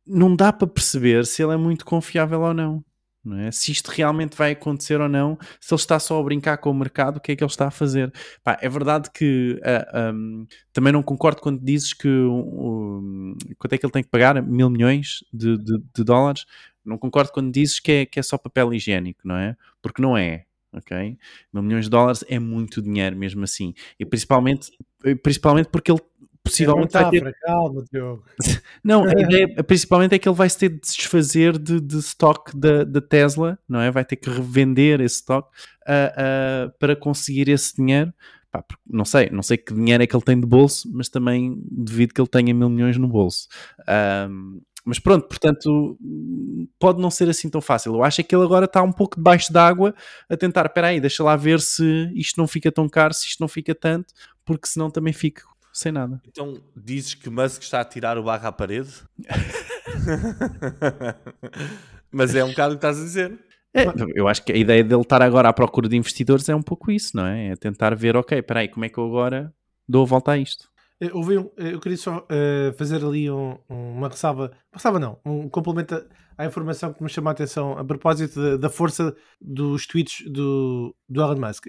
não 0.09 0.35
dá 0.35 0.51
para 0.51 0.67
perceber 0.67 1.25
se 1.25 1.43
ele 1.43 1.53
é 1.53 1.57
muito 1.57 1.85
confiável 1.85 2.41
ou 2.41 2.53
não 2.53 2.83
não 3.23 3.37
é? 3.37 3.51
Se 3.51 3.71
isto 3.71 3.89
realmente 3.89 4.35
vai 4.35 4.51
acontecer 4.51 4.99
ou 4.99 5.09
não, 5.09 5.37
se 5.59 5.73
ele 5.73 5.79
está 5.79 5.99
só 5.99 6.19
a 6.19 6.23
brincar 6.23 6.57
com 6.57 6.71
o 6.71 6.73
mercado, 6.73 7.17
o 7.17 7.19
que 7.19 7.31
é 7.31 7.35
que 7.35 7.43
ele 7.43 7.51
está 7.51 7.67
a 7.67 7.71
fazer? 7.71 8.11
Pá, 8.43 8.57
é 8.61 8.69
verdade 8.69 9.09
que 9.11 9.59
uh, 9.59 9.85
ah, 9.93 10.11
um, 10.13 10.45
também 10.71 10.93
não 10.93 11.03
concordo 11.03 11.41
quando 11.41 11.63
dizes 11.63 11.93
que 11.93 12.07
um, 12.07 13.35
quanto 13.57 13.73
é 13.73 13.77
que 13.77 13.85
ele 13.85 13.91
tem 13.91 14.03
que 14.03 14.09
pagar? 14.09 14.41
Mil 14.41 14.69
milhões 14.69 15.23
de, 15.33 15.57
de, 15.57 15.77
de, 15.93 16.03
dólares? 16.03 16.45
Não 16.83 16.97
concordo 16.97 17.31
quando 17.31 17.51
dizes 17.51 17.79
que 17.79 17.91
é, 17.91 18.05
que 18.05 18.19
é 18.19 18.23
só 18.23 18.37
papel 18.37 18.73
higiênico, 18.73 19.21
não 19.25 19.35
é? 19.35 19.55
Porque 19.81 20.01
não 20.01 20.17
é. 20.17 20.45
Ok? 20.71 21.17
Mil 21.51 21.63
milhões 21.63 21.85
de 21.85 21.91
dólares 21.91 22.23
é 22.27 22.39
muito 22.39 22.81
dinheiro 22.81 23.17
mesmo 23.17 23.43
assim. 23.43 23.73
E 23.99 24.05
principalmente, 24.05 24.71
principalmente 25.21 25.67
porque 25.69 25.91
ele 25.91 26.01
possivelmente 26.43 26.95
é 26.95 27.01
vai 27.01 27.11
ter... 27.11 27.35
calma, 27.41 27.83
Diogo. 27.91 28.23
não, 28.83 29.03
a 29.03 29.11
ideia 29.11 29.47
principalmente 29.63 30.15
é 30.15 30.19
que 30.19 30.27
ele 30.27 30.35
vai 30.35 30.49
se 30.49 30.57
ter 30.57 30.69
de 30.69 30.79
desfazer 30.79 31.57
de, 31.57 31.79
de 31.79 31.97
stock 31.99 32.55
da, 32.57 32.83
da 32.83 33.01
Tesla, 33.01 33.57
não 33.67 33.79
é? 33.79 33.91
Vai 33.91 34.05
ter 34.05 34.15
que 34.15 34.29
revender 34.29 35.01
esse 35.01 35.15
stock 35.15 35.49
uh, 35.87 36.67
uh, 36.67 36.71
para 36.79 36.95
conseguir 36.95 37.49
esse 37.49 37.75
dinheiro. 37.75 38.13
Pá, 38.51 38.63
não 38.89 39.05
sei, 39.05 39.29
não 39.29 39.43
sei 39.43 39.57
que 39.57 39.73
dinheiro 39.73 40.01
é 40.01 40.07
que 40.07 40.15
ele 40.15 40.23
tem 40.23 40.39
de 40.39 40.47
bolso, 40.47 40.89
mas 40.91 41.07
também 41.07 41.61
devido 41.69 42.13
que 42.13 42.21
ele 42.21 42.27
tenha 42.27 42.53
mil 42.53 42.69
milhões 42.69 42.97
no 42.97 43.07
bolso. 43.07 43.47
Um, 44.27 44.59
mas 44.85 44.97
pronto, 44.97 45.27
portanto, 45.27 45.99
pode 46.79 46.99
não 46.99 47.11
ser 47.11 47.29
assim 47.29 47.47
tão 47.47 47.61
fácil. 47.61 47.93
Eu 47.93 48.03
acho 48.03 48.21
é 48.21 48.23
que 48.23 48.35
ele 48.35 48.43
agora 48.43 48.65
está 48.65 48.81
um 48.81 48.91
pouco 48.91 49.17
debaixo 49.17 49.53
d'água 49.53 49.93
a 50.27 50.35
tentar, 50.35 50.65
espera 50.65 50.87
aí, 50.87 50.99
deixa 50.99 51.23
lá 51.23 51.35
ver 51.35 51.59
se 51.59 52.11
isto 52.15 52.39
não 52.39 52.47
fica 52.47 52.71
tão 52.71 52.89
caro, 52.89 53.13
se 53.13 53.27
isto 53.27 53.39
não 53.39 53.47
fica 53.47 53.75
tanto, 53.75 54.11
porque 54.43 54.67
senão 54.67 54.89
também 54.89 55.13
fica 55.13 55.43
sem 55.79 55.91
nada. 55.91 56.21
Então 56.27 56.61
dizes 56.75 57.13
que 57.13 57.29
Musk 57.29 57.61
está 57.61 57.79
a 57.79 57.85
tirar 57.85 58.17
o 58.17 58.23
barro 58.23 58.47
à 58.47 58.51
parede? 58.51 58.91
Mas 62.11 62.35
é 62.35 62.43
um 62.43 62.49
bocado 62.49 62.75
o 62.75 62.77
que 62.77 62.85
estás 62.85 62.99
a 62.99 63.03
dizer. 63.03 63.39
É, 63.73 63.85
eu 64.15 64.27
acho 64.27 64.43
que 64.43 64.51
a 64.51 64.57
ideia 64.57 64.83
dele 64.83 65.01
estar 65.01 65.21
agora 65.21 65.47
à 65.47 65.53
procura 65.53 65.87
de 65.87 65.95
investidores 65.95 66.49
é 66.49 66.55
um 66.55 66.61
pouco 66.61 66.91
isso, 66.91 67.15
não 67.15 67.25
é? 67.25 67.49
É 67.49 67.55
tentar 67.55 67.95
ver, 67.95 68.17
ok, 68.17 68.39
espera 68.39 68.61
aí, 68.61 68.67
como 68.67 68.83
é 68.83 68.89
que 68.89 68.97
eu 68.97 69.05
agora 69.05 69.53
dou 69.87 70.03
a 70.03 70.07
volta 70.07 70.31
a 70.31 70.37
isto? 70.37 70.67
Eu, 70.99 71.21
eu 71.55 71.79
queria 71.79 71.97
só 71.97 72.17
uh, 72.17 72.73
fazer 72.77 73.03
ali 73.05 73.31
um, 73.31 73.57
uma 73.69 74.09
ressalva, 74.09 74.51
ressalva 74.73 74.99
não, 74.99 75.17
um 75.25 75.47
complemento 75.47 76.05
à 76.37 76.45
informação 76.45 76.91
que 76.91 77.01
me 77.01 77.09
chamou 77.09 77.29
a 77.29 77.31
atenção 77.31 77.77
a 77.77 77.85
propósito 77.85 78.41
da, 78.41 78.57
da 78.57 78.69
força 78.69 79.15
dos 79.39 79.87
tweets 79.87 80.29
do, 80.29 80.93
do 81.07 81.21
Elon 81.21 81.39
Musk. 81.39 81.67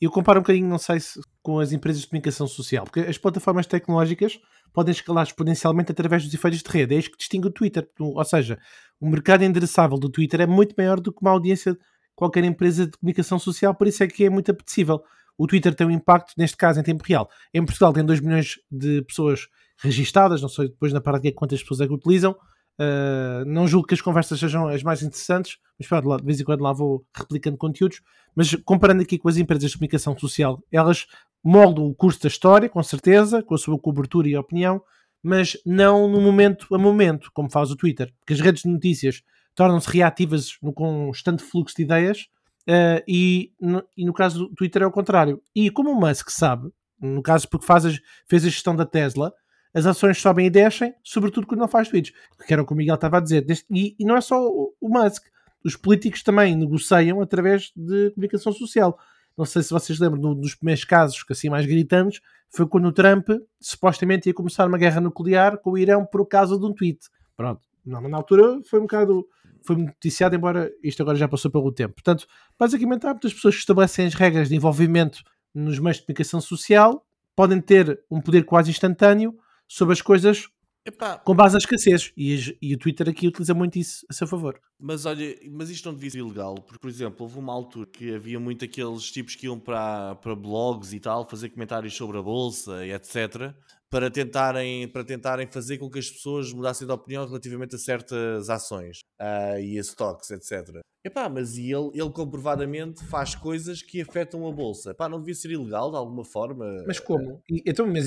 Eu 0.00 0.10
comparo 0.12 0.38
um 0.38 0.42
bocadinho, 0.42 0.68
não 0.68 0.78
sei 0.78 1.00
se 1.00 1.20
com 1.42 1.58
as 1.58 1.72
empresas 1.72 2.02
de 2.02 2.08
comunicação 2.08 2.46
social, 2.46 2.84
porque 2.84 3.00
as 3.00 3.18
plataformas 3.18 3.66
tecnológicas 3.66 4.38
podem 4.72 4.92
escalar 4.92 5.24
exponencialmente 5.24 5.90
através 5.90 6.24
dos 6.24 6.32
efeitos 6.32 6.62
de 6.62 6.70
rede, 6.70 6.94
é 6.94 6.98
isso 6.98 7.10
que 7.10 7.18
distingue 7.18 7.48
o 7.48 7.52
Twitter. 7.52 7.88
Ou 7.98 8.24
seja, 8.24 8.56
o 9.00 9.08
mercado 9.08 9.42
endereçável 9.42 9.98
do 9.98 10.08
Twitter 10.08 10.42
é 10.42 10.46
muito 10.46 10.76
maior 10.78 11.00
do 11.00 11.12
que 11.12 11.20
uma 11.22 11.32
audiência 11.32 11.72
de 11.72 11.80
qualquer 12.14 12.44
empresa 12.44 12.86
de 12.86 12.92
comunicação 12.98 13.38
social, 13.38 13.74
por 13.74 13.88
isso 13.88 14.04
é 14.04 14.06
que 14.06 14.24
é 14.24 14.30
muito 14.30 14.50
apetecível 14.50 15.02
o 15.36 15.46
Twitter 15.46 15.74
tem 15.74 15.86
um 15.86 15.90
impacto, 15.90 16.34
neste 16.36 16.56
caso, 16.56 16.80
em 16.80 16.82
tempo 16.82 17.04
real. 17.06 17.28
Em 17.52 17.64
Portugal 17.64 17.92
tem 17.92 18.04
2 18.04 18.20
milhões 18.20 18.58
de 18.70 19.02
pessoas 19.02 19.48
registadas, 19.82 20.42
não 20.42 20.48
sei 20.48 20.68
depois 20.68 20.92
na 20.92 21.00
prática 21.00 21.34
quantas 21.34 21.60
pessoas 21.62 21.80
é 21.80 21.86
que 21.86 21.94
utilizam. 21.94 22.36
Uh, 22.78 23.44
não 23.46 23.68
julgo 23.68 23.86
que 23.86 23.92
as 23.94 24.00
conversas 24.00 24.40
sejam 24.40 24.66
as 24.66 24.82
mais 24.82 25.02
interessantes, 25.02 25.58
mas 25.78 25.86
pronto, 25.86 26.16
de 26.16 26.24
vez 26.24 26.40
em 26.40 26.44
quando 26.44 26.62
lá 26.62 26.72
vou 26.72 27.04
replicando 27.14 27.56
conteúdos. 27.56 28.00
Mas 28.34 28.54
comparando 28.64 29.02
aqui 29.02 29.18
com 29.18 29.28
as 29.28 29.36
empresas 29.36 29.70
de 29.70 29.76
comunicação 29.76 30.16
social, 30.18 30.62
elas 30.72 31.06
moldam 31.42 31.86
o 31.86 31.94
curso 31.94 32.20
da 32.22 32.28
história, 32.28 32.68
com 32.68 32.82
certeza, 32.82 33.42
com 33.42 33.54
a 33.54 33.58
sua 33.58 33.78
cobertura 33.78 34.28
e 34.28 34.36
opinião, 34.36 34.82
mas 35.22 35.58
não 35.66 36.08
no 36.08 36.20
momento 36.20 36.74
a 36.74 36.78
momento, 36.78 37.30
como 37.34 37.50
faz 37.50 37.70
o 37.70 37.76
Twitter. 37.76 38.12
Porque 38.18 38.32
as 38.32 38.40
redes 38.40 38.62
de 38.62 38.68
notícias 38.68 39.22
tornam-se 39.54 39.90
reativas 39.90 40.56
no 40.62 40.72
constante 40.72 41.42
fluxo 41.42 41.76
de 41.76 41.82
ideias 41.82 42.28
Uh, 42.68 43.02
e, 43.06 43.52
no, 43.60 43.82
e, 43.96 44.04
no, 44.04 44.12
caso 44.12 44.46
do 44.46 44.54
Twitter 44.54 44.82
é 44.82 44.86
o 44.86 44.90
contrário. 44.90 45.42
E 45.54 45.70
como 45.70 45.90
o 45.90 46.00
Musk 46.00 46.30
sabe, 46.30 46.70
no 47.00 47.22
caso 47.22 47.48
porque 47.48 47.66
faz 47.66 47.84
as, 47.84 47.98
fez 48.28 48.44
a 48.44 48.48
gestão 48.48 48.76
da 48.76 48.84
Tesla, 48.84 49.32
as 49.72 49.86
ações 49.86 50.18
sobem 50.18 50.46
e 50.46 50.50
descem, 50.50 50.94
sobretudo 51.02 51.46
quando 51.46 51.60
não 51.60 51.68
faz 51.68 51.88
tweets, 51.88 52.12
que 52.46 52.52
era 52.52 52.62
o 52.62 52.66
que 52.66 52.72
o 52.72 52.76
Miguel 52.76 52.96
estava 52.96 53.18
a 53.18 53.20
dizer. 53.20 53.46
E, 53.70 53.96
e 53.98 54.04
não 54.04 54.16
é 54.16 54.20
só 54.20 54.46
o, 54.46 54.74
o, 54.80 54.88
Musk, 54.88 55.24
os 55.64 55.76
políticos 55.76 56.22
também 56.22 56.56
negociam 56.56 57.20
através 57.20 57.72
de 57.74 58.10
comunicação 58.10 58.52
social. 58.52 58.98
Não 59.36 59.44
sei 59.44 59.62
se 59.62 59.70
vocês 59.70 59.98
lembram 59.98 60.32
um 60.32 60.34
dos 60.34 60.54
primeiros 60.54 60.84
casos, 60.84 61.22
que 61.22 61.32
assim 61.32 61.48
mais 61.48 61.66
gritantes, 61.66 62.20
foi 62.50 62.66
quando 62.66 62.88
o 62.88 62.92
Trump 62.92 63.28
supostamente 63.60 64.28
ia 64.28 64.34
começar 64.34 64.66
uma 64.66 64.76
guerra 64.76 65.00
nuclear 65.00 65.56
com 65.58 65.70
o 65.70 65.78
Irão 65.78 66.04
por 66.04 66.26
causa 66.26 66.58
de 66.58 66.66
um 66.66 66.74
tweet. 66.74 66.98
Pronto, 67.36 67.62
na 67.86 68.16
altura 68.16 68.60
foi 68.68 68.80
um 68.80 68.82
bocado 68.82 69.26
foi 69.64 69.76
noticiado, 69.76 70.34
embora 70.34 70.70
isto 70.82 71.02
agora 71.02 71.16
já 71.16 71.28
passou 71.28 71.50
pelo 71.50 71.72
tempo. 71.72 71.94
Portanto, 71.94 72.26
basicamente, 72.58 73.06
há 73.06 73.10
muitas 73.10 73.32
pessoas 73.32 73.54
que 73.54 73.60
estabelecem 73.60 74.06
as 74.06 74.14
regras 74.14 74.48
de 74.48 74.56
envolvimento 74.56 75.22
nos 75.54 75.78
meios 75.78 75.96
de 75.98 76.04
comunicação 76.04 76.40
social, 76.40 77.04
podem 77.34 77.60
ter 77.60 78.02
um 78.10 78.20
poder 78.20 78.44
quase 78.44 78.70
instantâneo 78.70 79.36
sobre 79.68 79.92
as 79.92 80.02
coisas 80.02 80.48
Epá. 80.84 81.18
com 81.18 81.34
base 81.34 81.54
na 81.54 81.58
escassez. 81.58 82.12
E, 82.16 82.56
e, 82.60 82.74
o 82.74 82.78
Twitter 82.78 83.08
aqui 83.08 83.26
utiliza 83.26 83.54
muito 83.54 83.78
isso 83.78 84.04
a 84.08 84.12
seu 84.12 84.26
favor. 84.26 84.60
Mas 84.78 85.06
olha, 85.06 85.36
mas 85.50 85.70
isto 85.70 85.86
não 85.86 85.94
devia 85.94 86.10
ser 86.10 86.18
ilegal, 86.18 86.54
porque, 86.54 86.78
por 86.78 86.88
exemplo, 86.88 87.16
houve 87.20 87.38
uma 87.38 87.52
altura 87.52 87.86
que 87.86 88.14
havia 88.14 88.38
muito 88.38 88.64
aqueles 88.64 89.10
tipos 89.10 89.34
que 89.34 89.46
iam 89.46 89.58
para, 89.58 90.14
para 90.16 90.34
blogs 90.34 90.92
e 90.92 91.00
tal, 91.00 91.28
fazer 91.28 91.50
comentários 91.50 91.94
sobre 91.94 92.18
a 92.18 92.22
bolsa 92.22 92.84
e 92.84 92.92
etc 92.92 93.54
para 93.90 94.08
tentarem, 94.10 94.86
para 94.88 95.04
tentarem 95.04 95.46
fazer 95.48 95.78
com 95.78 95.90
que 95.90 95.98
as 95.98 96.08
pessoas 96.08 96.52
mudassem 96.52 96.86
de 96.86 96.92
opinião 96.92 97.26
relativamente 97.26 97.74
a 97.74 97.78
certas 97.78 98.48
ações 98.48 99.00
uh, 99.20 99.58
e 99.58 99.76
a 99.76 99.80
stocks, 99.80 100.30
etc. 100.30 100.80
Epá, 101.04 101.28
mas 101.28 101.56
ele, 101.56 101.90
ele 101.94 102.10
comprovadamente 102.10 103.02
faz 103.04 103.34
coisas 103.34 103.82
que 103.82 104.00
afetam 104.00 104.46
a 104.46 104.52
bolsa. 104.52 104.90
Epá, 104.90 105.08
não 105.08 105.18
devia 105.18 105.34
ser 105.34 105.50
ilegal 105.50 105.90
de 105.90 105.96
alguma 105.96 106.24
forma? 106.24 106.84
Mas 106.86 107.00
como? 107.00 107.42
E, 107.50 107.62
então, 107.66 107.86
mas 107.86 108.06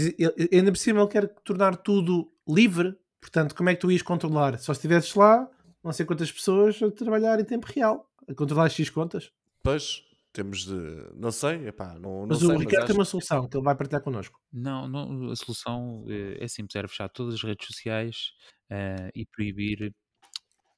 ainda 0.52 0.72
por 0.72 0.78
cima 0.78 1.02
ele 1.02 1.10
quer 1.10 1.28
tornar 1.44 1.76
tudo 1.76 2.32
livre. 2.48 2.96
Portanto, 3.20 3.56
como 3.56 3.70
é 3.70 3.76
que 3.76 3.82
tu 3.82 3.92
ias 3.92 4.02
controlar? 4.02 4.58
Só 4.60 4.74
se 4.74 4.80
estivesses 4.80 5.14
lá, 5.16 5.50
não 5.84 5.92
sei 5.92 6.06
quantas 6.06 6.32
pessoas 6.32 6.82
a 6.82 6.92
trabalhar 6.92 7.40
em 7.40 7.46
tempo 7.46 7.68
real, 7.68 8.08
a 8.28 8.34
controlar 8.34 8.70
X 8.70 8.90
contas. 8.90 9.32
Pois, 9.64 10.04
temos 10.34 10.66
de. 10.66 10.74
Não 11.16 11.32
sei, 11.32 11.68
epá, 11.68 11.94
não, 12.00 12.22
não 12.22 12.28
mas 12.28 12.40
sei, 12.40 12.48
o 12.48 12.58
Ricardo 12.58 12.80
mas 12.80 12.88
tem 12.88 12.96
uma 12.96 13.06
solução 13.06 13.48
que 13.48 13.56
ele 13.56 13.64
vai 13.64 13.76
partilhar 13.76 14.02
connosco. 14.02 14.40
Não, 14.52 14.88
não 14.88 15.32
a 15.32 15.36
solução 15.36 16.04
é, 16.10 16.44
é 16.44 16.48
simples: 16.48 16.76
era 16.76 16.88
fechar 16.88 17.08
todas 17.10 17.36
as 17.36 17.44
redes 17.44 17.68
sociais 17.68 18.32
uh, 18.72 19.12
e 19.16 19.26
proibir. 19.28 19.94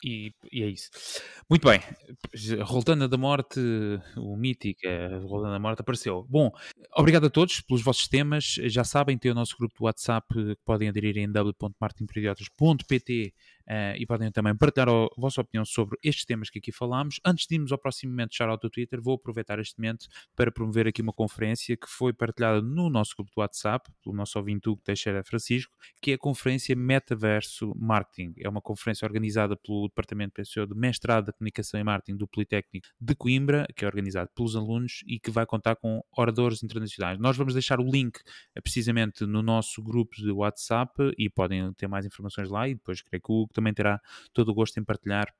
E, 0.03 0.33
e, 0.51 0.61
é 0.61 0.67
isso. 0.67 0.89
Muito 1.49 1.67
bem. 1.67 1.79
Roltana 2.63 3.07
da 3.07 3.17
Morte, 3.17 3.59
o 4.17 4.35
mítico, 4.35 4.81
a 4.87 5.19
Roltana 5.19 5.53
da 5.53 5.59
Morte 5.59 5.79
apareceu. 5.79 6.27
Bom, 6.29 6.51
obrigado 6.95 7.25
a 7.25 7.29
todos 7.29 7.61
pelos 7.61 7.81
vossos 7.81 8.07
temas. 8.07 8.55
Já 8.65 8.83
sabem, 8.83 9.17
tem 9.17 9.31
o 9.31 9.35
nosso 9.35 9.57
grupo 9.57 9.73
do 9.79 9.85
WhatsApp 9.85 10.27
que 10.31 10.55
podem 10.63 10.89
aderir 10.89 11.17
em 11.17 11.31
w.martinperidiotas.pt 11.31 13.33
Uh, 13.67 13.97
e 13.97 14.05
podem 14.05 14.31
também 14.31 14.55
partilhar 14.55 14.87
a 14.89 15.07
vossa 15.17 15.41
opinião 15.41 15.65
sobre 15.65 15.97
estes 16.03 16.25
temas 16.25 16.49
que 16.49 16.59
aqui 16.59 16.71
falámos. 16.71 17.19
Antes 17.25 17.47
de 17.47 17.55
irmos 17.55 17.71
ao 17.71 17.77
próximo 17.77 18.11
momento 18.11 18.35
shout-out 18.35 18.61
do 18.61 18.69
Twitter, 18.69 19.01
vou 19.01 19.15
aproveitar 19.15 19.59
este 19.59 19.77
momento 19.79 20.07
para 20.35 20.51
promover 20.51 20.87
aqui 20.87 21.01
uma 21.01 21.13
conferência 21.13 21.75
que 21.75 21.87
foi 21.87 22.13
partilhada 22.13 22.61
no 22.61 22.89
nosso 22.89 23.15
grupo 23.15 23.31
do 23.35 23.39
WhatsApp, 23.39 23.91
pelo 24.03 24.15
nosso 24.15 24.37
ouvinte 24.37 24.69
Hugo 24.69 24.81
Teixeira 24.83 25.23
Francisco, 25.23 25.75
que 26.01 26.11
é 26.11 26.13
a 26.13 26.17
conferência 26.17 26.75
Metaverso 26.75 27.73
Marketing. 27.75 28.33
É 28.39 28.47
uma 28.47 28.61
conferência 28.61 29.05
organizada 29.05 29.55
pelo 29.55 29.87
Departamento 29.87 30.33
PCO 30.33 30.67
de 30.67 30.75
Mestrado 30.75 31.25
de 31.27 31.33
Comunicação 31.33 31.79
e 31.79 31.83
Marketing 31.83 32.17
do 32.17 32.27
Politécnico 32.27 32.87
de 32.99 33.15
Coimbra, 33.15 33.65
que 33.75 33.83
é 33.83 33.87
organizado 33.87 34.29
pelos 34.35 34.55
alunos 34.55 35.03
e 35.07 35.19
que 35.19 35.31
vai 35.31 35.45
contar 35.45 35.75
com 35.75 36.01
oradores 36.15 36.63
internacionais. 36.63 37.19
Nós 37.19 37.35
vamos 37.35 37.53
deixar 37.53 37.79
o 37.79 37.83
link 37.83 38.19
eh, 38.55 38.61
precisamente 38.61 39.25
no 39.25 39.41
nosso 39.41 39.81
grupo 39.81 40.15
de 40.15 40.31
WhatsApp 40.31 40.93
e 41.17 41.29
podem 41.29 41.73
ter 41.73 41.87
mais 41.87 42.05
informações 42.05 42.49
lá 42.49 42.67
e 42.67 42.75
depois 42.75 43.01
creio 43.01 43.21
que 43.21 43.31
o 43.31 43.47
também 43.55 43.73
terá 43.73 43.99
todo 44.33 44.49
o 44.49 44.53
gosto 44.53 44.79
em 44.79 44.83
partilhar 44.83 45.33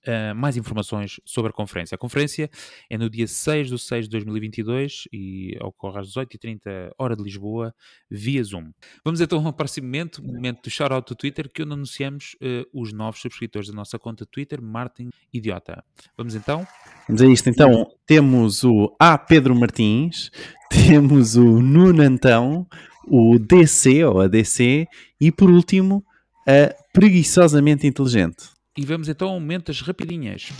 Uh, 0.00 0.34
mais 0.34 0.56
informações 0.56 1.20
sobre 1.26 1.50
a 1.50 1.52
conferência. 1.52 1.94
A 1.94 1.98
conferência 1.98 2.48
é 2.88 2.96
no 2.96 3.10
dia 3.10 3.26
6 3.26 3.68
de 3.68 3.78
6 3.78 4.06
de 4.06 4.10
2022 4.12 5.06
e 5.12 5.58
ocorre 5.60 6.00
às 6.00 6.08
18h30 6.08 6.90
hora 6.96 7.14
de 7.14 7.22
Lisboa, 7.22 7.74
via 8.10 8.42
Zoom. 8.42 8.70
Vamos 9.04 9.20
então 9.20 9.46
ao 9.46 9.52
próximo 9.52 9.86
momento, 9.86 10.24
momento 10.24 10.62
do 10.62 10.70
shout-out 10.70 11.06
do 11.06 11.14
Twitter, 11.14 11.50
que 11.52 11.62
onde 11.62 11.74
anunciamos 11.74 12.34
uh, 12.36 12.64
os 12.72 12.94
novos 12.94 13.20
subscritores 13.20 13.68
da 13.68 13.74
nossa 13.74 13.98
conta 13.98 14.24
Twitter, 14.24 14.62
Martin 14.62 15.10
Idiota. 15.30 15.84
Vamos 16.16 16.34
então? 16.34 16.66
Vamos 17.06 17.20
a 17.20 17.26
isto 17.26 17.50
então. 17.50 17.86
Temos 18.06 18.64
o 18.64 18.96
A. 18.98 19.18
Pedro 19.18 19.54
Martins, 19.54 20.30
temos 20.70 21.36
o 21.36 21.60
Nunantão, 21.60 22.66
o 23.06 23.38
DC 23.38 24.02
ou 24.06 24.22
a 24.22 24.28
DC 24.28 24.86
e 25.20 25.30
por 25.30 25.50
último 25.50 26.02
a 26.46 26.74
preguiçosamente 26.92 27.86
inteligente. 27.86 28.50
E 28.76 28.84
vamos 28.84 29.08
então 29.08 29.28
ao 29.28 29.40
momento 29.40 29.66
das 29.66 29.80
rapidinhas. 29.80 30.50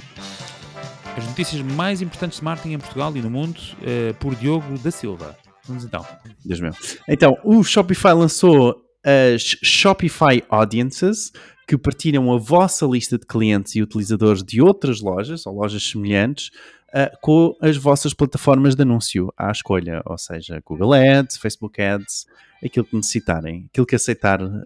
As 1.17 1.27
notícias 1.27 1.63
mais 1.63 2.01
importantes 2.01 2.39
de 2.39 2.45
marketing 2.45 2.75
em 2.75 2.79
Portugal 2.79 3.17
e 3.17 3.21
no 3.21 3.31
mundo, 3.31 3.59
uh, 3.59 4.15
por 4.15 4.35
Diogo 4.35 4.79
da 4.79 4.91
Silva. 4.91 5.37
Vamos 5.67 5.85
então. 5.85 6.05
Deus 6.45 6.61
meu. 6.61 6.73
Então, 7.09 7.37
o 7.45 7.63
Shopify 7.63 8.13
lançou 8.13 8.77
as 9.05 9.57
Shopify 9.63 10.43
Audiences, 10.49 11.33
que 11.67 11.77
partilham 11.79 12.33
a 12.33 12.39
vossa 12.39 12.87
lista 12.87 13.19
de 13.19 13.27
clientes 13.27 13.75
e 13.75 13.83
utilizadores 13.83 14.43
de 14.43 14.61
outras 14.61 15.01
lojas 15.01 15.47
ou 15.47 15.55
lojas 15.55 15.83
semelhantes 15.89 16.51
uh, 16.89 17.17
com 17.21 17.57
as 17.61 17.77
vossas 17.77 18.13
plataformas 18.13 18.75
de 18.75 18.83
anúncio 18.83 19.33
à 19.37 19.51
escolha, 19.51 20.03
ou 20.05 20.19
seja, 20.19 20.61
Google 20.65 20.93
Ads, 20.95 21.39
Facebook 21.39 21.81
Ads, 21.81 22.27
aquilo 22.65 22.85
que 22.85 22.97
necessitarem, 22.97 23.67
aquilo 23.71 23.87
que 23.87 23.95
aceitar 23.95 24.43
uh, 24.43 24.61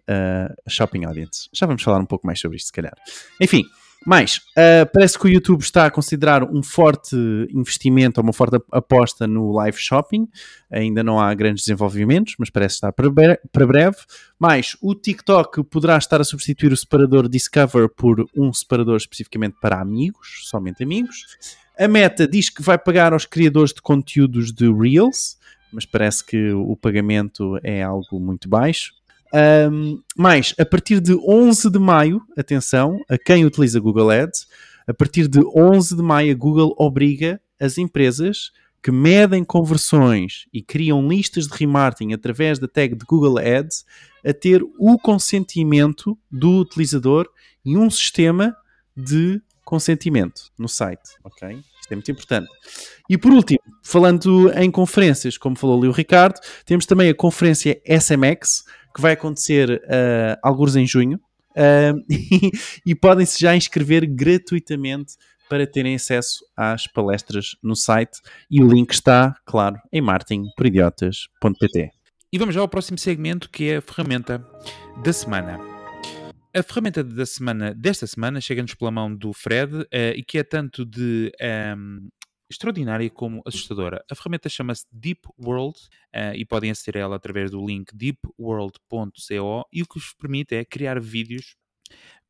a 0.67 0.71
Shopping 0.71 1.05
Audience. 1.05 1.49
Já 1.53 1.67
vamos 1.67 1.83
falar 1.83 2.01
um 2.01 2.07
pouco 2.07 2.27
mais 2.27 2.41
sobre 2.41 2.57
isto, 2.57 2.67
se 2.67 2.73
calhar. 2.73 2.95
Enfim, 3.41 3.65
mais, 4.07 4.37
uh, 4.37 4.91
parece 4.93 5.19
que 5.19 5.25
o 5.25 5.31
YouTube 5.31 5.63
está 5.63 5.87
a 5.87 5.91
considerar 5.91 6.45
um 6.45 6.63
forte 6.63 7.17
investimento, 7.51 8.21
uma 8.21 8.35
forte 8.35 8.63
aposta 8.71 9.27
no 9.27 9.51
live 9.53 9.79
shopping. 9.79 10.29
Ainda 10.71 11.03
não 11.03 11.19
há 11.19 11.33
grandes 11.33 11.65
desenvolvimentos, 11.65 12.35
mas 12.39 12.51
parece 12.51 12.75
estar 12.75 12.93
para, 12.93 13.09
breve. 13.09 13.39
Para 13.51 13.67
breve. 13.67 13.97
Mais, 14.39 14.77
o 14.83 14.95
TikTok 14.95 15.65
poderá 15.65 15.97
estar 15.97 16.21
a 16.21 16.25
substituir 16.25 16.71
o 16.71 16.77
separador 16.77 17.29
Discover 17.29 17.89
por 17.89 18.27
um 18.37 18.53
separador 18.53 18.97
especificamente 18.99 19.57
para 19.59 19.81
amigos, 19.81 20.43
somente 20.51 20.83
amigos. 20.83 21.25
A 21.79 21.89
Meta 21.89 22.29
diz 22.29 22.51
que 22.51 22.63
vai 22.63 22.77
pagar 22.77 23.15
aos 23.15 23.25
criadores 23.25 23.73
de 23.73 23.81
conteúdos 23.81 24.53
de 24.53 24.71
Reels 24.71 25.39
mas 25.75 25.85
parece 25.85 26.25
que 26.25 26.53
o 26.53 26.77
pagamento 26.77 27.59
é 27.62 27.83
algo 27.83 28.20
muito 28.20 28.49
baixo. 28.49 28.93
Um, 29.70 30.01
mais, 30.16 30.55
a 30.59 30.64
partir 30.64 31.01
de 31.01 31.14
11 31.14 31.68
de 31.68 31.79
maio, 31.79 32.22
atenção, 32.39 33.01
a 33.09 33.18
quem 33.18 33.45
utiliza 33.45 33.81
Google 33.81 34.11
Ads, 34.11 34.47
a 34.87 34.95
partir 34.95 35.27
de 35.27 35.41
11 35.45 35.97
de 35.97 36.03
maio 36.03 36.33
a 36.33 36.37
Google 36.37 36.75
obriga 36.79 37.41
as 37.61 37.77
empresas 37.77 38.53
que 38.81 38.93
medem 38.93 39.43
conversões 39.43 40.47
e 40.53 40.62
criam 40.62 41.09
listas 41.09 41.49
de 41.49 41.57
remarketing 41.57 42.12
através 42.12 42.59
da 42.59 42.68
tag 42.68 42.95
de 42.95 43.05
Google 43.07 43.39
Ads 43.39 43.85
a 44.25 44.33
ter 44.33 44.62
o 44.79 44.99
consentimento 44.99 46.16
do 46.31 46.61
utilizador 46.61 47.27
e 47.64 47.77
um 47.77 47.91
sistema 47.91 48.55
de 48.95 49.41
consentimento 49.64 50.53
no 50.59 50.68
site, 50.68 51.16
ok? 51.25 51.59
Isto 51.85 51.93
é 51.93 51.97
muito 51.97 52.11
importante. 52.11 52.49
E 53.09 53.18
por 53.18 53.30
último, 53.30 53.61
falando 53.82 54.51
em 54.59 54.70
conferências, 54.70 55.37
como 55.37 55.55
falou 55.55 55.78
ali 55.78 55.87
o 55.87 55.93
Ricardo, 55.93 56.41
temos 56.64 56.87
também 56.87 57.11
a 57.11 57.14
conferência 57.14 57.78
SMX, 57.87 58.64
que 58.95 59.03
vai 59.03 59.12
acontecer 59.12 59.70
uh, 59.70 60.39
alguns 60.43 60.76
em 60.76 60.87
junho. 60.87 61.20
Uh, 61.51 62.01
e, 62.11 62.51
e 62.93 62.95
podem-se 62.95 63.39
já 63.39 63.55
inscrever 63.55 64.07
gratuitamente 64.07 65.14
para 65.49 65.66
terem 65.66 65.95
acesso 65.95 66.43
às 66.57 66.87
palestras 66.87 67.51
no 67.62 67.76
site 67.76 68.18
e 68.51 68.62
o 68.62 68.66
link 68.66 68.91
está, 68.93 69.35
claro, 69.45 69.76
em 69.93 70.01
martinporidiotas.pt. 70.01 71.91
E 72.32 72.39
vamos 72.39 72.55
já 72.55 72.62
ao 72.62 72.68
próximo 72.68 72.99
segmento 72.99 73.51
que 73.51 73.68
é 73.68 73.76
a 73.76 73.82
ferramenta 73.82 74.45
da 75.05 75.12
semana. 75.12 75.74
A 76.57 76.63
ferramenta 76.63 77.03
da 77.03 77.27
semana, 77.27 77.75
desta 77.75 78.07
semana, 78.07 78.41
chega-nos 78.41 78.77
pela 78.77 78.89
mão 78.89 79.13
do 79.13 79.33
Fred 79.33 79.75
uh, 79.75 79.89
e 80.15 80.23
que 80.23 80.39
é 80.39 80.45
tanto 80.45 80.87
de 80.87 81.33
um, 81.43 81.45
ehm, 81.45 82.09
extraordinária 82.49 83.11
como 83.11 83.43
assustadora. 83.45 84.05
A 84.09 84.15
ferramenta 84.15 84.49
chama-se 84.49 84.87
Deep 84.93 85.23
World 85.37 85.77
uh, 86.15 86.33
e 86.37 86.45
podem 86.47 86.71
aceder 86.71 87.03
a 87.03 87.07
ela 87.07 87.17
através 87.17 87.51
do 87.51 87.67
link 87.67 87.93
deepworld.co 87.93 89.69
e 89.73 89.83
o 89.83 89.85
que 89.85 89.99
vos 89.99 90.15
permite 90.17 90.55
é 90.55 90.65
criar 90.65 91.01
vídeos 91.01 91.57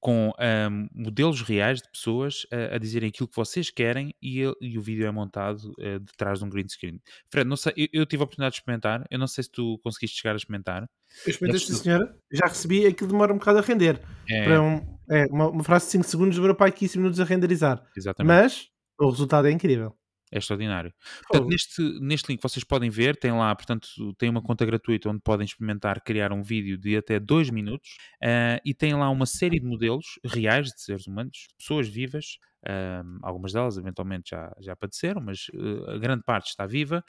com 0.05 0.31
um, 0.39 0.89
modelos 0.95 1.41
reais 1.41 1.81
de 1.81 1.91
pessoas 1.91 2.45
uh, 2.53 2.75
a 2.75 2.79
dizerem 2.79 3.09
aquilo 3.09 3.27
que 3.27 3.35
vocês 3.35 3.71
querem 3.71 4.15
e, 4.21 4.39
ele, 4.39 4.55
e 4.61 4.79
o 4.79 4.83
vídeo 4.83 5.07
é 5.07 5.11
montado 5.11 5.73
uh, 5.79 5.99
de 5.99 6.13
trás 6.15 6.41
de 6.41 6.45
um 6.45 6.51
green 6.51 6.69
screen. 6.69 7.01
Fred, 7.31 7.49
não 7.49 7.57
sei, 7.57 7.73
eu, 7.75 7.89
eu, 7.91 8.07
tive 8.07 8.23
a 8.23 8.25
oportunidade 8.25 8.53
de 8.53 8.59
experimentar, 8.59 9.07
eu 9.11 9.19
não 9.19 9.27
sei 9.27 9.45
se 9.45 9.51
tu 9.51 9.81
conseguiste 9.83 10.21
chegar 10.21 10.35
a 10.35 10.37
experimentar. 10.37 10.83
Eu 11.25 11.31
experimentei, 11.31 11.67
sim, 11.67 11.73
senhora, 11.73 12.15
já 12.31 12.45
recebi, 12.45 12.85
aquilo 12.85 13.13
demora 13.13 13.33
um 13.33 13.39
bocado 13.39 13.61
a 13.61 13.63
render. 13.63 13.99
É, 14.29 14.45
para 14.45 14.61
um, 14.61 14.99
é 15.09 15.25
uma, 15.31 15.49
uma, 15.49 15.65
frase 15.65 15.87
de 15.87 15.93
5 15.93 16.05
segundos 16.05 16.37
demora 16.37 16.55
para 16.55 16.71
15 16.71 16.99
minutos 16.99 17.19
a 17.19 17.25
renderizar. 17.25 17.83
Exatamente. 17.97 18.29
Mas 18.29 18.69
o 19.01 19.09
resultado 19.09 19.49
é 19.49 19.53
incrível. 19.53 19.97
É 20.33 20.39
extraordinário. 20.39 20.93
Portanto, 21.29 21.49
neste, 21.49 21.83
neste 22.01 22.33
link 22.33 22.43
vocês 22.43 22.65
podem 22.65 22.91
ver, 22.91 23.17
tem 23.17 23.33
lá, 23.33 23.55
portanto, 23.55 23.89
tem 24.19 24.29
uma 24.29 24.43
conta 24.43 24.65
gratuita 24.65 25.09
onde 25.09 25.21
podem 25.21 25.45
experimentar 25.45 26.03
criar 26.03 26.33
um 26.33 26.43
vídeo 26.43 26.77
de 26.77 26.97
até 26.97 27.21
2 27.21 27.51
minutos 27.51 27.97
uh, 28.23 28.61
e 28.65 28.75
tem 28.75 28.95
lá 28.95 29.09
uma 29.11 29.27
série 29.27 29.61
de 29.61 29.67
modelos 29.67 30.19
reais 30.25 30.69
de 30.69 30.83
seres 30.83 31.07
humanos, 31.07 31.47
pessoas 31.59 31.89
vivas, 31.89 32.39
uh, 32.67 33.19
algumas 33.23 33.53
delas 33.53 33.77
eventualmente 33.77 34.31
já, 34.31 34.53
já 34.61 34.77
padeceram, 34.77 35.21
mas 35.21 35.47
uh, 35.55 35.91
a 35.91 35.99
grande 35.99 36.23
parte 36.25 36.49
está 36.49 36.67
viva, 36.67 37.05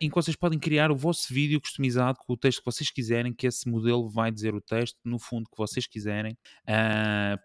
em 0.00 0.08
que 0.08 0.14
vocês 0.14 0.34
podem 0.34 0.58
criar 0.58 0.90
o 0.90 0.96
vosso 0.96 1.32
vídeo 1.32 1.60
customizado 1.60 2.18
com 2.18 2.32
o 2.32 2.36
texto 2.36 2.60
que 2.60 2.64
vocês 2.64 2.90
quiserem, 2.90 3.34
que 3.34 3.46
esse 3.46 3.68
modelo 3.68 4.08
vai 4.08 4.32
dizer 4.32 4.54
o 4.54 4.62
texto 4.62 4.96
no 5.04 5.18
fundo 5.18 5.44
que 5.50 5.58
vocês 5.58 5.86
quiserem. 5.86 6.38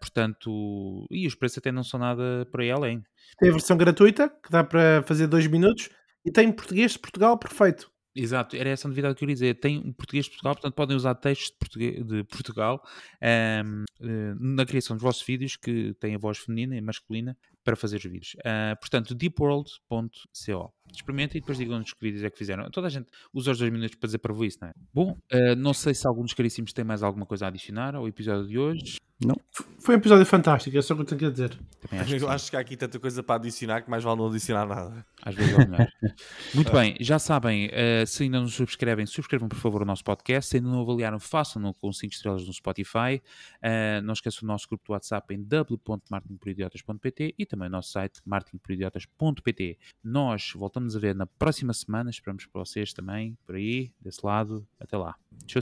portanto, 0.00 1.06
e 1.10 1.26
os 1.26 1.34
preços 1.34 1.58
até 1.58 1.70
não 1.70 1.84
são 1.84 2.00
nada 2.00 2.46
por 2.50 2.62
aí 2.62 2.70
além. 2.70 3.02
Tem 3.38 3.50
a 3.50 3.52
versão 3.52 3.76
gratuita, 3.76 4.30
que 4.30 4.50
dá 4.50 4.64
para 4.64 5.02
fazer 5.02 5.26
dois 5.26 5.46
minutos, 5.46 5.90
e 6.24 6.30
tem 6.30 6.50
português 6.50 6.92
de 6.92 6.98
Portugal 6.98 7.38
perfeito. 7.38 7.93
Exato, 8.14 8.54
era 8.54 8.70
essa 8.70 8.86
a 8.86 8.90
novidade 8.90 9.14
que 9.14 9.18
eu 9.18 9.26
queria 9.26 9.34
dizer. 9.34 9.54
Tem 9.54 9.78
um 9.78 9.92
português 9.92 10.26
de 10.26 10.30
Portugal, 10.30 10.54
portanto 10.54 10.74
podem 10.74 10.96
usar 10.96 11.14
textos 11.16 11.50
de, 11.50 11.56
português, 11.58 12.06
de 12.06 12.24
Portugal 12.24 12.82
um, 13.20 13.84
eh, 14.00 14.34
na 14.38 14.64
criação 14.64 14.96
dos 14.96 15.02
vossos 15.02 15.22
vídeos, 15.26 15.56
que 15.56 15.94
têm 15.94 16.14
a 16.14 16.18
voz 16.18 16.38
feminina 16.38 16.76
e 16.76 16.80
masculina, 16.80 17.36
para 17.64 17.74
fazer 17.74 17.96
os 17.96 18.04
vídeos. 18.04 18.34
Uh, 18.40 18.78
portanto, 18.78 19.14
deepworld.co. 19.14 20.74
Experimentem 20.92 21.38
e 21.38 21.40
depois 21.40 21.58
digam-nos 21.58 21.92
que 21.92 22.00
vídeos 22.00 22.22
é 22.22 22.30
que 22.30 22.36
fizeram. 22.36 22.70
Toda 22.70 22.86
a 22.86 22.90
gente 22.90 23.06
usa 23.32 23.52
os 23.52 23.58
dois 23.58 23.72
minutos 23.72 23.96
para 23.96 24.06
dizer 24.06 24.18
para 24.18 24.46
isso, 24.46 24.58
não 24.60 24.68
é? 24.68 24.72
Bom, 24.92 25.18
uh, 25.32 25.56
não 25.56 25.72
sei 25.72 25.94
se 25.94 26.06
alguns 26.06 26.34
caríssimos 26.34 26.72
têm 26.72 26.84
mais 26.84 27.02
alguma 27.02 27.24
coisa 27.24 27.46
a 27.46 27.48
adicionar 27.48 27.96
ao 27.96 28.06
episódio 28.06 28.46
de 28.46 28.58
hoje. 28.58 28.98
Não. 29.26 29.40
Foi 29.78 29.94
um 29.94 29.98
episódio 29.98 30.24
fantástico, 30.24 30.76
é 30.76 30.82
só 30.82 30.94
o 30.94 30.96
que 30.96 31.02
eu 31.02 31.06
tenho 31.06 31.28
a 31.28 31.32
dizer. 31.32 31.58
Acho 31.90 32.16
eu 32.16 32.28
acho 32.30 32.50
que 32.50 32.56
há 32.56 32.60
aqui 32.60 32.76
tanta 32.76 32.98
coisa 32.98 33.22
para 33.22 33.36
adicionar 33.36 33.82
que 33.82 33.90
mais 33.90 34.02
vale 34.02 34.18
não 34.18 34.28
adicionar 34.28 34.66
nada. 34.66 35.04
Às 35.22 35.34
vezes 35.34 35.52
é 35.52 35.66
melhor. 35.66 35.88
Muito 36.54 36.72
bem, 36.72 36.96
já 37.00 37.18
sabem, 37.18 37.66
uh, 37.66 38.06
se 38.06 38.22
ainda 38.22 38.40
não 38.40 38.48
subscrevem, 38.48 39.04
subscrevam 39.04 39.48
por 39.48 39.58
favor 39.58 39.82
o 39.82 39.84
nosso 39.84 40.02
podcast. 40.02 40.50
Se 40.50 40.56
ainda 40.56 40.68
não 40.70 40.80
avaliaram, 40.80 41.20
façam-no 41.20 41.74
com 41.74 41.92
5 41.92 42.14
estrelas 42.14 42.46
no 42.46 42.52
Spotify. 42.52 43.22
Uh, 43.62 44.00
não 44.02 44.14
esqueçam 44.14 44.40
o 44.42 44.46
nosso 44.46 44.66
grupo 44.68 44.84
do 44.86 44.92
WhatsApp 44.92 45.34
em 45.34 45.42
w.martinporidiotas.pt 45.42 47.34
e 47.38 47.44
também 47.44 47.68
o 47.68 47.70
nosso 47.70 47.90
site 47.90 48.20
martinporidiotas.pt. 48.24 49.78
Nós 50.02 50.52
voltamos 50.54 50.96
a 50.96 50.98
ver 50.98 51.14
na 51.14 51.26
próxima 51.26 51.72
semana. 51.74 52.10
Esperamos 52.10 52.46
para 52.46 52.64
vocês 52.64 52.92
também, 52.92 53.36
por 53.46 53.56
aí, 53.56 53.92
desse 54.00 54.24
lado. 54.24 54.66
Até 54.80 54.96
lá. 54.96 55.14
Tchau. 55.46 55.60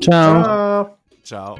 Tchau. 0.00 0.98
Tchau. 1.22 1.58